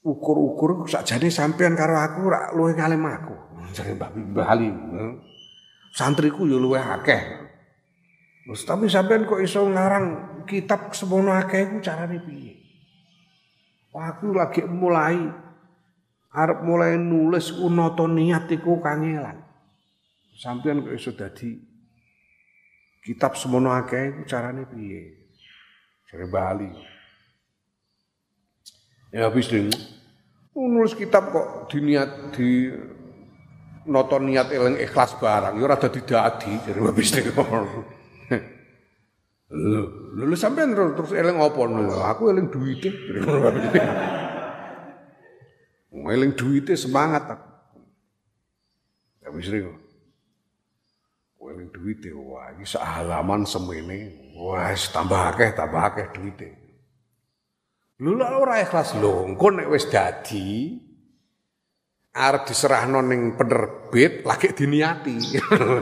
ukur-ukur 0.04 0.84
sakjane 0.84 1.32
sampean 1.32 1.72
karo 1.72 1.96
aku 1.96 2.28
rak 2.28 2.52
luwih 2.52 2.76
ngalim 2.76 3.04
aku. 3.08 3.34
Jare 3.72 3.96
Mbah 3.96 4.10
Mbah 4.12 4.46
Ali. 4.52 4.68
Santriku 5.96 6.44
yo 6.44 6.60
luwih 6.60 6.84
akeh. 6.84 7.22
Terus 8.44 8.66
tapi 8.68 8.92
sampean 8.92 9.24
kok 9.24 9.40
iso 9.40 9.64
ngarang 9.64 10.44
kitab 10.44 10.92
semono 10.92 11.32
akeh 11.32 11.72
iku 11.72 11.80
carane 11.80 12.20
piye? 12.20 12.52
Aku 13.96 14.36
lagi 14.36 14.62
mulai 14.68 15.18
arep 16.30 16.58
mulai 16.62 17.00
nulis 17.00 17.50
unata 17.56 18.06
niat 18.06 18.46
iku 18.52 18.78
kangelan. 18.78 19.39
Sampean 20.40 20.80
kok 20.80 20.96
iso 20.96 21.12
dadi 21.12 21.52
kitab 23.04 23.36
semono 23.36 23.76
akeh 23.76 24.08
iku 24.08 24.22
carane 24.24 24.64
piye? 24.64 25.28
Jare 26.08 26.24
Bali. 26.32 26.72
Ya 29.12 29.28
habis 29.28 29.52
ding 29.52 29.68
nulis 30.56 30.96
kitab 30.96 31.28
kok 31.28 31.68
diniat 31.68 32.32
di 32.32 32.72
noto 33.84 34.16
niat 34.16 34.48
eling 34.48 34.80
ikhlas 34.80 35.20
barang 35.20 35.60
ya 35.60 35.64
ora 35.64 35.76
dadi 35.76 36.00
dadi 36.08 36.52
jare 36.64 36.80
habis 36.88 37.12
ding. 37.12 37.28
Lho, 39.50 39.82
lho 40.14 40.36
sampean 40.38 40.72
terus 40.72 41.12
eling 41.12 41.36
apa 41.36 41.60
Aku 42.16 42.32
eling 42.32 42.48
duwite. 42.48 42.88
eling 46.16 46.32
duwite 46.32 46.72
semangat 46.80 47.28
aku. 47.28 47.50
Ya 49.20 49.28
wis 49.36 49.52
ring. 51.40 51.48
Eling 51.56 51.68
duwite 51.72 52.10
wah 52.12 52.52
iki 52.52 52.68
sak 52.68 52.84
halaman 52.84 53.48
semene. 53.48 54.32
Wah, 54.36 54.72
tambah 54.76 55.32
akeh, 55.32 55.50
tambah 55.56 55.82
akeh 55.92 56.06
duwite. 56.12 56.48
Lho 58.00 58.16
lha 58.16 58.32
ora 58.36 58.60
ikhlas 58.64 58.96
lho, 58.96 59.28
engko 59.28 59.52
nek 59.52 59.68
wis 59.68 59.84
dadi 59.92 60.72
arep 62.16 62.48
diserahno 62.48 63.04
penerbit 63.36 64.24
lagi 64.24 64.56
diniati. 64.56 65.16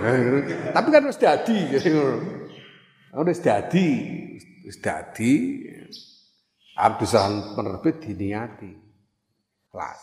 Tapi 0.75 0.89
kan 0.91 1.07
wis 1.07 1.19
dadi. 1.19 1.59
Wis 1.75 3.39
dadi, 3.43 3.89
wis 4.67 4.79
dadi 4.83 5.35
Abdusan 6.79 7.59
penerbit 7.59 7.99
diniati. 7.99 8.71
Ikhlas. 9.67 9.99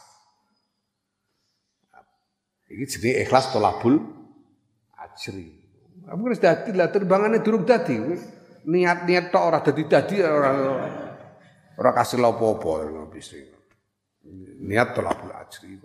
Iki 2.68 2.84
jenenge 2.92 3.24
ikhlas 3.24 3.56
tolabul 3.56 4.25
ajri. 5.16 5.48
Apa 6.06 6.22
wis 6.28 6.44
dadi 6.44 6.76
lah 6.76 6.92
terbangane 6.92 7.40
durung 7.40 7.64
dadi. 7.64 7.96
Niat-niat 8.66 9.30
tok 9.30 9.44
ora 9.46 9.60
dadi-dadi 9.62 10.26
ora 10.26 10.52
ora 11.80 11.92
kasil 11.96 12.20
apa-apa 12.20 13.08
bisa. 13.08 13.40
Niat 14.62 14.92
tolabul 14.92 15.32
ajri 15.32 15.80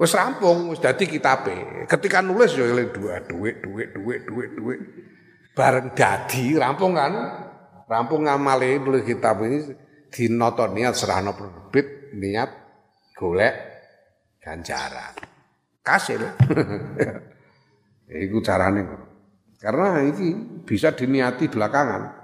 Wis 0.00 0.16
rampung, 0.16 0.72
wis 0.72 0.80
dadi 0.80 1.08
kitabe. 1.08 1.84
Ketika 1.88 2.24
nulis 2.24 2.56
ya 2.56 2.64
dua 2.68 3.20
duit, 3.24 3.60
duit, 3.60 3.88
duit, 3.92 4.20
duit, 4.28 4.50
duit 4.56 4.80
bareng 5.60 5.92
dadi 5.92 6.54
rampung 6.56 6.94
kan 6.94 7.12
rampung 7.90 8.24
ngamale 8.24 8.78
nulis 8.78 9.02
kitab 9.02 9.42
ini 9.42 9.60
dinoto 10.08 10.64
niat 10.70 10.94
serahno 10.94 11.34
penerbit 11.34 12.14
niat 12.14 12.50
golek 13.12 13.54
ganjaran 14.40 15.14
kasil 15.82 16.22
iku 18.10 18.42
carane 18.42 19.10
karena 19.60 20.00
ini 20.02 20.60
bisa 20.64 20.90
diniati 20.96 21.46
belakangan. 21.46 22.16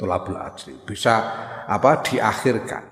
Tolabul 0.00 0.40
ajri. 0.40 0.72
Bisa 0.88 1.14
apa 1.68 2.00
diakhirkan. 2.00 2.84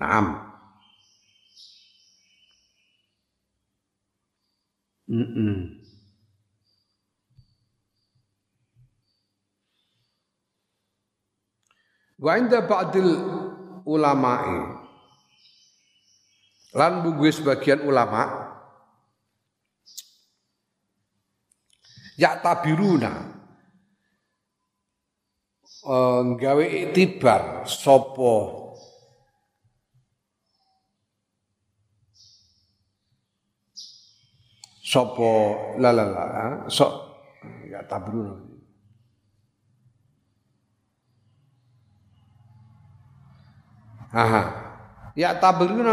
Naam. 0.00 0.26
Mm-mm. 5.04 5.84
Wa 12.18 12.40
inda 12.40 12.64
ba'dil 12.64 13.20
ulama'i 13.84 14.83
lan 16.74 17.06
bugue 17.06 17.30
sebagian 17.30 17.86
ulama 17.86 18.50
ya 22.18 22.34
tabiruna 22.42 23.10
uh, 25.86 26.22
gawe 26.34 26.64
itibar 26.66 27.62
sopo 27.66 28.62
Sopo 34.84 35.72
la 35.80 35.90
la 35.90 36.04
la 36.06 36.24
so 36.70 36.86
ya 37.66 37.82
tabrun 37.88 38.54
Aha. 44.14 44.63
Ya 45.14 45.38
tabrun 45.38 45.86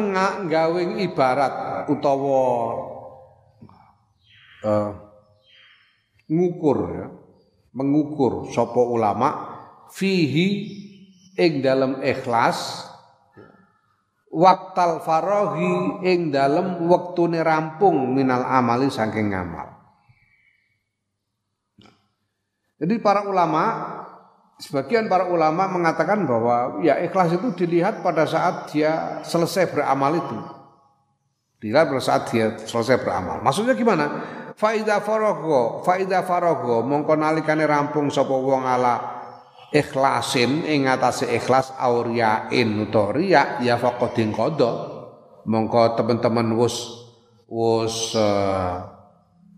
gawe 0.50 0.82
ibarat 0.98 1.86
utawa 1.94 2.42
uh, 4.66 4.92
ngukur 6.26 6.78
ya, 6.90 7.08
mengukur 7.70 8.50
sopo 8.50 8.90
ulama 8.90 9.30
fihi 9.94 10.48
ing 11.38 11.62
dalam 11.62 12.02
ikhlas 12.02 12.90
waktal 14.34 15.06
farohi 15.06 16.02
ing 16.08 16.34
dalem 16.34 16.90
wektune 16.90 17.46
rampung 17.46 18.18
minal 18.18 18.42
amali 18.42 18.90
saking 18.90 19.38
ngamal. 19.38 19.70
Jadi 22.82 22.98
para 22.98 23.30
ulama 23.30 23.64
sebagian 24.62 25.10
para 25.10 25.26
ulama 25.26 25.66
mengatakan 25.66 26.30
bahwa 26.30 26.86
ya 26.86 27.02
ikhlas 27.02 27.34
itu 27.34 27.50
dilihat 27.58 28.06
pada 28.06 28.30
saat 28.30 28.70
dia 28.70 29.20
selesai 29.26 29.74
beramal 29.74 30.14
itu. 30.14 30.38
Dilihat 31.58 31.90
pada 31.90 32.02
saat 32.02 32.30
dia 32.30 32.54
selesai 32.62 33.02
beramal. 33.02 33.42
Maksudnya 33.42 33.74
gimana? 33.74 34.06
Faida 34.54 35.02
farogo, 35.02 35.82
faida 35.82 36.22
farogo, 36.22 36.86
mongko 36.86 37.18
nalikane 37.18 37.66
rampung 37.66 38.14
sapa 38.14 38.30
wong 38.30 38.62
ala 38.62 39.22
ikhlasin 39.72 40.68
ing 40.68 40.86
atase 40.86 41.32
ikhlas 41.32 41.72
auriyain 41.80 42.70
utawa 42.86 43.16
riya 43.16 43.64
ya 43.64 43.80
faqadin 43.80 44.36
qada 44.36 45.02
mongko 45.48 45.96
teman-teman 45.96 46.54
wus 46.60 47.08
wus 47.48 48.14
uh, 48.20 48.84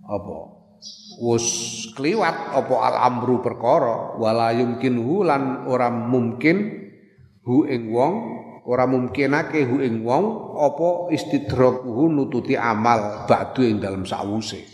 apa 0.06 0.53
wus 1.22 1.46
kliwat 1.94 2.56
apa 2.56 2.76
al 2.80 2.96
amru 3.12 3.44
perkara 3.44 4.18
wala 4.18 4.54
yumkin 4.56 4.98
lan 5.26 5.68
ora 5.70 5.92
mungkin 5.92 6.90
hu 7.44 7.68
ing 7.68 7.92
wong 7.92 8.14
ora 8.64 8.88
mungkinake 8.88 9.68
hu 9.68 9.84
ing 9.84 10.02
wong 10.02 10.56
apa 10.58 11.12
istidrakuhu 11.12 12.08
nututi 12.08 12.56
amal 12.56 13.28
ba'du 13.28 13.62
ing 13.68 13.84
dalam 13.84 14.08
sawuse 14.08 14.74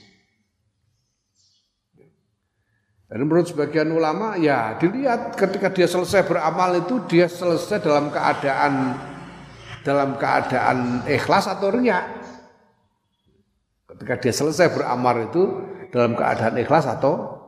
Dan 3.10 3.26
menurut 3.26 3.50
sebagian 3.50 3.90
ulama 3.90 4.38
ya 4.38 4.78
dilihat 4.78 5.34
ketika 5.34 5.74
dia 5.74 5.90
selesai 5.90 6.30
beramal 6.30 6.78
itu 6.78 7.02
dia 7.10 7.26
selesai 7.26 7.82
dalam 7.82 8.14
keadaan 8.14 8.94
dalam 9.82 10.14
keadaan 10.22 11.02
ikhlas 11.10 11.50
atau 11.50 11.74
riak. 11.74 12.06
Ketika 13.90 14.14
dia 14.22 14.30
selesai 14.30 14.70
beramal 14.70 15.26
itu 15.26 15.42
dalam 15.90 16.14
keadaan 16.18 16.56
ikhlas 16.58 16.86
atau 16.90 17.40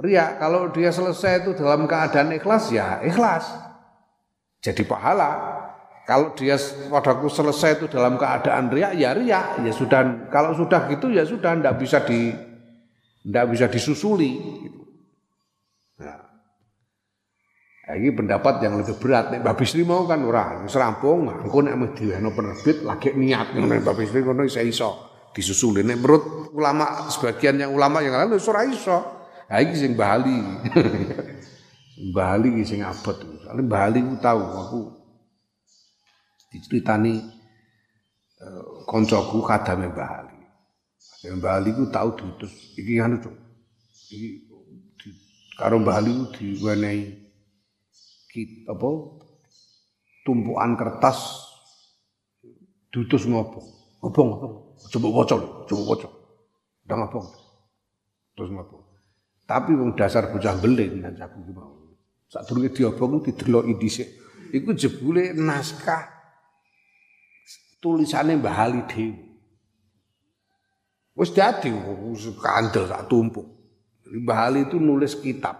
riak. 0.00 0.40
Kalau 0.40 0.72
dia 0.72 0.90
selesai 0.90 1.44
itu 1.44 1.50
dalam 1.56 1.84
keadaan 1.84 2.32
ikhlas 2.32 2.72
ya 2.72 3.00
ikhlas. 3.04 3.48
Jadi 4.62 4.82
pahala. 4.86 5.60
Kalau 6.02 6.34
dia 6.34 6.58
padaku 6.90 7.30
selesai 7.30 7.78
itu 7.78 7.86
dalam 7.86 8.18
keadaan 8.18 8.66
riak, 8.74 8.98
ya 8.98 9.14
riak. 9.14 9.62
Ya 9.62 9.70
sudah, 9.70 10.26
kalau 10.34 10.50
sudah 10.50 10.90
gitu 10.90 11.14
ya 11.14 11.22
sudah, 11.22 11.54
tidak 11.54 11.78
bisa 11.78 12.02
di, 12.02 12.34
tidak 13.22 13.44
bisa 13.54 13.66
disusuli. 13.70 14.34
Gitu. 14.66 14.82
Nah, 16.02 16.18
ini 17.94 18.10
pendapat 18.10 18.66
yang 18.66 18.82
lebih 18.82 18.98
berat. 18.98 19.30
Nek 19.30 19.46
Mbak 19.46 19.54
Bisri 19.62 19.86
mau 19.86 20.02
kan 20.02 20.26
ora, 20.26 20.58
serampung, 20.66 21.30
engko 21.30 21.58
nek 21.62 21.78
mesti 21.78 22.02
diwehno 22.02 22.34
penerbit 22.34 22.82
lagi 22.82 23.14
niat 23.14 23.54
ngono 23.54 23.78
Mbak 23.82 23.94
Bisri 23.94 24.26
ngono 24.26 24.42
iso 24.42 24.58
iso 24.58 25.11
disusuli. 25.32 25.80
Nek 25.82 25.98
menurut 25.98 26.24
ulama 26.52 27.08
sebagian 27.08 27.56
yang 27.58 27.72
ulama 27.72 28.04
yang 28.04 28.16
lain 28.16 28.36
ora 28.36 28.62
iso. 28.68 28.98
Ha 29.48 29.60
iki 29.60 29.76
sing 29.76 29.92
Bali. 29.96 30.38
Bali 32.16 32.48
iki 32.56 32.64
sing 32.64 32.80
abot. 32.84 33.16
Soale 33.44 33.62
Bali 33.64 34.00
ku 34.00 34.16
tahu 34.20 34.42
aku 34.44 34.80
diceritani 36.52 37.20
uh, 38.40 38.84
koncoku 38.84 39.40
kadame 39.44 39.88
Mbah 39.92 40.10
Ali. 40.24 40.38
Kadame 41.20 41.36
Mbah 41.40 41.52
Ali 41.60 41.70
ku 41.72 41.84
tau 41.88 42.12
diutus 42.16 42.76
iki 42.76 43.00
anu 43.00 43.20
Cuk. 43.20 43.36
Iki 44.12 44.28
di, 45.00 45.08
karo 45.56 45.80
Mbah 45.80 45.96
Ali 46.00 46.12
ku 46.16 46.24
diwenehi 46.36 47.02
kit 48.32 48.64
apa 48.68 48.88
tumpukan 50.24 50.76
kertas 50.76 51.48
diutus 52.92 53.28
ngopo. 53.28 53.60
Ngopo. 54.00 54.61
Coba 54.92 55.08
waca 55.08 55.36
coba 55.64 55.82
waca. 55.96 56.08
Ndang 56.84 56.98
ngopo. 57.08 57.20
Terus 58.36 58.52
ngopo. 58.52 58.76
Tapi 59.48 59.72
wong 59.72 59.96
dasar 59.96 60.28
bocah 60.28 60.60
beling 60.60 61.00
kan 61.00 61.16
aku 61.16 61.48
ki 61.48 61.52
mau. 61.56 61.96
Sadurunge 62.28 62.76
diobong 62.76 63.24
dideloki 63.24 63.74
dhisik. 63.80 64.08
Iku 64.52 64.76
jebule 64.76 65.32
naskah 65.32 66.12
tulisannya 67.80 68.36
Mbah 68.36 68.56
Ali 68.60 68.80
dhewe. 68.84 69.16
Wis 71.16 71.32
dadi 71.32 71.72
kandel 72.40 72.88
sak 72.88 73.08
tumpuk. 73.08 73.48
Mbah 74.12 74.38
Ali 74.48 74.68
itu 74.68 74.76
nulis 74.76 75.16
kitab. 75.16 75.56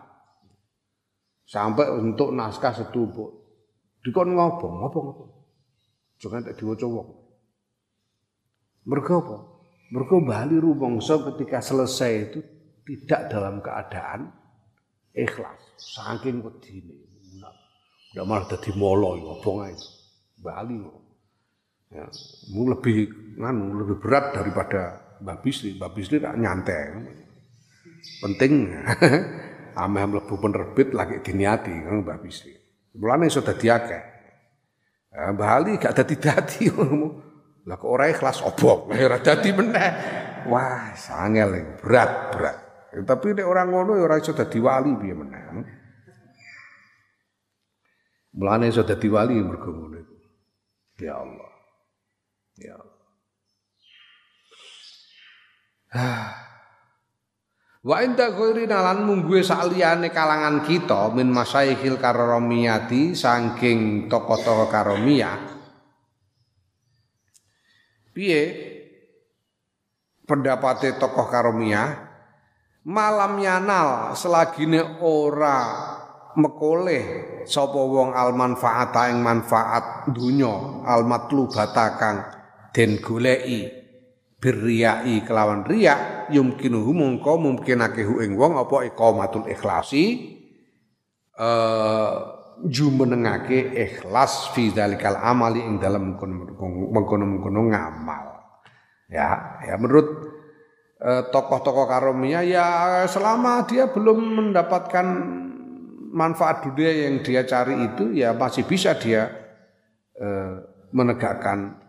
Sampai 1.49 1.89
untuk 1.93 2.33
naskah 2.33 2.73
setumpuk. 2.73 3.45
Dikon 4.03 4.35
ngobong, 4.35 4.83
ngobong? 4.83 5.07
Jangan 6.19 6.49
tak 6.49 6.57
diwaca 6.59 6.87
wong. 6.89 7.22
Mergo 8.83 9.15
apa? 9.23 9.37
Mergo 9.93 10.25
Mbah 10.25 10.49
Ali 10.49 10.57
rumangsa 10.59 11.21
ketika 11.33 11.61
selesai 11.61 12.13
itu 12.31 12.41
tidak 12.83 13.31
dalam 13.31 13.61
keadaan 13.63 14.33
ikhlas. 15.15 15.61
Saking 15.79 16.43
wedine. 16.43 16.99
Ndak 18.13 18.25
malah 18.29 18.45
dadi 18.49 18.73
molo 18.75 19.15
ngobong 19.17 19.59
ae. 19.69 19.77
Mbah 20.43 20.57
Ali 20.59 20.77
Ya, 21.93 22.09
lebih 22.57 23.13
nganu 23.37 23.85
lebih 23.85 24.01
berat 24.01 24.33
daripada 24.33 24.97
Mbak 25.21 25.39
Bisri. 25.45 25.77
Mbak 25.77 25.93
Bisri 25.93 26.17
tak 26.25 26.41
nyantai. 26.41 27.05
Penting 28.25 28.73
ameh 29.85 30.05
mlebu 30.09 30.35
penerbit 30.41 30.97
lagi 30.97 31.21
diniati 31.21 31.69
kan 31.69 32.01
Mbak 32.01 32.19
Bisri. 32.25 32.57
Mulane 32.97 33.29
iso 33.29 33.45
dadi 33.45 33.69
akeh. 33.69 34.03
Ya, 35.13 35.37
Mbak 35.37 35.51
Ali 35.53 35.73
gak 35.77 36.01
dadi-dadi 36.01 36.73
Lah 37.63 37.79
kok 37.79 37.91
ora 37.91 38.11
ikhlas 38.11 38.43
obok, 38.43 38.91
ora 38.91 39.23
dadi 39.23 39.51
meneh. 39.55 39.91
Wah, 40.51 40.91
sangel 40.99 41.79
berat, 41.79 42.35
berat. 42.35 42.59
Ya, 42.91 43.01
tapi 43.07 43.33
nek 43.33 43.47
orang 43.47 43.71
ngono 43.71 43.97
ya 43.97 44.05
ora 44.05 44.19
iso 44.19 44.35
dadi 44.35 44.59
wali 44.59 44.93
piye 44.99 45.15
meneh. 45.15 45.43
Mulane 48.37 48.69
iso 48.69 48.83
dadi 48.83 49.07
wali 49.07 49.39
mergo 49.39 49.71
ngono 49.71 50.01
Ya 50.99 51.15
Allah. 51.19 51.53
Ya. 52.59 52.77
Wa 57.83 57.99
inda 58.07 58.31
ghairi 58.31 58.71
nalan 58.71 59.03
mungguwe 59.03 59.43
saliyane 59.43 60.15
kalangan 60.15 60.63
kita 60.63 61.11
min 61.11 61.35
masaikhil 61.35 61.99
karomiyati 61.99 63.19
saking 63.19 64.07
tokoh-tokoh 64.07 64.71
karomiyah. 64.71 65.52
Piye? 68.13 68.43
Pendapate 70.23 70.97
tokoh 71.01 71.27
karomiyah 71.27 72.13
malam 72.83 73.39
yanal 73.39 74.15
selagine 74.19 75.03
ora 75.03 75.91
mekoleh 76.35 77.05
sapa 77.47 77.79
wong 77.79 78.11
al 78.17 78.35
manfaata 78.35 79.13
ing 79.13 79.23
manfaat 79.23 80.11
dunya 80.11 80.83
al 80.87 81.07
matlubata 81.07 81.87
kang 81.99 82.17
den 82.75 82.99
goleki. 83.03 83.83
Birriyai 84.43 85.23
kelawan 85.23 85.63
riya 85.63 86.27
yumkinuhu 86.27 86.91
mungko 86.91 87.39
mungkinake 87.39 88.03
hu 88.03 88.19
ing 88.27 88.35
wong 88.35 88.59
apa 88.59 88.91
iqamatul 88.91 89.47
ikhlasi? 89.47 90.05
Eh 91.39 92.42
jumenengake 92.67 93.75
ikhlas 93.75 94.55
fi 94.55 94.71
dzalikal 94.71 95.19
amali 95.19 95.63
ing 95.63 95.83
dalam 95.83 96.15
mengkono-mengkono 96.15 97.61
ngamal 97.75 98.27
ya 99.11 99.61
ya 99.67 99.75
menurut 99.79 100.09
eh, 101.03 101.23
tokoh-tokoh 101.29 101.87
karomia 101.91 102.47
ya 102.47 102.67
selama 103.11 103.67
dia 103.67 103.91
belum 103.91 104.19
mendapatkan 104.19 105.07
manfaat 106.13 106.69
dunia 106.69 107.09
yang 107.09 107.25
dia 107.25 107.43
cari 107.49 107.75
itu 107.89 108.13
ya 108.15 108.37
masih 108.37 108.63
bisa 108.69 108.95
dia 108.95 109.33
eh, 110.17 110.53
menegakkan 110.93 111.81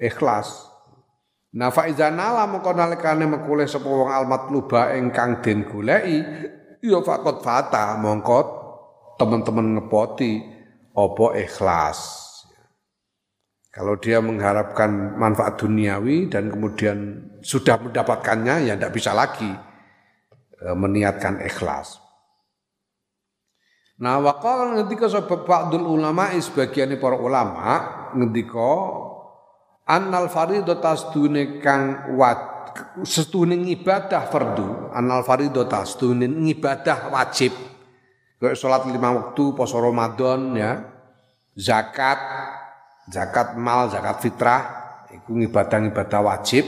ikhlas. 0.00 0.66
Nah 1.50 1.68
faizanala 1.68 2.46
mengko 2.46 2.72
nalikane 2.72 3.26
mekule 3.26 3.66
sapa 3.66 3.84
wong 3.84 4.08
almatluba 4.08 4.94
ingkang 4.96 5.42
den 5.42 5.66
goleki 5.66 6.22
ya 6.80 7.02
fakot 7.02 7.42
fata 7.42 7.98
mongko 7.98 8.59
teman-teman 9.20 9.76
ngepoti 9.76 10.40
apa 10.96 11.26
ikhlas. 11.36 11.98
Kalau 13.70 13.94
dia 14.00 14.18
mengharapkan 14.18 15.14
manfaat 15.14 15.60
duniawi 15.60 16.26
dan 16.26 16.50
kemudian 16.50 17.28
sudah 17.44 17.78
mendapatkannya 17.78 18.66
ya 18.66 18.74
tidak 18.74 18.96
bisa 18.96 19.14
lagi 19.14 19.52
eh, 20.58 20.74
meniatkan 20.74 21.38
ikhlas. 21.44 22.00
Nah 24.00 24.16
waqala 24.16 24.80
ngendika 24.80 25.06
sebab 25.06 25.44
ba'dul 25.44 25.84
ulama 25.84 26.32
sebagian 26.32 26.96
para 26.96 27.20
ulama 27.20 27.68
ngendika 28.16 28.72
annal 29.84 30.26
fariidata 30.32 30.96
sedune 30.96 31.60
kang 31.60 32.16
wat 32.16 32.72
sedune 33.04 33.60
ibadah 33.70 34.24
fardu 34.26 34.90
annal 34.96 35.20
fariidata 35.22 35.84
sedune 35.84 36.26
ibadah 36.48 37.12
wajib 37.12 37.69
kayak 38.40 38.56
salat 38.56 38.88
lima 38.88 39.12
waktu 39.12 39.52
poso 39.52 39.76
Ramadan 39.78 40.56
ya. 40.56 40.72
Zakat 41.54 42.16
zakat 43.12 43.58
mal 43.60 43.92
zakat 43.92 44.24
fitrah 44.24 44.62
iku 45.12 45.36
ibadah-ibadah 45.36 46.20
wajib 46.24 46.64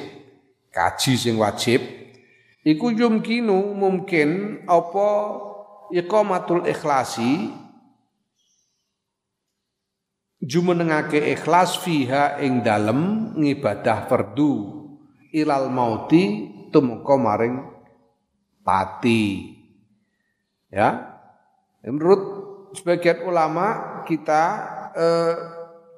kaji 0.68 1.12
sing 1.16 1.41
wajib. 1.41 1.81
Iku 2.62 2.95
yumkinu 2.95 3.75
mungkin 3.75 4.62
apa 4.68 5.09
iqamatul 5.91 6.68
ikhlasi 6.68 7.51
jumenengake 10.43 11.33
ikhlas 11.35 11.81
fiha 11.81 12.39
ing 12.43 12.62
dalem 12.62 13.33
ngibadah 13.39 14.07
fardu 14.07 14.83
ilal 15.33 15.73
mauti 15.73 16.53
tumeka 16.70 17.14
maring 17.16 17.57
pati. 18.62 19.57
Ya 20.70 21.12
menurut 21.91 22.22
sebagian 22.78 23.26
ulama 23.26 24.01
kita 24.07 24.43
eh, 24.95 25.35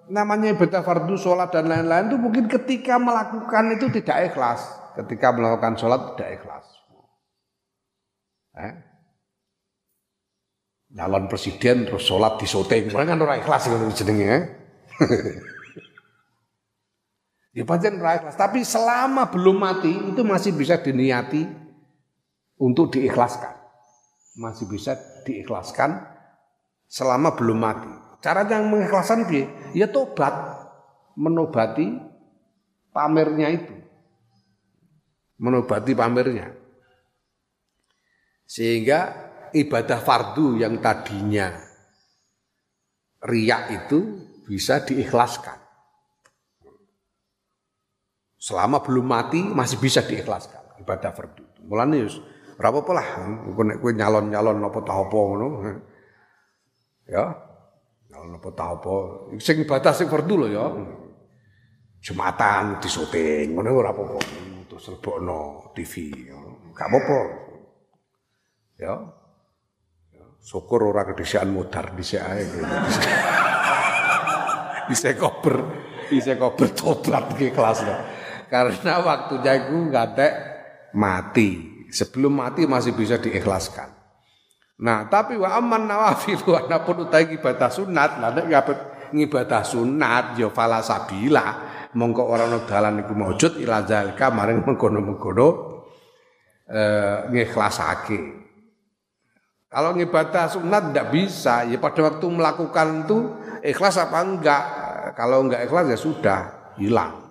namanya 0.08 0.52
ibadah 0.52 0.84
fardu 0.84 1.16
sholat 1.16 1.52
dan 1.52 1.68
lain-lain 1.68 2.12
itu 2.12 2.16
mungkin 2.20 2.44
ketika 2.48 3.00
melakukan 3.00 3.76
itu 3.76 3.88
tidak 4.00 4.32
ikhlas. 4.32 4.60
Ketika 4.94 5.34
melakukan 5.34 5.74
sholat 5.76 6.14
tidak 6.14 6.30
ikhlas. 6.40 6.64
Eh? 8.54 8.74
nyalon 10.94 11.26
presiden 11.26 11.90
terus 11.90 12.06
sholat 12.06 12.38
di 12.38 12.46
syuting. 12.46 12.86
Kan 12.94 13.18
orang 13.18 13.42
ikhlas 13.42 13.66
kalau 13.66 13.90
jenenge 13.90 14.26
eh? 14.30 14.42
ya 17.58 17.66
pancen 17.66 17.98
ikhlas. 17.98 18.38
Tapi 18.38 18.62
selama 18.62 19.26
belum 19.34 19.58
mati 19.58 19.90
itu 19.90 20.22
masih 20.22 20.54
bisa 20.54 20.78
diniati 20.78 21.42
untuk 22.62 22.94
diikhlaskan. 22.94 23.58
Masih 24.38 24.70
bisa 24.70 24.94
diikhlaskan 25.24 26.04
selama 26.86 27.34
belum 27.34 27.58
mati 27.58 27.92
cara 28.20 28.44
yang 28.44 28.68
mengikhlaskan 28.68 29.26
dia 29.26 29.48
ya 29.72 29.88
tobat 29.88 30.32
menobati 31.16 31.98
pamernya 32.92 33.48
itu 33.50 33.74
menobati 35.40 35.92
pamernya 35.96 36.52
sehingga 38.44 39.32
ibadah 39.56 39.98
fardu 39.98 40.60
yang 40.60 40.78
tadinya 40.78 41.64
riak 43.24 43.72
itu 43.72 44.00
bisa 44.44 44.84
diikhlaskan. 44.84 45.56
Selama 48.36 48.84
belum 48.84 49.06
mati 49.08 49.40
masih 49.40 49.80
bisa 49.80 50.04
diikhlaskan 50.04 50.84
ibadah 50.84 51.16
fardu. 51.16 51.64
Mulane 51.64 52.04
yus 52.04 52.20
ora 52.54 52.68
apa-apa 52.70 52.92
lah 52.94 53.08
nek 53.50 53.76
kowe 53.82 53.90
nyalon-nyalon 53.90 54.62
apa 54.62 54.78
ta 54.86 54.92
apa 54.94 55.18
ngono. 55.18 55.48
Ya. 57.10 57.24
Nyalon 58.10 58.38
apa 58.38 58.48
ta 58.54 58.64
apa. 58.78 58.94
Sing 59.42 59.66
ibadah 59.66 59.92
sing 59.94 60.06
fardu 60.06 60.34
lho 60.44 60.48
ya. 60.50 60.66
Jumatan 62.04 62.78
disuting 62.78 63.58
ngono 63.58 63.68
ora 63.74 63.90
apa-apa. 63.90 64.20
Terus 64.70 64.84
lebokno 64.94 65.70
TV. 65.74 65.92
Gak 66.74 66.86
apa-apa. 66.86 67.20
Ya. 68.78 68.94
Syukur 70.44 70.92
ora 70.92 71.08
kedisian 71.08 71.50
modar 71.50 71.96
dhisik 71.96 72.20
ae. 72.20 72.44
Bisa 74.84 75.16
kober, 75.16 75.64
bisa 76.12 76.36
kober 76.36 76.68
tobat 76.76 77.32
ke 77.40 77.48
kelas 77.56 77.88
Karena 78.52 79.00
waktunya 79.00 79.64
itu 79.64 79.88
nggak 79.88 80.20
mati. 80.92 81.73
Sebelum 81.94 82.34
mati 82.42 82.66
masih 82.66 82.90
bisa 82.90 83.22
diikhlaskan. 83.22 83.86
Nah, 84.82 85.06
tapi 85.06 85.38
wa 85.38 85.54
aman 85.54 85.86
nawafil 85.86 86.42
wa 86.50 86.66
napun 86.66 87.06
utai 87.06 87.30
ibadah 87.30 87.70
sunat, 87.70 88.18
lah 88.18 88.34
nek 88.34 88.50
ngibadah 89.14 89.62
sunat 89.62 90.34
ya 90.34 90.50
fala 90.50 90.82
sabila. 90.82 91.70
Mongko 91.94 92.26
ora 92.26 92.50
ana 92.50 92.66
dalan 92.66 93.06
iku 93.06 93.14
maujud 93.14 93.62
ila 93.62 93.86
zalika 93.86 94.26
maring 94.34 94.66
mengkono-mengkono 94.66 95.48
eh 96.66 97.30
ngikhlasake. 97.30 98.42
Kalau 99.70 99.94
ngibadah 99.94 100.50
sunat 100.50 100.90
tidak 100.90 101.14
bisa, 101.14 101.62
ya 101.62 101.78
pada 101.78 102.10
waktu 102.10 102.26
melakukan 102.26 103.06
itu 103.06 103.18
ikhlas 103.62 104.02
apa 104.02 104.18
enggak? 104.26 104.64
Kalau 105.14 105.46
enggak 105.46 105.70
ikhlas 105.70 105.86
ya 105.94 105.98
sudah 105.98 106.40
hilang. 106.74 107.30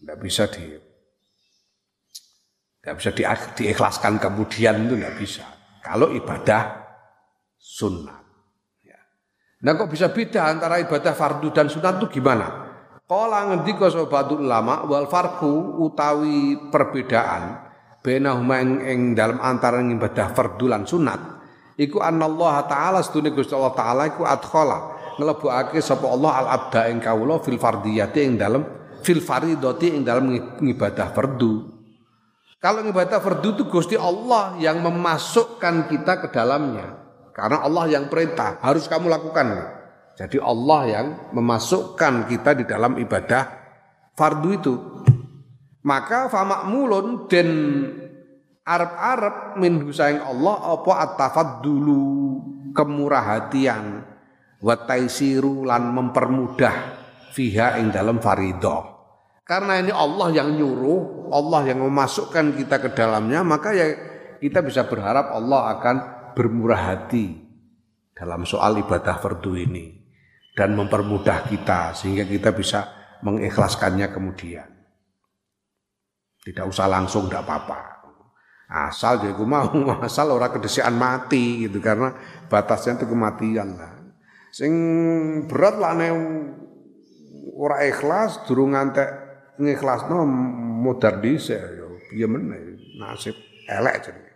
Tidak 0.00 0.16
bisa 0.16 0.48
di 0.48 0.87
Gak 2.78 2.94
bisa 2.94 3.10
di, 3.10 3.22
diikhlaskan 3.58 4.22
kemudian 4.22 4.86
itu 4.86 4.94
nggak 4.94 5.16
bisa. 5.18 5.44
Kalau 5.82 6.14
ibadah 6.14 6.88
sunnah. 7.58 8.18
Ya. 8.86 8.98
Nah 9.66 9.74
kok 9.74 9.90
bisa 9.90 10.14
beda 10.14 10.46
antara 10.46 10.78
ibadah 10.78 11.12
fardu 11.12 11.50
dan 11.50 11.66
sunat 11.66 11.98
itu 11.98 12.22
gimana? 12.22 12.68
Kala 13.08 13.48
ngendika 13.48 13.88
sobatul 13.88 14.44
ulama 14.44 14.84
wal 14.84 15.08
farku 15.08 15.80
utawi 15.80 16.68
perbedaan 16.68 17.56
bainahuma 18.04 18.60
ing, 18.60 18.72
ing 18.84 19.00
dalam 19.16 19.40
antara 19.40 19.80
ibadah 19.80 20.36
fardu 20.36 20.68
lan 20.68 20.84
sunat 20.84 21.40
iku 21.80 22.04
Allah 22.04 22.68
taala 22.68 23.00
sedune 23.00 23.32
Gusti 23.32 23.56
Allah 23.56 23.72
taala 23.72 24.02
iku 24.12 24.28
adkhala 24.28 24.78
nglebokake 25.16 25.80
sapa 25.80 26.04
Allah 26.04 26.32
al 26.36 26.48
abda 26.52 26.92
ing 26.92 27.00
kawula 27.00 27.40
fil 27.40 27.56
fardiyati 27.56 28.20
ing 28.22 28.36
dalam 28.36 28.62
fil 29.00 29.24
faridati 29.24 29.88
ing 29.88 30.02
dalam 30.04 30.28
ibadah 30.60 31.08
fardu 31.16 31.77
kalau 32.58 32.82
ibadah 32.82 33.22
fardu 33.22 33.54
itu 33.54 33.64
Gusti 33.70 33.94
Allah 33.94 34.58
yang 34.58 34.82
memasukkan 34.82 35.86
kita 35.86 36.26
ke 36.26 36.28
dalamnya. 36.34 36.98
Karena 37.30 37.62
Allah 37.62 37.86
yang 37.86 38.10
perintah, 38.10 38.58
harus 38.58 38.90
kamu 38.90 39.06
lakukan. 39.06 39.46
Jadi 40.18 40.42
Allah 40.42 40.80
yang 40.90 41.06
memasukkan 41.30 42.26
kita 42.26 42.58
di 42.58 42.66
dalam 42.66 42.98
ibadah 42.98 43.46
fardu 44.18 44.50
itu. 44.50 44.74
Maka 45.86 46.26
famakmulun 46.26 47.30
dan 47.30 47.48
Arab-Arab 48.66 49.62
min 49.62 49.78
husayang 49.86 50.26
Allah 50.26 50.74
apa 50.74 50.92
atafat 51.06 51.62
dulu 51.62 52.42
kemurah 52.74 53.38
hatian 53.38 54.02
wa 54.58 54.74
taisiru 54.74 55.62
lan 55.62 55.94
mempermudah 55.94 56.74
fiha 57.30 57.78
ing 57.78 57.94
dalam 57.94 58.18
faridah. 58.18 58.97
Karena 59.48 59.80
ini 59.80 59.88
Allah 59.88 60.28
yang 60.28 60.60
nyuruh, 60.60 61.32
Allah 61.32 61.72
yang 61.72 61.80
memasukkan 61.80 62.52
kita 62.52 62.84
ke 62.84 62.92
dalamnya, 62.92 63.40
maka 63.40 63.72
ya 63.72 63.96
kita 64.44 64.60
bisa 64.60 64.84
berharap 64.84 65.32
Allah 65.32 65.72
akan 65.72 65.96
bermurah 66.36 66.92
hati 66.92 67.48
dalam 68.12 68.44
soal 68.44 68.76
ibadah 68.76 69.16
fardu 69.16 69.56
ini 69.56 70.04
dan 70.52 70.76
mempermudah 70.76 71.48
kita 71.48 71.96
sehingga 71.96 72.28
kita 72.28 72.52
bisa 72.52 72.92
mengikhlaskannya 73.24 74.12
kemudian. 74.12 74.68
Tidak 76.44 76.68
usah 76.68 76.84
langsung 76.84 77.32
tidak 77.32 77.48
apa-apa. 77.48 77.80
Asal 78.68 79.24
dia 79.24 79.32
mau, 79.32 79.72
asal 80.04 80.28
orang 80.28 80.60
kedesian 80.60 80.92
mati 80.92 81.64
gitu 81.64 81.80
karena 81.80 82.12
batasnya 82.52 83.00
itu 83.00 83.08
kematian 83.08 83.80
lah. 83.80 83.96
Sing 84.52 84.72
berat 85.48 85.80
lah 85.80 85.96
nih 85.96 86.12
ora 87.56 87.80
ikhlas 87.88 88.44
durung 88.44 88.76
ngantek 88.76 89.27
ngikhlasno 89.58 90.22
modar 90.78 91.18
dhisik 91.18 91.58
ya 91.58 91.86
piye 92.08 92.26
meneh 92.30 92.78
nasib 92.96 93.36
elek 93.68 93.96
jenenge. 94.06 94.32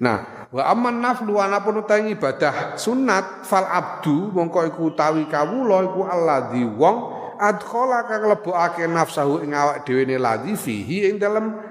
Nah, 0.00 0.50
wa 0.50 0.62
amman 0.74 0.98
naflu 0.98 1.38
anapun 1.38 1.86
utawi 1.86 2.18
ibadah 2.18 2.74
sunat 2.74 3.46
fal 3.46 3.62
abdu 3.62 4.34
mongko 4.34 4.66
iku 4.74 4.90
utawi 4.90 5.30
kawula 5.30 5.86
iku 5.86 6.02
alladzi 6.02 6.66
wong 6.66 6.96
adkhala 7.38 8.02
kang 8.10 8.26
lebokake 8.26 8.90
nafsahu 8.90 9.46
ing 9.46 9.54
awak 9.54 9.86
dhewe 9.86 10.02
ne 10.02 10.18
ladzi 10.18 10.58
fihi 10.58 11.10
ing 11.10 11.22
dalam 11.22 11.62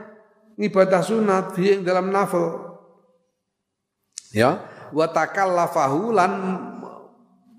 ibadah 0.55 1.01
sunat 1.03 1.51
fihi 1.51 1.79
ing 1.79 1.81
dalam 1.83 2.15
nafil. 2.15 2.71
Ya, 4.33 4.65
wa 4.89 5.05
takallafahu 5.11 6.15
lan 6.15 6.31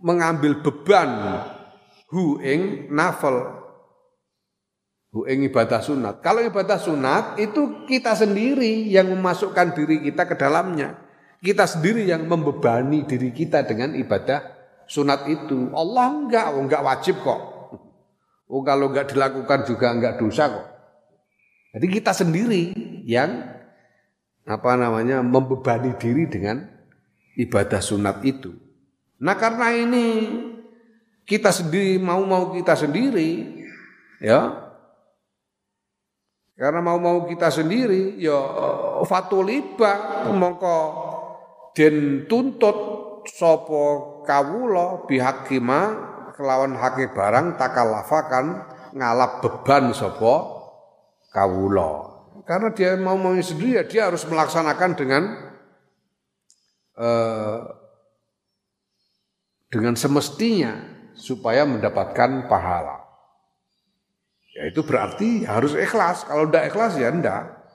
mengambil 0.02 0.58
beban 0.64 1.38
hu 2.08 2.40
ing 2.42 2.90
nafil 2.90 3.63
ing 5.22 5.46
ibadah 5.46 5.78
sunat. 5.78 6.18
Kalau 6.18 6.42
ibadah 6.42 6.74
sunat 6.74 7.38
itu 7.38 7.86
kita 7.86 8.18
sendiri 8.18 8.90
yang 8.90 9.14
memasukkan 9.14 9.70
diri 9.70 10.02
kita 10.02 10.26
ke 10.26 10.34
dalamnya. 10.34 10.98
Kita 11.38 11.70
sendiri 11.70 12.02
yang 12.02 12.26
membebani 12.26 13.06
diri 13.06 13.30
kita 13.30 13.62
dengan 13.62 13.94
ibadah 13.94 14.42
sunat 14.90 15.30
itu. 15.30 15.70
Allah 15.70 16.10
enggak, 16.10 16.46
oh 16.50 16.62
enggak 16.66 16.82
wajib 16.82 17.22
kok. 17.22 17.40
Oh 18.50 18.66
kalau 18.66 18.90
enggak 18.90 19.14
dilakukan 19.14 19.62
juga 19.62 19.94
enggak 19.94 20.18
dosa 20.18 20.50
kok. 20.50 20.66
Jadi 21.78 21.86
kita 21.94 22.10
sendiri 22.10 22.62
yang 23.06 23.54
apa 24.42 24.74
namanya 24.74 25.22
membebani 25.22 25.94
diri 25.94 26.26
dengan 26.26 26.58
ibadah 27.38 27.78
sunat 27.78 28.26
itu. 28.26 28.50
Nah 29.22 29.38
karena 29.38 29.70
ini 29.78 30.06
kita 31.22 31.54
sendiri 31.54 32.02
mau-mau 32.02 32.50
kita 32.50 32.74
sendiri 32.76 33.62
ya 34.20 34.63
karena 36.54 36.78
mau-mau 36.78 37.26
kita 37.26 37.50
sendiri 37.50 38.14
ya 38.22 38.38
fatuliba 39.02 40.22
mongko 40.30 40.78
den 41.74 42.30
tuntut 42.30 42.78
sapa 43.26 43.82
kawula 44.22 45.02
bihakima 45.10 45.80
kelawan 46.38 46.78
hake 46.78 47.10
barang 47.10 47.58
takalafakan 47.58 48.66
ngalap 48.94 49.42
beban 49.42 49.90
sapa 49.90 50.34
kawula. 51.34 52.14
Karena 52.46 52.70
dia 52.70 52.94
mau 53.00 53.18
mau 53.18 53.34
sendiri 53.34 53.80
ya 53.80 53.84
dia 53.86 54.02
harus 54.06 54.22
melaksanakan 54.28 54.90
dengan 54.94 55.22
eh, 56.94 57.60
dengan 59.72 59.94
semestinya 59.98 60.78
supaya 61.18 61.66
mendapatkan 61.66 62.46
pahala. 62.46 63.03
Ya 64.54 64.70
itu 64.70 64.86
berarti 64.86 65.42
harus 65.42 65.74
ikhlas. 65.74 66.22
Kalau 66.24 66.46
tidak 66.46 66.70
ikhlas 66.70 66.94
ya 66.94 67.10
ndak. 67.10 67.66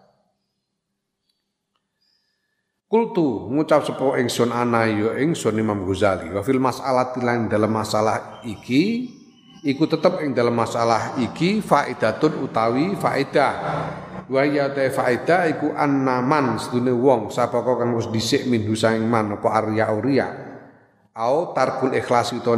Kultu 2.90 3.54
ngucap 3.54 3.86
sepo 3.86 4.18
ingsun 4.18 4.50
ana 4.50 4.90
ya 4.90 5.14
ingsun 5.22 5.54
Imam 5.62 5.86
Ghazali 5.86 6.34
wa 6.34 6.42
fil 6.42 6.58
mas'alati 6.58 7.22
lan 7.22 7.46
dalam 7.46 7.70
masalah 7.70 8.42
iki 8.42 9.14
iku 9.62 9.86
tetep 9.86 10.26
ing 10.26 10.34
dalam 10.34 10.58
masalah 10.58 11.14
iki 11.22 11.62
faidatun 11.62 12.42
utawi 12.42 12.98
faidah 12.98 13.54
wa 14.26 14.42
ya 14.42 14.74
ta 14.74 14.90
faidah 14.90 15.54
iku 15.54 15.70
annaman 15.78 16.58
sedune 16.58 16.90
wong 16.90 17.30
sapa 17.30 17.62
kok 17.62 17.78
kang 17.78 17.94
wis 17.94 18.10
dhisik 18.10 18.50
min 18.50 18.66
saing 18.74 19.06
man 19.06 19.38
apa 19.38 19.48
arya 19.54 19.94
uria 19.94 20.28
au 21.14 21.54
tarkul 21.54 21.94
ikhlas 21.94 22.34
utawa 22.34 22.58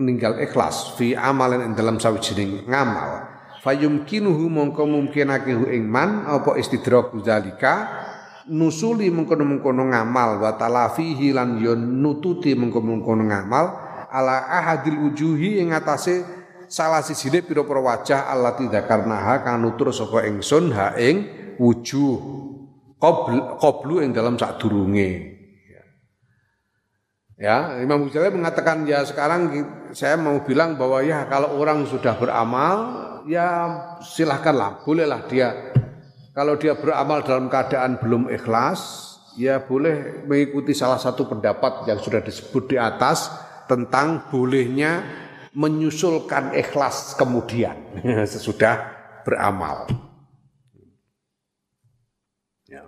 ninggal 0.00 0.40
ikhlas 0.40 0.96
fi 0.96 1.12
amalan 1.12 1.68
ing 1.68 1.72
dalam 1.76 2.00
sawijining 2.00 2.64
ngamal 2.64 3.35
fayumkinuhu 3.66 4.46
mongko 4.46 4.86
mungkinake 4.86 5.50
hu 5.50 5.66
ing 5.66 5.90
man 5.90 6.22
apa 6.22 6.54
istidraku 6.54 7.18
zalika? 7.26 8.06
Nusuli 8.46 9.10
mengkono-mengkono 9.10 9.90
ngamal 9.90 10.38
wa 10.38 10.54
talafihi 10.54 11.34
lan 11.34 11.58
yon 11.58 11.98
nututi 11.98 12.54
mengkono-mengkono 12.54 13.26
ngamal 13.26 13.66
ala 14.06 14.46
ahadil 14.46 15.02
wujuhi 15.02 15.58
ing 15.58 15.74
atase 15.74 16.22
salah 16.70 17.02
sijine 17.02 17.42
pira-pira 17.42 17.82
wajah 17.82 18.30
allati 18.30 18.70
dzakarnaha 18.70 19.42
kang 19.42 19.66
nutur 19.66 19.90
saka 19.90 20.22
ingsun 20.30 20.70
ha 20.78 20.94
ing 20.94 21.26
wujuh 21.58 22.22
qablu 23.58 23.98
ing 24.06 24.14
dalam 24.14 24.38
sadurunge. 24.38 25.34
Ya, 27.36 27.82
Imam 27.84 28.08
Ghazali 28.08 28.32
mengatakan 28.32 28.88
ya 28.88 29.04
sekarang 29.04 29.52
saya 29.92 30.16
mau 30.16 30.40
bilang 30.40 30.80
bahwa 30.80 31.04
ya 31.04 31.28
kalau 31.28 31.60
orang 31.60 31.84
sudah 31.84 32.16
beramal 32.16 33.05
ya 33.26 33.48
silahkanlah, 34.00 34.86
bolehlah 34.86 35.26
dia 35.28 35.74
kalau 36.36 36.60
dia 36.60 36.76
beramal 36.76 37.24
dalam 37.24 37.48
keadaan 37.48 37.96
belum 37.96 38.28
ikhlas, 38.28 38.80
ya 39.40 39.56
boleh 39.56 40.20
mengikuti 40.28 40.76
salah 40.76 41.00
satu 41.00 41.24
pendapat 41.24 41.88
yang 41.88 41.96
sudah 41.96 42.20
disebut 42.20 42.68
di 42.68 42.76
atas 42.76 43.32
tentang 43.64 44.28
bolehnya 44.28 45.00
menyusulkan 45.56 46.52
ikhlas 46.52 47.16
kemudian 47.16 47.72
sesudah 48.36 48.84
beramal. 49.24 49.88
Ya. 52.68 52.84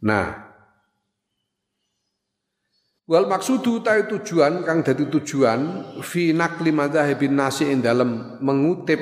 Nah, 0.00 0.47
Wal 3.08 3.24
maksudu 3.24 3.80
ta 3.80 3.96
tujuan 4.04 4.68
kang 4.68 4.84
dadi 4.84 5.08
tujuan 5.08 5.60
fi 6.04 6.36
nakli 6.36 6.68
madzhabin 6.76 7.40
nasi 7.40 7.64
ing 7.72 7.80
dalem 7.80 8.36
mengutip 8.44 9.00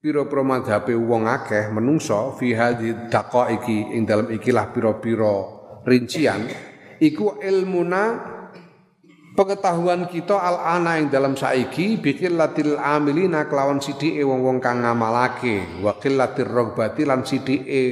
pira-pira 0.00 0.40
madhabe 0.40 0.96
wong 0.96 1.28
akeh 1.28 1.68
menungso 1.68 2.32
fi 2.40 2.56
hadhi 2.56 2.96
iki 3.52 3.92
ing 3.92 4.08
dalem 4.08 4.32
ikilah 4.32 4.72
pira-pira 4.72 5.36
rincian 5.84 6.48
iku 6.96 7.36
ilmuna 7.44 8.24
pengetahuan 9.36 10.08
kita 10.08 10.40
al 10.40 10.56
ana 10.80 10.96
ing 10.96 11.12
dalam 11.12 11.36
saiki 11.36 12.00
bikin 12.00 12.40
latil 12.40 12.80
amilina 12.80 13.52
kelawan 13.52 13.84
sidike 13.84 14.24
wong-wong 14.24 14.64
kang 14.64 14.80
ngamalake 14.80 15.84
wa 15.84 15.92
qillatir 16.00 16.48
rogbati 16.48 17.04
lan 17.04 17.20
sidike 17.20 17.84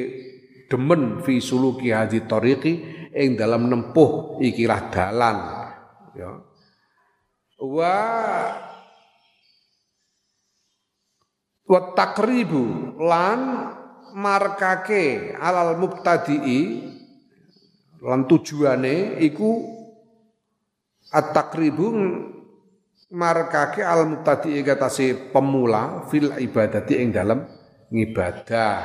demen 0.73 1.21
fi 1.21 1.37
suluki 1.37 1.93
hadhi 1.93 2.25
tariqi 2.25 2.96
ing 3.17 3.33
dalam 3.41 3.73
nempuh 3.73 4.37
ikilah 4.45 4.93
dalan 4.93 5.37
ya 6.13 6.31
wa 7.65 7.97
wa 11.67 11.81
takribu 11.97 12.95
lan 13.01 13.41
markake 14.13 15.33
alal 15.33 15.81
mubtadi'i 15.81 16.93
lan 18.05 18.29
tujuane 18.29 19.17
iku 19.25 19.65
at-takribu 21.11 21.87
markake 23.17 23.81
al 23.81 24.05
mubtadi'i 24.05 24.61
katase 24.61 25.33
pemula 25.33 26.05
fil 26.13 26.37
ibadati 26.37 27.01
ing 27.01 27.09
dalam 27.15 27.41
ngibadah 27.89 28.79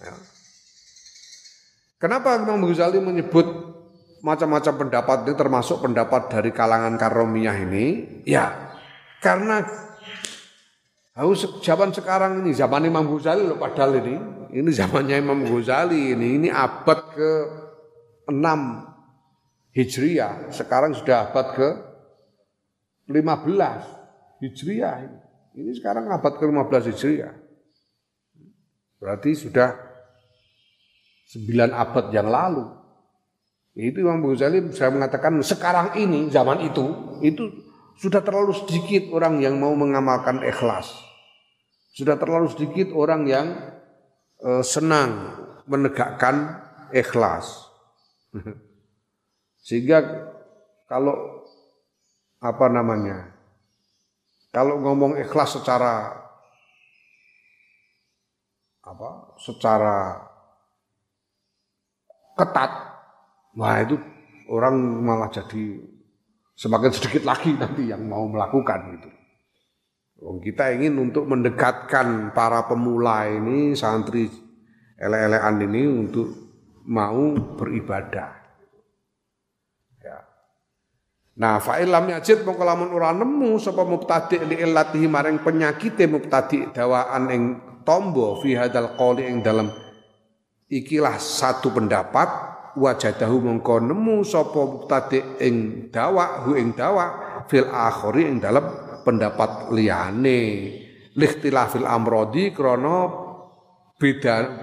ya. 0.00 0.29
Kenapa 2.00 2.40
Imam 2.40 2.64
Ghazali 2.64 2.96
menyebut 2.96 3.44
macam-macam 4.24 4.88
pendapat 4.88 5.28
ini 5.28 5.34
termasuk 5.36 5.84
pendapat 5.84 6.32
dari 6.32 6.48
kalangan 6.48 6.96
karomiyah 6.96 7.60
ini? 7.60 7.86
Ya, 8.24 8.72
karena 9.20 9.60
harus 11.12 11.44
zaman 11.60 11.92
sekarang 11.92 12.40
ini 12.40 12.56
zaman 12.56 12.88
Imam 12.88 13.04
Ghazali 13.04 13.44
loh 13.44 13.60
padahal 13.60 14.00
ini 14.00 14.16
ini 14.56 14.70
zamannya 14.72 15.20
Imam 15.20 15.44
Ghazali 15.44 16.16
ini 16.16 16.40
ini 16.40 16.48
abad 16.48 17.12
ke 17.12 17.32
6 18.32 18.32
Hijriah 19.76 20.48
sekarang 20.56 20.96
sudah 20.96 21.28
abad 21.28 21.46
ke 21.52 21.68
15 23.12 24.40
Hijriah 24.40 24.96
ini. 25.52 25.70
Sekarang 25.76 26.08
abad 26.08 26.38
ke 26.38 26.44
15 26.46 26.94
Hijriah. 26.94 27.34
Berarti 29.02 29.34
sudah 29.34 29.89
sembilan 31.30 31.70
abad 31.70 32.06
yang 32.10 32.26
lalu. 32.26 32.64
Itu 33.78 34.02
Imam 34.02 34.18
Ghazali 34.26 34.66
saya 34.74 34.90
mengatakan 34.90 35.38
sekarang 35.46 35.94
ini 35.94 36.26
zaman 36.26 36.66
itu 36.66 37.16
itu 37.22 37.46
sudah 38.02 38.18
terlalu 38.18 38.50
sedikit 38.50 39.14
orang 39.14 39.38
yang 39.38 39.62
mau 39.62 39.70
mengamalkan 39.78 40.42
ikhlas. 40.42 40.90
Sudah 41.94 42.18
terlalu 42.18 42.50
sedikit 42.50 42.90
orang 42.90 43.30
yang 43.30 43.46
uh, 44.42 44.64
senang 44.66 45.38
menegakkan 45.70 46.58
ikhlas. 46.90 47.70
Sehingga 49.66 50.02
kalau 50.90 51.46
apa 52.42 52.66
namanya? 52.66 53.30
Kalau 54.50 54.82
ngomong 54.82 55.14
ikhlas 55.22 55.54
secara 55.62 56.10
apa? 58.82 59.10
Secara 59.38 60.29
ketat, 62.40 62.70
wah 63.52 63.76
itu 63.84 64.00
orang 64.48 64.80
malah 65.04 65.28
jadi 65.28 65.76
semakin 66.56 66.90
sedikit 66.92 67.28
lagi 67.28 67.52
nanti 67.56 67.88
yang 67.88 68.04
mau 68.08 68.24
melakukan 68.24 68.96
itu. 68.96 69.10
Kita 70.20 70.68
ingin 70.76 71.00
untuk 71.00 71.24
mendekatkan 71.24 72.36
para 72.36 72.68
pemula 72.68 73.24
ini, 73.24 73.72
santri 73.72 74.28
ele-elean 75.00 75.56
ini 75.64 75.82
untuk 75.88 76.28
mau 76.84 77.32
beribadah. 77.56 78.36
Ya. 80.04 80.18
Nah, 81.40 81.56
fa'ilam 81.56 82.12
yajid 82.12 82.44
mongko 82.44 82.64
lamun 82.68 82.92
ora 82.92 83.16
nemu 83.16 83.56
sapa 83.56 83.80
mubtadi 83.88 84.44
li 84.44 84.60
illatihi 84.60 85.08
maring 85.08 85.40
penyakite 85.40 86.04
mubtadi 86.04 86.68
dawaan 86.68 87.24
ing 87.32 87.42
tombo 87.88 88.36
fi 88.44 88.60
hadal 88.60 88.92
qoli 89.00 89.24
ing 89.24 89.40
dalam 89.40 89.72
ikilah 90.70 91.18
satu 91.18 91.74
pendapat 91.74 92.30
wajadahu 92.78 93.42
mongko 93.42 93.82
nemu 93.82 94.22
sapa 94.22 94.62
muktadi 94.62 95.42
ing 95.42 95.90
dawa 95.90 96.46
hu 96.46 96.54
ing 96.54 96.78
dawa 96.78 97.42
fil 97.50 97.66
akhiri 97.66 98.30
ing 98.30 98.38
dalam 98.38 98.64
pendapat 99.02 99.74
liyane. 99.74 100.40
Fil 101.20 101.84
amrodi 101.84 102.54
krana 102.54 103.10
beda 103.98 104.62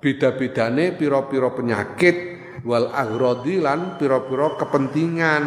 beda-bedane 0.00 0.96
pira-pira 0.96 1.52
penyakit 1.52 2.16
wal 2.64 2.88
aghradi 2.88 3.60
lan 3.60 4.00
pira-pira 4.00 4.56
kepentingan. 4.56 5.44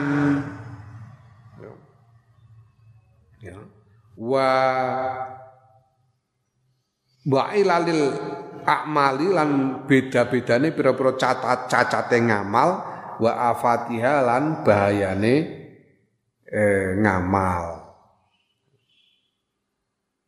Ya. 3.41 3.57
Wa 4.17 4.49
wa 7.27 7.43
ilalil 7.53 8.13
akmali 8.68 9.32
lan 9.32 9.49
beda-bedane 9.88 10.76
pira-pira 10.76 11.15
cacat 11.15 11.72
cacate 11.72 12.20
ngamal 12.20 12.70
wa 13.24 13.32
afatiha 13.55 14.20
lan 14.28 14.68
bahayane 14.68 15.36
eh, 16.51 16.99
ngamal. 16.99 17.88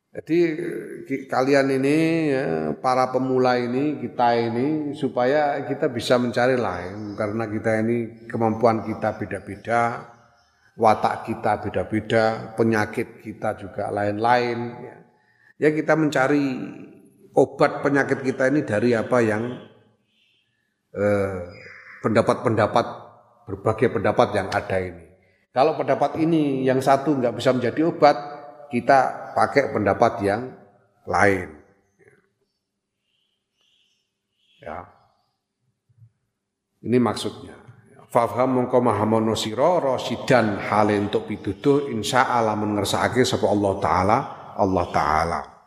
Jadi 0.09 0.37
kalian 1.29 1.69
ini 1.69 1.97
ya, 2.33 2.73
para 2.81 3.13
pemula 3.13 3.61
ini 3.61 4.01
kita 4.01 4.35
ini 4.41 4.97
supaya 4.97 5.61
kita 5.69 5.85
bisa 5.85 6.17
mencari 6.17 6.57
lain 6.57 7.13
karena 7.13 7.45
kita 7.45 7.85
ini 7.85 8.25
kemampuan 8.25 8.83
kita 8.89 9.15
beda-beda, 9.21 10.09
watak 10.75 11.29
kita 11.29 11.61
beda-beda, 11.61 12.51
penyakit 12.57 13.21
kita 13.21 13.53
juga 13.61 13.93
lain-lain. 13.93 14.59
Ya. 14.81 14.97
ya 15.61 15.69
kita 15.77 15.93
mencari 15.93 16.57
obat 17.35 17.85
penyakit 17.85 18.25
kita 18.25 18.49
ini 18.49 18.65
dari 18.65 18.93
apa 18.97 19.17
yang 19.21 19.43
eh, 20.93 21.41
pendapat-pendapat 22.01 22.85
eh, 22.85 22.97
berbagai 23.49 23.89
pendapat 23.89 24.27
yang 24.37 24.47
ada 24.53 24.77
ini. 24.77 25.05
Kalau 25.49 25.73
pendapat 25.73 26.21
ini 26.21 26.61
yang 26.61 26.77
satu 26.77 27.17
nggak 27.17 27.33
bisa 27.33 27.49
menjadi 27.49 27.89
obat, 27.89 28.17
kita 28.69 29.33
pakai 29.33 29.73
pendapat 29.73 30.13
yang 30.21 30.53
lain. 31.09 31.49
Ya. 34.61 34.85
Ini 36.85 36.97
maksudnya. 37.01 37.57
Fafham 38.09 38.57
mongko 38.57 38.81
mahamono 38.81 39.37
sira 39.37 39.77
rasidan 39.77 40.57
hale 40.57 40.97
untuk 40.97 41.29
pituduh 41.29 41.93
insya 41.93 42.25
Allah 42.25 42.57
mengersakake 42.57 43.21
sapa 43.21 43.45
Allah 43.45 43.73
taala 43.77 44.17
Allah 44.57 44.85
taala. 44.89 45.58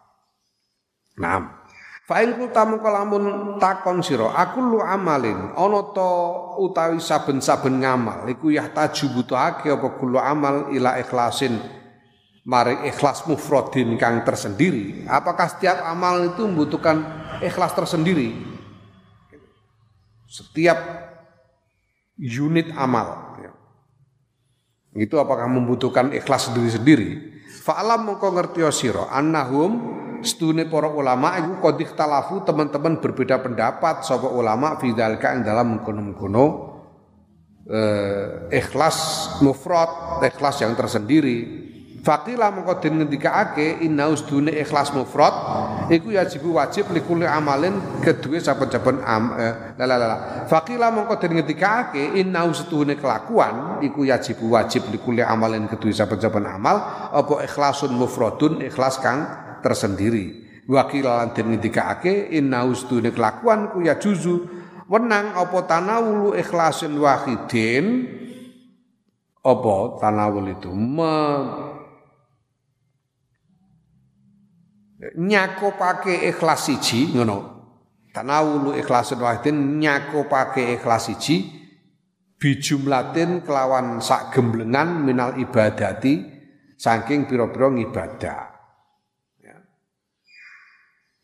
Naam. 1.21 1.63
Fa'in 2.03 2.35
kulta 2.35 2.67
mengko 2.67 2.91
lamun 2.91 3.25
takon 3.63 4.03
sira 4.03 4.35
aku 4.35 4.59
lu 4.59 4.83
amalin 4.83 5.55
ana 5.55 5.81
to 5.95 6.11
utawi 6.59 6.99
saben-saben 6.99 7.79
ngamal 7.79 8.27
iku 8.27 8.51
yahtaju 8.51 9.23
butuhake 9.23 9.71
apa 9.71 9.89
kulo 10.03 10.19
amal 10.19 10.67
ila 10.75 10.99
ikhlasin 10.99 11.63
mari 12.43 12.91
ikhlas 12.91 13.23
mufradin 13.31 13.95
kang 14.03 14.27
tersendiri 14.27 15.07
apakah 15.07 15.47
setiap 15.47 15.79
amal 15.87 16.27
itu 16.27 16.43
membutuhkan 16.43 17.07
ikhlas 17.39 17.71
tersendiri 17.71 18.35
setiap 20.27 20.83
unit 22.19 22.75
amal 22.75 23.39
ya. 23.39 23.55
itu 24.99 25.15
apakah 25.23 25.47
membutuhkan 25.47 26.11
ikhlas 26.11 26.51
sendiri-sendiri 26.51 27.31
fa'alam 27.63 28.11
mengko 28.11 28.27
ngerti 28.35 28.67
sira 28.75 29.07
annahum 29.07 30.02
Setune 30.23 30.71
para 30.71 30.87
ulama 30.87 31.35
iku 31.43 31.59
kodik 31.59 31.99
talafu 31.99 32.47
teman-teman 32.47 33.03
berbeda 33.03 33.43
pendapat 33.43 34.07
sapa 34.07 34.31
ulama 34.31 34.79
fidzalika 34.79 35.35
ing 35.35 35.43
dalam 35.43 35.77
mengkono-mengkono 35.79 36.45
eh, 37.67 38.47
ikhlas 38.55 38.99
mufrad, 39.43 40.23
ikhlas 40.23 40.63
yang 40.63 40.79
tersendiri. 40.79 41.63
Fakila 42.03 42.51
mengko 42.51 42.83
den 42.83 42.99
ngendikaake 42.99 43.87
inna 43.87 44.11
usdune 44.11 44.51
ikhlas 44.51 44.91
mufrad 44.91 45.31
iku 45.87 46.11
yajibu 46.11 46.59
wajib 46.59 46.91
likuli 46.91 47.23
amalin 47.23 47.79
kedua 48.03 48.43
saben-saben 48.43 48.99
am 49.07 49.39
eh, 49.39 49.79
la 49.79 49.87
la 49.87 49.97
la. 50.03 50.17
Fakila 50.51 50.91
mengko 50.91 51.15
den 51.23 51.39
ngendikaake 51.39 52.19
inna 52.19 52.43
usdune 52.43 52.99
kelakuan 52.99 53.79
iku 53.87 54.03
yajibu 54.03 54.51
wajib 54.51 54.91
likuli 54.91 55.23
amalin 55.23 55.71
kedua 55.71 55.95
saben-saben 55.95 56.43
amal 56.43 57.11
apa 57.15 57.47
ikhlasun 57.47 57.95
mufradun 57.95 58.59
ikhlas 58.67 58.99
kang 58.99 59.23
tersendiri. 59.63 60.51
Wakil 60.67 61.03
lan 61.03 61.35
den 61.35 61.55
ngendikaake 61.55 62.31
inna 62.35 62.63
usdune 62.67 63.11
kelakuan 63.11 63.75
ku 63.75 63.83
ya 63.83 63.99
juzu 63.99 64.47
wenang 64.87 65.35
apa 65.35 65.59
tanawulu 65.67 66.39
ikhlasin 66.39 66.95
wahidin 67.03 68.07
apa 69.43 69.75
tanawul 69.99 70.47
itu 70.55 70.71
me, 70.71 71.19
nyakopake 75.19 76.31
ikhlas 76.31 76.71
siji 76.71 77.11
ngono 77.11 77.39
tanawulu 78.15 78.79
ikhlasun 78.79 79.19
wahidin 79.19 79.83
nyakopake 79.83 80.79
ikhlas 80.79 81.11
siji 81.11 81.51
bijumlatin 82.39 83.43
kelawan 83.43 83.99
sak 83.99 84.31
gemblengan 84.31 85.03
minal 85.03 85.35
ibadati 85.39 86.23
saking 86.79 87.31
pira-pira 87.31 87.71
ngibadah. 87.71 88.52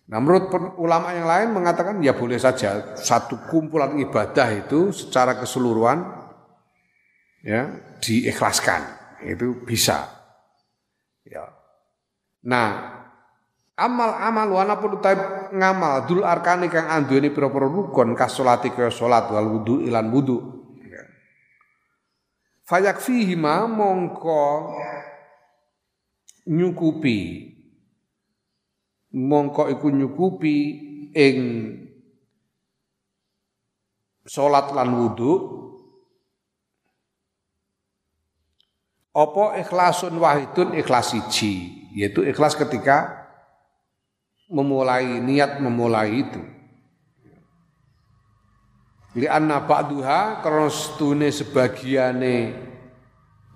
Nah 0.09 0.19
menurut 0.25 0.49
ulama 0.81 1.13
yang 1.13 1.29
lain 1.29 1.49
mengatakan 1.53 2.01
ya 2.01 2.17
boleh 2.17 2.41
saja 2.41 2.97
satu 2.97 3.45
kumpulan 3.53 3.93
ibadah 4.01 4.49
itu 4.57 4.89
secara 4.89 5.37
keseluruhan 5.37 6.01
ya 7.45 7.69
diikhlaskan 8.01 8.83
itu 9.29 9.63
bisa. 9.69 10.09
Ya. 11.29 11.45
Nah 12.41 12.99
Amal-amal 13.79 14.51
wana 14.51 14.75
pun 14.83 14.99
utawi 14.99 15.55
ngamal 15.55 16.11
dul 16.11 16.27
arkani 16.27 16.67
kang 16.67 16.91
anduweni 16.91 17.31
pira-pira 17.31 17.71
rukun 17.71 18.11
kas 18.19 18.35
salati 18.35 18.75
kaya 18.75 18.91
salat 18.91 19.31
wal 19.31 19.47
wudu 19.55 19.87
ilan 19.87 20.11
wudu. 20.11 20.39
Fayak 22.67 22.99
fihi 22.99 23.39
ma 23.39 23.71
mongko 23.71 24.75
nyukupi 26.51 27.19
mongko 29.15 29.73
iku 29.73 29.89
nyukupi 29.89 30.57
ing 31.17 31.39
salat 34.29 34.69
lan 34.77 34.93
wudu 34.93 35.33
apa 39.17 39.59
ikhlasun 39.65 40.15
wahidun 40.21 40.77
ikhlas 40.77 41.17
siji 41.17 41.89
yaitu 41.97 42.23
ikhlas 42.29 42.55
ketika 42.55 43.29
memulai 44.49 45.21
niat 45.21 45.61
memulai 45.61 46.25
itu. 46.25 46.43
Li 49.17 49.27
anna 49.29 49.65
ba'duha 49.65 50.45
karena 50.45 50.69
setune 50.69 51.33
sebagiane 51.33 52.37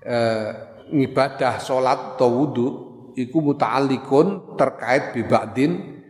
eh, 0.02 0.48
ngibadah 0.90 1.60
salat 1.60 2.16
atau 2.16 2.30
wudu 2.32 2.68
iku 3.14 3.38
muta'alliqun 3.40 4.56
terkait 4.56 5.12
bibadin 5.12 6.02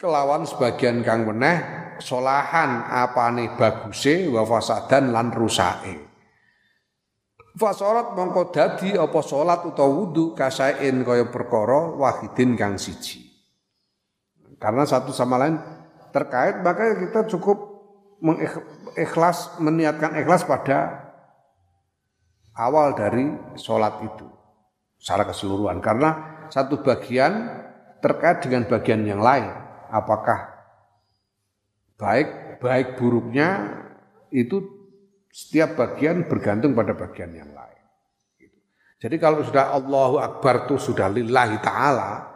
kelawan 0.00 0.48
sebagian 0.48 1.04
kang 1.04 1.28
meneh 1.28 1.60
solahan 2.00 2.88
apane 2.88 3.52
baguse 3.54 4.30
wa 4.32 4.48
fasadan 4.48 5.12
lan 5.12 5.28
rusake. 5.28 6.08
Fasorat 7.50 8.14
mongko 8.14 8.54
dadi 8.54 8.94
apa 8.94 9.20
salat 9.26 9.66
utawa 9.66 9.90
wudu 9.90 10.32
kasain 10.38 11.02
kaya 11.02 11.28
perkara 11.28 11.98
wahidin 11.98 12.54
kang 12.54 12.78
siji. 12.78 13.26
Karena 14.56 14.86
satu 14.86 15.10
sama 15.10 15.34
lain 15.34 15.58
terkait, 16.14 16.62
maka 16.62 16.94
kita 16.94 17.26
cukup 17.36 17.58
mengikhlas, 18.22 19.58
meniatkan 19.58 20.14
ikhlas 20.20 20.46
pada 20.46 21.10
awal 22.54 22.94
dari 22.94 23.34
sholat 23.58 23.98
itu 24.04 24.29
secara 25.00 25.24
keseluruhan. 25.24 25.80
Karena 25.80 26.10
satu 26.52 26.84
bagian 26.84 27.48
terkait 28.04 28.44
dengan 28.44 28.68
bagian 28.68 29.02
yang 29.08 29.24
lain. 29.24 29.48
Apakah 29.90 30.52
baik 31.96 32.60
baik 32.60 33.00
buruknya 33.00 33.80
itu 34.30 34.62
setiap 35.32 35.74
bagian 35.74 36.28
bergantung 36.28 36.76
pada 36.76 36.94
bagian 36.94 37.32
yang 37.32 37.50
lain. 37.50 37.82
Jadi 39.00 39.16
kalau 39.16 39.40
sudah 39.40 39.72
Allahu 39.72 40.20
Akbar 40.20 40.68
itu 40.68 40.76
sudah 40.76 41.08
lillahi 41.08 41.56
ta'ala, 41.64 42.30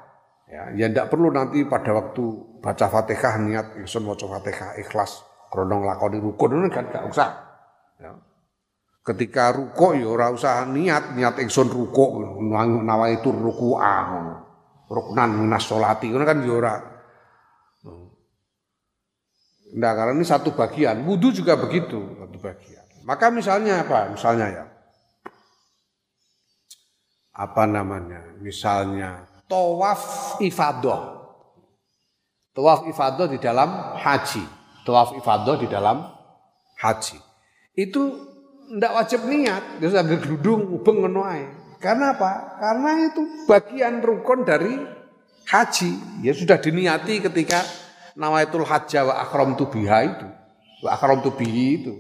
Ya, 0.54 0.70
ya 0.76 0.86
tidak 0.86 1.10
perlu 1.10 1.34
nanti 1.34 1.66
pada 1.66 1.90
waktu 1.90 2.22
baca 2.62 2.86
Fatihah 2.86 3.34
niat 3.42 3.66
ingsun 3.74 4.06
maca 4.06 4.22
Fatihah 4.22 4.78
ikhlas 4.78 5.26
krana 5.50 5.82
lakoni 5.82 6.22
rukun 6.22 6.70
kan 6.70 6.86
gak 6.94 7.10
usah. 7.10 7.30
Ya. 7.98 8.14
Ketika 9.04 9.52
ruko 9.52 9.92
ya 9.92 10.08
ora 10.08 10.32
usah 10.32 10.64
niat 10.64 11.12
niat 11.12 11.36
ingsun 11.36 11.68
ruko 11.68 12.24
nawa 12.80 13.12
itu 13.12 13.28
ruku'ah 13.28 14.40
ruknan 14.88 15.44
minas 15.44 15.68
sholati 15.68 16.08
kan 16.08 16.40
ya 16.40 16.52
ora. 16.56 16.74
Nah, 19.74 19.90
karena 19.90 20.14
ini 20.14 20.22
satu 20.22 20.54
bagian, 20.54 21.02
wudhu 21.02 21.34
juga 21.34 21.58
begitu, 21.58 21.98
satu 21.98 22.38
bagian. 22.38 22.84
Maka 23.02 23.26
misalnya 23.34 23.82
apa? 23.82 24.06
Misalnya 24.06 24.46
ya, 24.54 24.64
apa 27.34 27.66
namanya? 27.66 28.38
Misalnya 28.38 29.26
tawaf 29.50 30.38
ifadah. 30.38 31.26
Tawaf 32.54 32.86
ifadah 32.86 33.26
di 33.26 33.42
dalam 33.42 33.98
haji. 33.98 34.46
Tawaf 34.86 35.18
ifadah 35.18 35.58
di 35.58 35.66
dalam 35.66 36.06
haji. 36.78 37.18
Itu 37.74 38.33
ndak 38.78 38.92
wajib 38.94 39.26
niat, 39.26 39.78
dia 39.78 39.88
sudah 39.90 40.04
gerudung 40.06 40.74
ubeng 40.74 41.06
ngono 41.06 41.22
Karena 41.78 42.16
apa? 42.16 42.58
Karena 42.58 42.90
itu 43.06 43.22
bagian 43.44 44.00
rukun 44.00 44.42
dari 44.42 44.72
haji. 45.46 46.24
Ya 46.24 46.32
sudah 46.32 46.56
diniati 46.56 47.20
ketika 47.20 47.60
nawaitul 48.16 48.64
hajja 48.64 49.04
wa 49.04 49.20
akramtu 49.20 49.68
biha 49.68 49.98
itu. 50.08 50.26
Wa 50.80 50.96
akramtu 50.96 51.36
bihi 51.36 51.66
itu. 51.84 51.94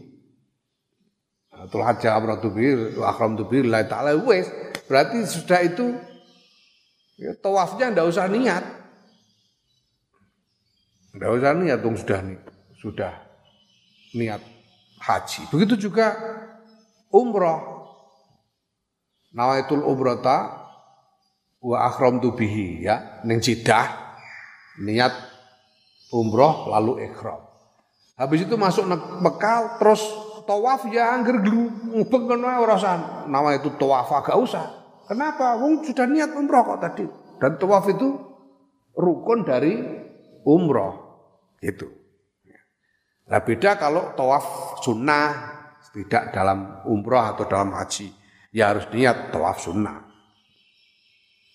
Tul 1.68 1.84
akramtu 1.84 2.48
bihi 2.48 2.96
wa 2.96 3.12
akramtu 3.12 3.44
bihi 3.44 3.68
la 3.68 3.84
ta'ala 3.84 4.16
wes. 4.24 4.48
Berarti 4.88 5.20
sudah 5.28 5.60
itu 5.60 5.92
Ya, 7.14 7.30
tawafnya 7.38 7.94
ndak 7.94 8.10
usah 8.10 8.26
niat. 8.26 8.64
Ndak 11.14 11.30
usah 11.30 11.52
niat 11.54 11.78
dong 11.78 11.94
sudah 11.94 12.18
nih, 12.26 12.38
sudah 12.82 13.12
niat 14.18 14.42
haji. 14.98 15.46
Begitu 15.54 15.86
juga 15.86 16.10
umroh. 17.14 17.86
Nawaitul 19.34 19.86
umrata 19.86 20.66
wa 21.62 21.90
tu 22.18 22.30
bihi 22.34 22.86
ya 22.86 23.24
ning 23.26 23.38
Jeddah 23.38 24.18
niat 24.82 25.14
umroh 26.10 26.70
lalu 26.70 27.06
ikhram. 27.06 27.42
Habis 28.14 28.46
itu 28.46 28.54
masuk 28.54 28.86
Mekah 29.22 29.78
terus 29.82 30.02
tawaf 30.46 30.86
ya 30.90 31.14
angger 31.14 31.42
glu 31.42 31.66
ngubeng 31.94 32.30
kono. 32.30 32.46
Nama 33.26 33.48
itu 33.58 33.74
tawaf 33.74 34.10
agak 34.10 34.38
usah. 34.38 34.66
Kenapa? 35.10 35.58
Wong 35.58 35.82
sudah 35.82 36.06
niat 36.06 36.30
umroh 36.34 36.62
kok 36.62 36.80
tadi. 36.80 37.04
Dan 37.42 37.58
tawaf 37.58 37.90
itu 37.90 38.08
rukun 38.94 39.42
dari 39.42 39.74
umroh. 40.46 40.94
Itu. 41.58 41.90
Nah 43.24 43.40
beda 43.40 43.80
kalau 43.80 44.14
tawaf 44.14 44.78
sunnah 44.84 45.53
tidak 45.94 46.34
dalam 46.34 46.82
umroh 46.90 47.22
atau 47.22 47.46
dalam 47.46 47.70
haji. 47.70 48.10
Ya 48.50 48.74
harus 48.74 48.90
niat 48.90 49.30
tawaf 49.30 49.62
sunnah. 49.62 50.02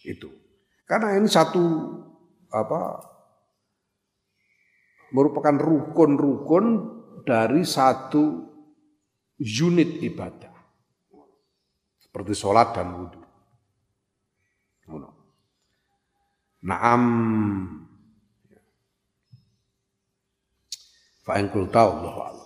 Itu. 0.08 0.32
Karena 0.88 1.20
ini 1.20 1.28
satu 1.28 1.62
apa 2.50 3.04
merupakan 5.12 5.54
rukun-rukun 5.60 6.66
dari 7.28 7.68
satu 7.68 8.48
unit 9.44 10.00
ibadah. 10.00 10.56
Seperti 12.00 12.32
sholat 12.34 12.74
dan 12.74 12.96
wudhu. 12.96 13.22
Naam. 16.60 17.04
Fa 21.24 21.40
in 21.40 21.48
qulta 21.48 21.88
Allahu 21.88 22.39